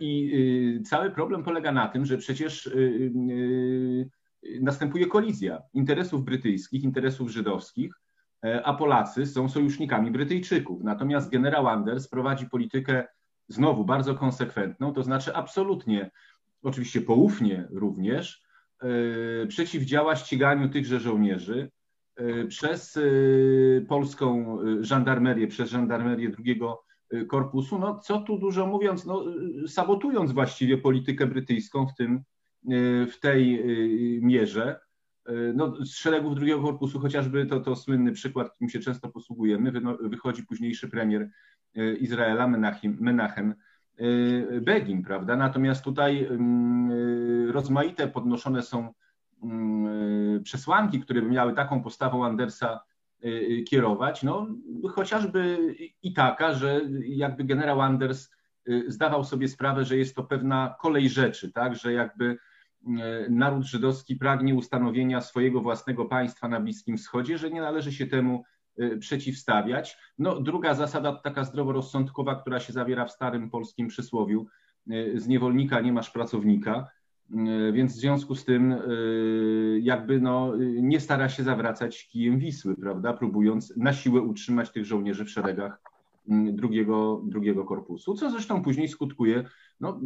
[0.00, 0.32] i
[0.78, 3.12] y, cały problem polega na tym, że przecież y,
[4.60, 7.94] następuje kolizja interesów brytyjskich, interesów żydowskich,
[8.44, 10.84] e, a Polacy są sojusznikami Brytyjczyków.
[10.84, 13.06] Natomiast generał Anders prowadzi politykę
[13.48, 16.10] znowu bardzo konsekwentną, to znaczy absolutnie,
[16.62, 18.42] oczywiście poufnie również,
[18.82, 21.70] e, przeciwdziała ściganiu tychże żołnierzy
[22.48, 22.98] przez
[23.88, 26.84] polską żandarmerię, przez żandarmerię drugiego
[27.28, 29.24] korpusu, no co tu dużo mówiąc, no,
[29.66, 32.22] sabotując właściwie politykę brytyjską w, tym,
[33.06, 33.64] w tej
[34.22, 34.80] mierze.
[35.54, 40.42] No, z szeregów drugiego korpusu, chociażby to, to słynny przykład, którym się często posługujemy, wychodzi
[40.42, 41.30] późniejszy premier
[42.00, 43.54] Izraela Menachem, Menachem
[44.62, 45.36] Begin, prawda?
[45.36, 46.28] Natomiast tutaj
[47.52, 48.92] rozmaite podnoszone są
[50.44, 52.80] przesłanki, które by miały taką postawą Andersa
[53.24, 54.46] Y, y, kierować, no
[54.94, 55.58] chociażby
[56.02, 58.30] i taka, że jakby generał Anders
[58.68, 62.38] y, zdawał sobie sprawę, że jest to pewna kolej rzeczy, tak, że jakby
[63.28, 68.44] naród żydowski pragnie ustanowienia swojego własnego państwa na Bliskim Wschodzie, że nie należy się temu
[69.00, 69.98] przeciwstawiać.
[70.18, 74.46] No, druga zasada, taka zdroworozsądkowa, która się zawiera w starym polskim przysłowiu,
[75.14, 76.88] z niewolnika nie masz pracownika,
[77.72, 78.78] więc w związku z tym e,
[79.80, 85.24] jakby no, nie stara się zawracać kijem Wisły, prawda, próbując na siłę utrzymać tych żołnierzy
[85.24, 85.80] w szeregach
[86.52, 89.44] drugiego, drugiego korpusu, co zresztą później skutkuje
[89.80, 90.00] no,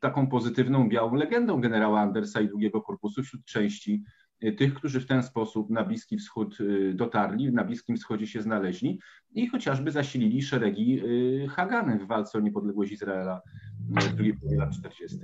[0.00, 4.02] taką pozytywną białą legendą generała Andersa i drugiego korpusu wśród części
[4.40, 6.58] e, tych, którzy w ten sposób na Bliski Wschód
[6.94, 9.00] dotarli, na Bliskim Wschodzie się znaleźli
[9.34, 11.02] i chociażby zasilili szeregi
[11.48, 13.40] Haganem w walce o niepodległość Izraela
[13.88, 15.18] w drugiej połowie lat 40.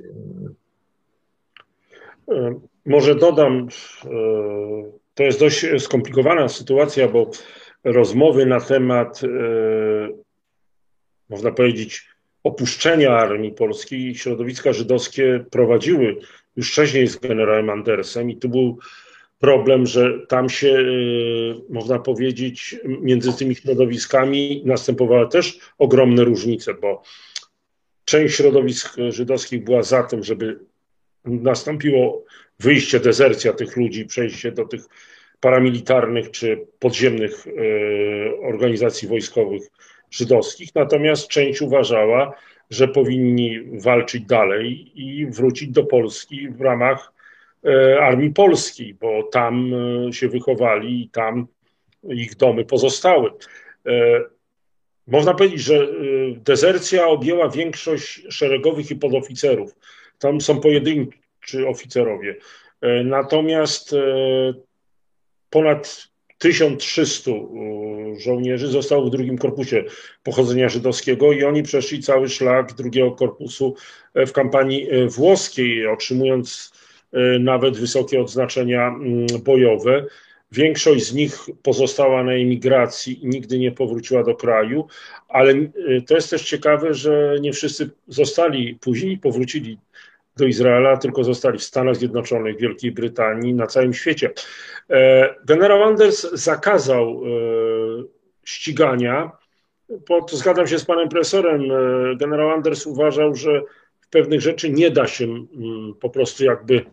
[2.30, 3.68] E, może dodam,
[4.04, 4.08] e,
[5.14, 7.30] to jest dość skomplikowana sytuacja, bo
[7.84, 9.28] rozmowy na temat, e,
[11.28, 12.08] można powiedzieć,
[12.44, 16.16] opuszczenia armii polskiej środowiska żydowskie prowadziły
[16.56, 18.78] już wcześniej z generałem Andersem i tu był
[19.38, 20.84] problem, że tam się,
[21.68, 27.02] można powiedzieć, między tymi środowiskami następowały też ogromne różnice, bo
[28.04, 30.58] część środowisk żydowskich była za tym, żeby
[31.26, 32.24] nastąpiło
[32.60, 34.80] wyjście, dezercja tych ludzi, przejście do tych
[35.40, 37.50] paramilitarnych czy podziemnych e,
[38.40, 39.62] organizacji wojskowych
[40.10, 40.74] żydowskich.
[40.74, 42.34] Natomiast część uważała,
[42.70, 47.12] że powinni walczyć dalej i wrócić do Polski w ramach
[47.64, 49.72] e, Armii Polskiej, bo tam
[50.08, 51.46] e, się wychowali i tam
[52.08, 53.30] ich domy pozostały.
[55.06, 55.88] Można powiedzieć, że
[56.36, 59.74] dezercja objęła większość szeregowych i podoficerów.
[60.18, 62.36] Tam są pojedynczy oficerowie.
[63.04, 63.94] Natomiast
[65.50, 67.30] ponad 1300
[68.18, 69.84] żołnierzy zostało w drugim korpusie
[70.22, 73.74] pochodzenia żydowskiego i oni przeszli cały szlak drugiego korpusu
[74.14, 76.72] e, w kampanii e, włoskiej, otrzymując
[77.12, 80.06] e, nawet wysokie odznaczenia mm, bojowe.
[80.52, 84.86] Większość z nich pozostała na emigracji i nigdy nie powróciła do kraju,
[85.28, 85.54] ale
[86.06, 89.78] to jest też ciekawe, że nie wszyscy zostali później, powrócili
[90.36, 94.30] do Izraela, tylko zostali w Stanach Zjednoczonych, Wielkiej Brytanii, na całym świecie.
[94.90, 97.28] E, generał Anders zakazał e,
[98.44, 99.30] ścigania,
[100.08, 101.72] bo zgadzam się z panem profesorem.
[101.72, 103.62] E, generał Anders uważał, że
[104.00, 106.84] w pewnych rzeczy nie da się mm, po prostu jakby,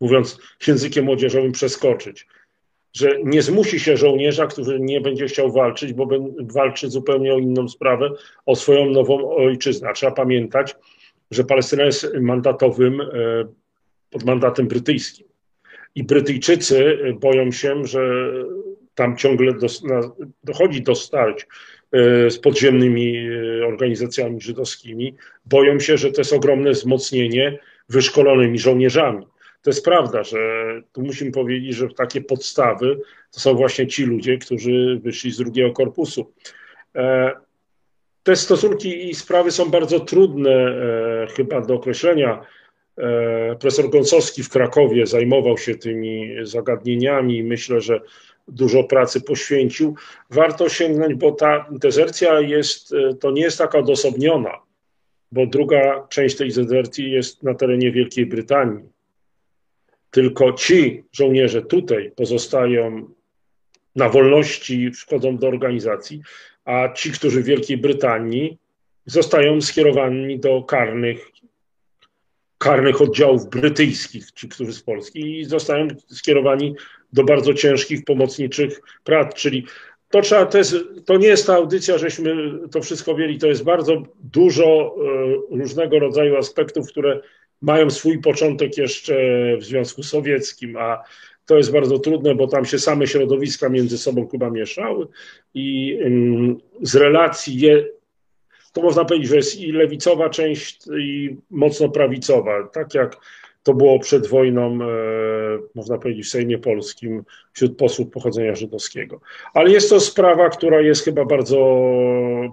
[0.00, 2.26] mówiąc językiem młodzieżowym, przeskoczyć.
[2.92, 6.08] Że nie zmusi się żołnierza, który nie będzie chciał walczyć, bo
[6.40, 8.10] walczy zupełnie o inną sprawę,
[8.46, 9.92] o swoją nową ojczyznę.
[9.94, 10.76] Trzeba pamiętać,
[11.30, 13.02] że Palestyna jest mandatowym
[14.10, 15.26] pod mandatem brytyjskim.
[15.94, 18.32] I Brytyjczycy boją się, że
[18.94, 19.52] tam ciągle
[20.44, 21.46] dochodzi do starć
[21.92, 25.14] e, z podziemnymi e, organizacjami żydowskimi.
[25.44, 27.58] Boją się, że to jest ogromne wzmocnienie
[27.88, 29.26] wyszkolonymi żołnierzami.
[29.62, 30.38] To jest prawda, że
[30.92, 35.72] tu musimy powiedzieć, że takie podstawy to są właśnie ci ludzie, którzy wyszli z drugiego
[35.72, 36.32] korpusu.
[36.94, 37.32] E,
[38.22, 40.76] te stosunki i sprawy są bardzo trudne
[41.36, 42.46] chyba do określenia
[42.98, 48.00] E, profesor Gąsowski w Krakowie zajmował się tymi zagadnieniami i myślę, że
[48.48, 49.94] dużo pracy poświęcił.
[50.30, 54.50] Warto sięgnąć, bo ta dezercja jest, e, to nie jest taka odosobniona,
[55.32, 58.91] bo druga część tej dezercji jest na terenie Wielkiej Brytanii.
[60.12, 63.08] Tylko ci żołnierze tutaj pozostają
[63.96, 66.22] na wolności, wchodzą do organizacji,
[66.64, 68.58] a ci, którzy w Wielkiej Brytanii
[69.06, 71.32] zostają skierowani do karnych
[72.58, 76.74] karnych oddziałów brytyjskich, ci, którzy z Polski, i zostają skierowani
[77.12, 79.66] do bardzo ciężkich, pomocniczych prac, czyli
[80.10, 80.76] to trzeba, to, jest,
[81.06, 82.34] to nie jest ta audycja, żeśmy
[82.70, 84.96] to wszystko mieli, to jest bardzo dużo
[85.52, 87.20] e, różnego rodzaju aspektów, które
[87.62, 89.14] mają swój początek jeszcze
[89.56, 91.02] w Związku Sowieckim, a
[91.46, 95.06] to jest bardzo trudne, bo tam się same środowiska między sobą chyba mieszały
[95.54, 97.84] i mm, z relacji je,
[98.72, 102.68] to można powiedzieć, że jest i lewicowa część, i mocno prawicowa.
[102.72, 103.16] Tak jak
[103.62, 104.86] to było przed wojną, e,
[105.74, 109.20] można powiedzieć, w Sejmie Polskim wśród posłów pochodzenia żydowskiego.
[109.54, 111.56] Ale jest to sprawa, która jest chyba bardzo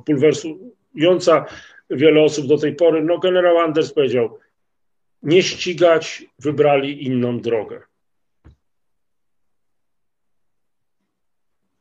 [0.06, 1.46] bulwersująca
[1.90, 3.04] wiele osób do tej pory.
[3.04, 4.40] No, generał Anders powiedział,
[5.24, 7.82] nie ścigać, wybrali inną drogę.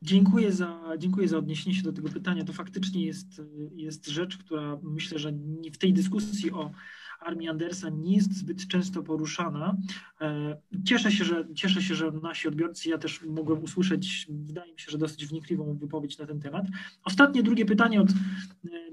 [0.01, 2.43] Dziękuję za, dziękuję za odniesienie się do tego pytania.
[2.43, 3.41] To faktycznie jest,
[3.75, 5.31] jest rzecz, która myślę, że
[5.73, 6.71] w tej dyskusji o
[7.19, 9.77] armii Andersa nie jest zbyt często poruszana.
[10.21, 14.79] E, cieszę się, że, cieszę się, że nasi odbiorcy, ja też mogłem usłyszeć, wydaje mi
[14.79, 16.65] się, że dosyć wnikliwą wypowiedź na ten temat.
[17.03, 18.13] Ostatnie, drugie pytanie od e,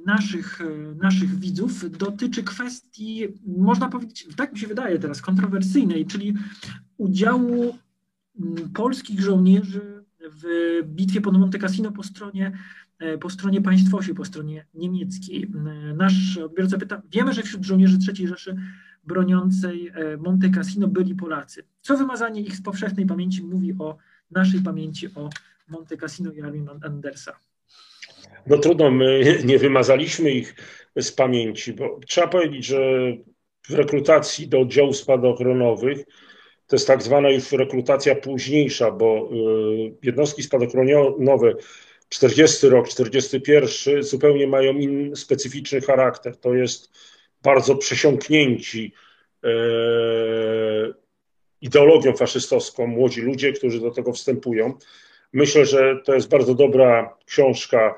[0.06, 6.34] naszych, e, naszych widzów dotyczy kwestii, można powiedzieć, tak mi się wydaje teraz, kontrowersyjnej, czyli
[6.96, 7.78] udziału
[8.74, 10.44] polskich żołnierzy w
[10.84, 12.58] bitwie pod Monte Cassino po stronie,
[13.20, 15.44] po stronie państwowej, po stronie niemieckiej.
[15.44, 18.56] E, nasz odbiorca pyta, wiemy, że wśród żołnierzy III Rzeszy
[19.04, 21.64] broniącej e, Monte Cassino byli Polacy.
[21.80, 23.96] Co wymazanie ich z powszechnej pamięci mówi o
[24.30, 25.30] naszej pamięci o
[25.68, 27.32] Monte Cassino i armii Andersa?
[28.46, 30.54] No trudno, my nie wymazaliśmy ich
[30.96, 32.78] z pamięci, bo trzeba powiedzieć, że
[33.68, 36.04] w rekrutacji do oddziałów spadochronowych
[36.66, 39.30] to jest tak zwana już rekrutacja późniejsza, bo
[40.02, 41.54] jednostki spadochronowe
[42.08, 46.36] 40 rok, 41 zupełnie mają inny specyficzny charakter.
[46.36, 46.90] To jest
[47.42, 48.92] bardzo przesiąknięci
[49.44, 49.48] e,
[51.60, 54.78] ideologią faszystowską młodzi ludzie, którzy do tego wstępują.
[55.32, 57.94] Myślę, że to jest bardzo dobra książka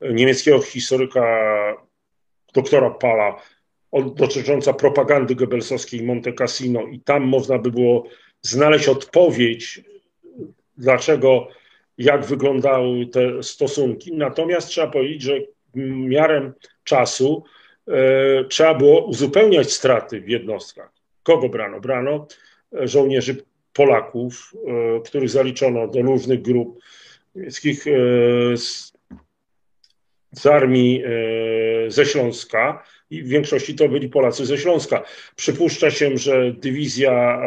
[0.00, 1.24] niemieckiego historyka
[2.54, 3.42] doktora Pala
[4.14, 8.04] dotycząca propagandy Goebbelsowskiej Monte Cassino i tam można by było
[8.42, 9.80] znaleźć odpowiedź,
[10.76, 11.48] dlaczego,
[11.98, 14.12] jak wyglądały te stosunki.
[14.12, 15.40] Natomiast trzeba powiedzieć, że
[15.74, 16.52] miarem
[16.84, 17.44] czasu
[17.88, 20.92] e, trzeba było uzupełniać straty w jednostkach.
[21.22, 21.80] Kogo brano?
[21.80, 22.26] Brano
[22.72, 23.36] e, żołnierzy
[23.72, 26.78] Polaków, e, których zaliczono do różnych grup
[27.34, 27.84] niemieckich
[28.54, 28.92] z,
[30.32, 31.02] z armii
[31.88, 35.02] ze Śląska, i w większości to byli Polacy ze Śląska.
[35.36, 37.40] Przypuszcza się, że dywizja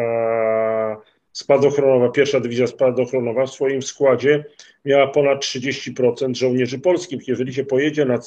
[1.34, 4.46] spadochronowa, pierwsza dywizja spadochronowa w swoim składzie
[4.86, 7.28] miała ponad 30% żołnierzy polskich.
[7.28, 8.20] Jeżeli się pojedzie na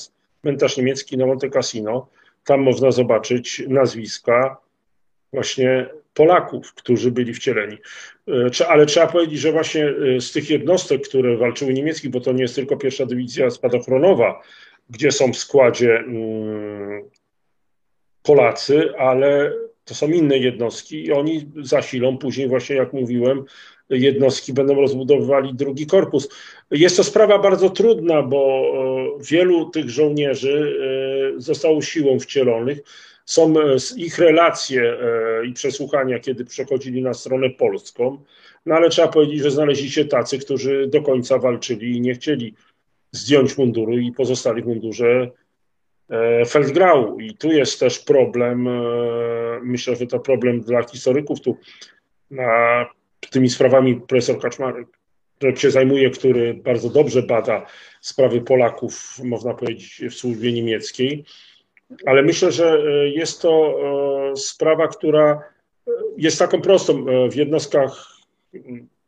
[0.43, 2.09] cmentarz niemiecki na Monte Cassino,
[2.45, 4.57] tam można zobaczyć nazwiska
[5.33, 7.79] właśnie Polaków, którzy byli wcieleni.
[8.63, 12.33] E, ale trzeba powiedzieć, że właśnie e, z tych jednostek, które walczyły niemieckich, bo to
[12.33, 14.43] nie jest tylko pierwsza dywizja spadochronowa,
[14.91, 17.03] gdzie są w składzie mm,
[18.23, 19.53] Polacy, ale
[19.85, 22.19] to są inne jednostki i oni zasilą.
[22.19, 23.45] Później właśnie, jak mówiłem,
[23.91, 26.29] jednostki będą rozbudowywali drugi korpus.
[26.71, 28.65] Jest to sprawa bardzo trudna, bo
[29.21, 30.79] e, wielu tych żołnierzy
[31.37, 32.81] zostało siłą wcielonych.
[33.25, 38.25] Są e, ich relacje e, i przesłuchania, kiedy przechodzili na stronę polską,
[38.67, 42.55] no ale trzeba powiedzieć, że znaleźli się tacy, którzy do końca walczyli i nie chcieli
[43.13, 45.31] zdjąć munduru i pozostali w mundurze e,
[46.49, 47.19] Feldgrau.
[47.21, 48.69] I tu jest też problem,
[49.63, 51.41] myślę, że to problem dla historyków.
[51.41, 51.57] Tu
[52.31, 52.87] na
[53.31, 54.89] tymi sprawami profesor Kaczmarek,
[55.37, 57.67] który się zajmuje, który bardzo dobrze bada
[58.01, 61.25] sprawy Polaków, można powiedzieć, w służbie niemieckiej
[62.07, 63.75] ale myślę, że e, jest to
[64.33, 65.43] e, sprawa, która
[65.89, 67.05] e, jest taką prostą.
[67.31, 68.07] W jednostkach,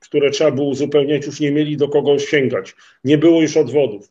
[0.01, 2.75] które trzeba było uzupełniać, już nie mieli do kogo sięgać.
[3.05, 4.11] Nie było już odwodów.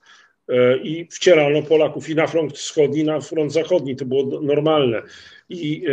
[0.84, 3.96] I wcierano Polaków i na front wschodni, i na front zachodni.
[3.96, 5.02] To było normalne.
[5.50, 5.84] I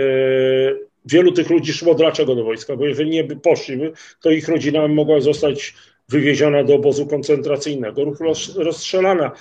[1.05, 2.77] wielu tych ludzi szło dlaczego do wojska?
[2.77, 3.79] Bo jeżeli nie by poszli,
[4.21, 5.75] to ich rodzina mogła zostać
[6.09, 8.17] wywieziona do obozu koncentracyjnego lub
[8.57, 9.33] rozstrzelana.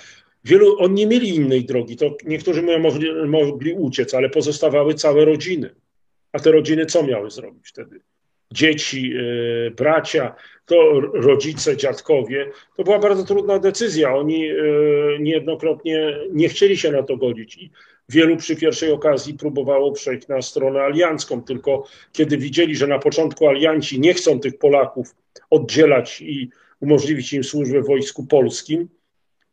[0.44, 5.70] Wielu, oni nie mieli innej drogi, to niektórzy mogli, mogli uciec, ale pozostawały całe rodziny.
[6.32, 8.00] A te rodziny co miały zrobić wtedy?
[8.52, 10.34] Dzieci, yy, bracia,
[10.66, 12.50] to rodzice, dziadkowie.
[12.76, 14.14] To była bardzo trudna decyzja.
[14.14, 17.56] Oni yy, niejednokrotnie nie chcieli się na to godzić.
[17.56, 17.70] I
[18.08, 23.48] wielu przy pierwszej okazji próbowało przejść na stronę aliancką, tylko kiedy widzieli, że na początku
[23.48, 25.14] alianci nie chcą tych Polaków
[25.50, 28.88] oddzielać i umożliwić im służbę w wojsku polskim,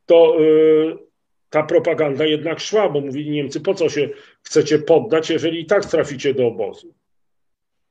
[0.06, 0.98] to y,
[1.50, 4.10] ta propaganda jednak szła, bo mówili Niemcy, po co się
[4.44, 6.94] chcecie poddać, jeżeli i tak traficie do obozu.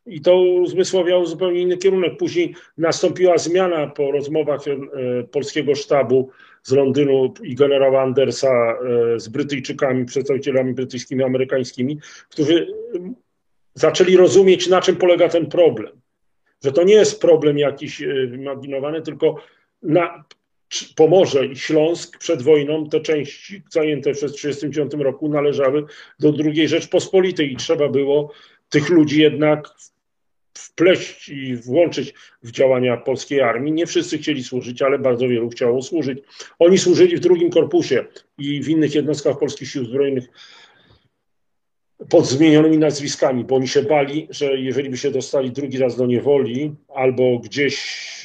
[0.09, 2.17] I to uzmysłowiało zupełnie inny kierunek.
[2.17, 4.77] Później nastąpiła zmiana po rozmowach y,
[5.31, 6.31] polskiego sztabu
[6.63, 8.79] z Londynu i generała Andersa
[9.17, 11.99] y, z Brytyjczykami, przedstawicielami brytyjskimi, amerykańskimi,
[12.29, 12.67] którzy
[13.75, 16.01] zaczęli rozumieć, na czym polega ten problem.
[16.65, 19.37] Że to nie jest problem jakiś wyimaginowany, tylko
[19.83, 20.25] na,
[20.97, 25.85] Pomorze i Śląsk przed wojną, te części zajęte przez 1939 roku należały
[26.21, 28.33] do II Rzeczpospolitej i trzeba było
[28.69, 29.69] tych ludzi jednak
[30.59, 33.73] wpleść i włączyć w działania polskiej armii.
[33.73, 36.19] Nie wszyscy chcieli służyć, ale bardzo wielu chciało służyć.
[36.59, 38.05] Oni służyli w drugim korpusie
[38.39, 40.29] i w innych jednostkach polskich sił zbrojnych
[42.09, 46.07] pod zmienionymi nazwiskami, bo oni się bali, że jeżeli by się dostali drugi raz do
[46.07, 47.77] niewoli, albo gdzieś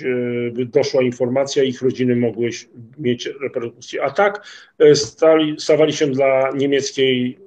[0.02, 2.50] e, by doszła informacja, ich rodziny mogły
[2.98, 4.04] mieć reperkusje.
[4.04, 4.48] A tak
[4.80, 7.38] e, stali, stawali się dla niemieckiej,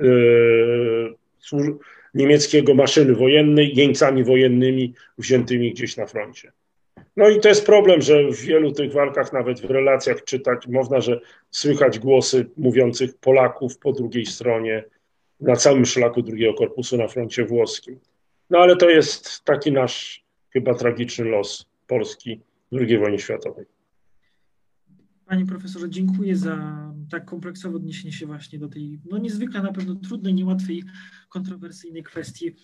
[0.00, 0.04] e,
[2.16, 6.52] niemieckiego maszyny wojennej jeńcami wojennymi wziętymi gdzieś na froncie.
[7.16, 11.00] No i to jest problem, że w wielu tych walkach, nawet w relacjach czytać, można,
[11.00, 11.20] że
[11.50, 14.84] słychać głosy mówiących Polaków po drugiej stronie,
[15.40, 17.98] na całym szlaku drugiego korpusu na froncie włoskim.
[18.50, 22.40] No ale to jest taki nasz chyba tragiczny los Polski
[22.72, 23.64] w II wojnie światowej.
[25.26, 29.94] Panie profesorze, dziękuję za tak kompleksowe odniesienie się właśnie do tej no niezwykle na pewno
[29.94, 30.84] trudnej, niełatwej,
[31.28, 32.56] kontrowersyjnej kwestii.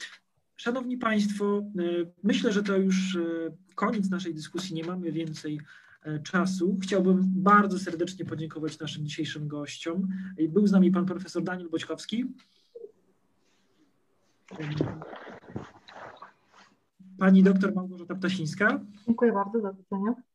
[0.56, 1.62] Szanowni Państwo, e,
[2.22, 3.20] myślę, że to już e,
[3.74, 5.60] koniec naszej dyskusji, nie mamy więcej
[6.02, 6.78] e, czasu.
[6.82, 10.08] Chciałbym bardzo serdecznie podziękować naszym dzisiejszym gościom.
[10.48, 12.24] Był z nami pan profesor Daniel Boćkowski.
[17.18, 18.80] Pani doktor Małgorzata Ptasińska.
[19.06, 20.31] Dziękuję bardzo, do widzenia.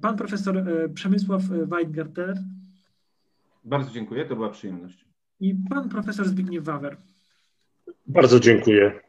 [0.00, 2.38] Pan profesor e, Przemysław Weidgarter.
[3.64, 5.04] Bardzo dziękuję, to była przyjemność.
[5.40, 6.96] I pan profesor Zbigniew Wawer.
[8.06, 9.00] Bardzo dziękuję.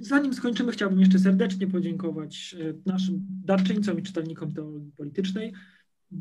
[0.00, 5.52] Zanim skończymy, chciałbym jeszcze serdecznie podziękować e, naszym darczyńcom i czytelnikom teologii politycznej.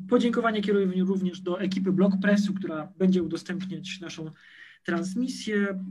[0.09, 4.31] Podziękowanie kieruję również do ekipy Blog Pressu, która będzie udostępniać naszą
[4.83, 5.83] transmisję.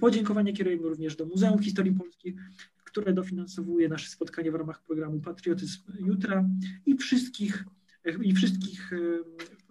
[0.00, 2.36] Podziękowanie kierujemy również do Muzeum Historii Polski,
[2.94, 6.48] które dofinansowuje nasze spotkanie w ramach programu Patriotyzm Jutra
[6.86, 7.64] i wszystkich,
[8.22, 8.90] i wszystkich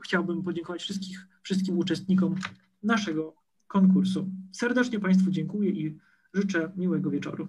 [0.03, 2.35] chciałbym podziękować wszystkich, wszystkim uczestnikom
[2.83, 3.35] naszego
[3.67, 4.29] konkursu.
[4.51, 5.97] Serdecznie Państwu dziękuję i
[6.33, 7.47] życzę miłego wieczoru.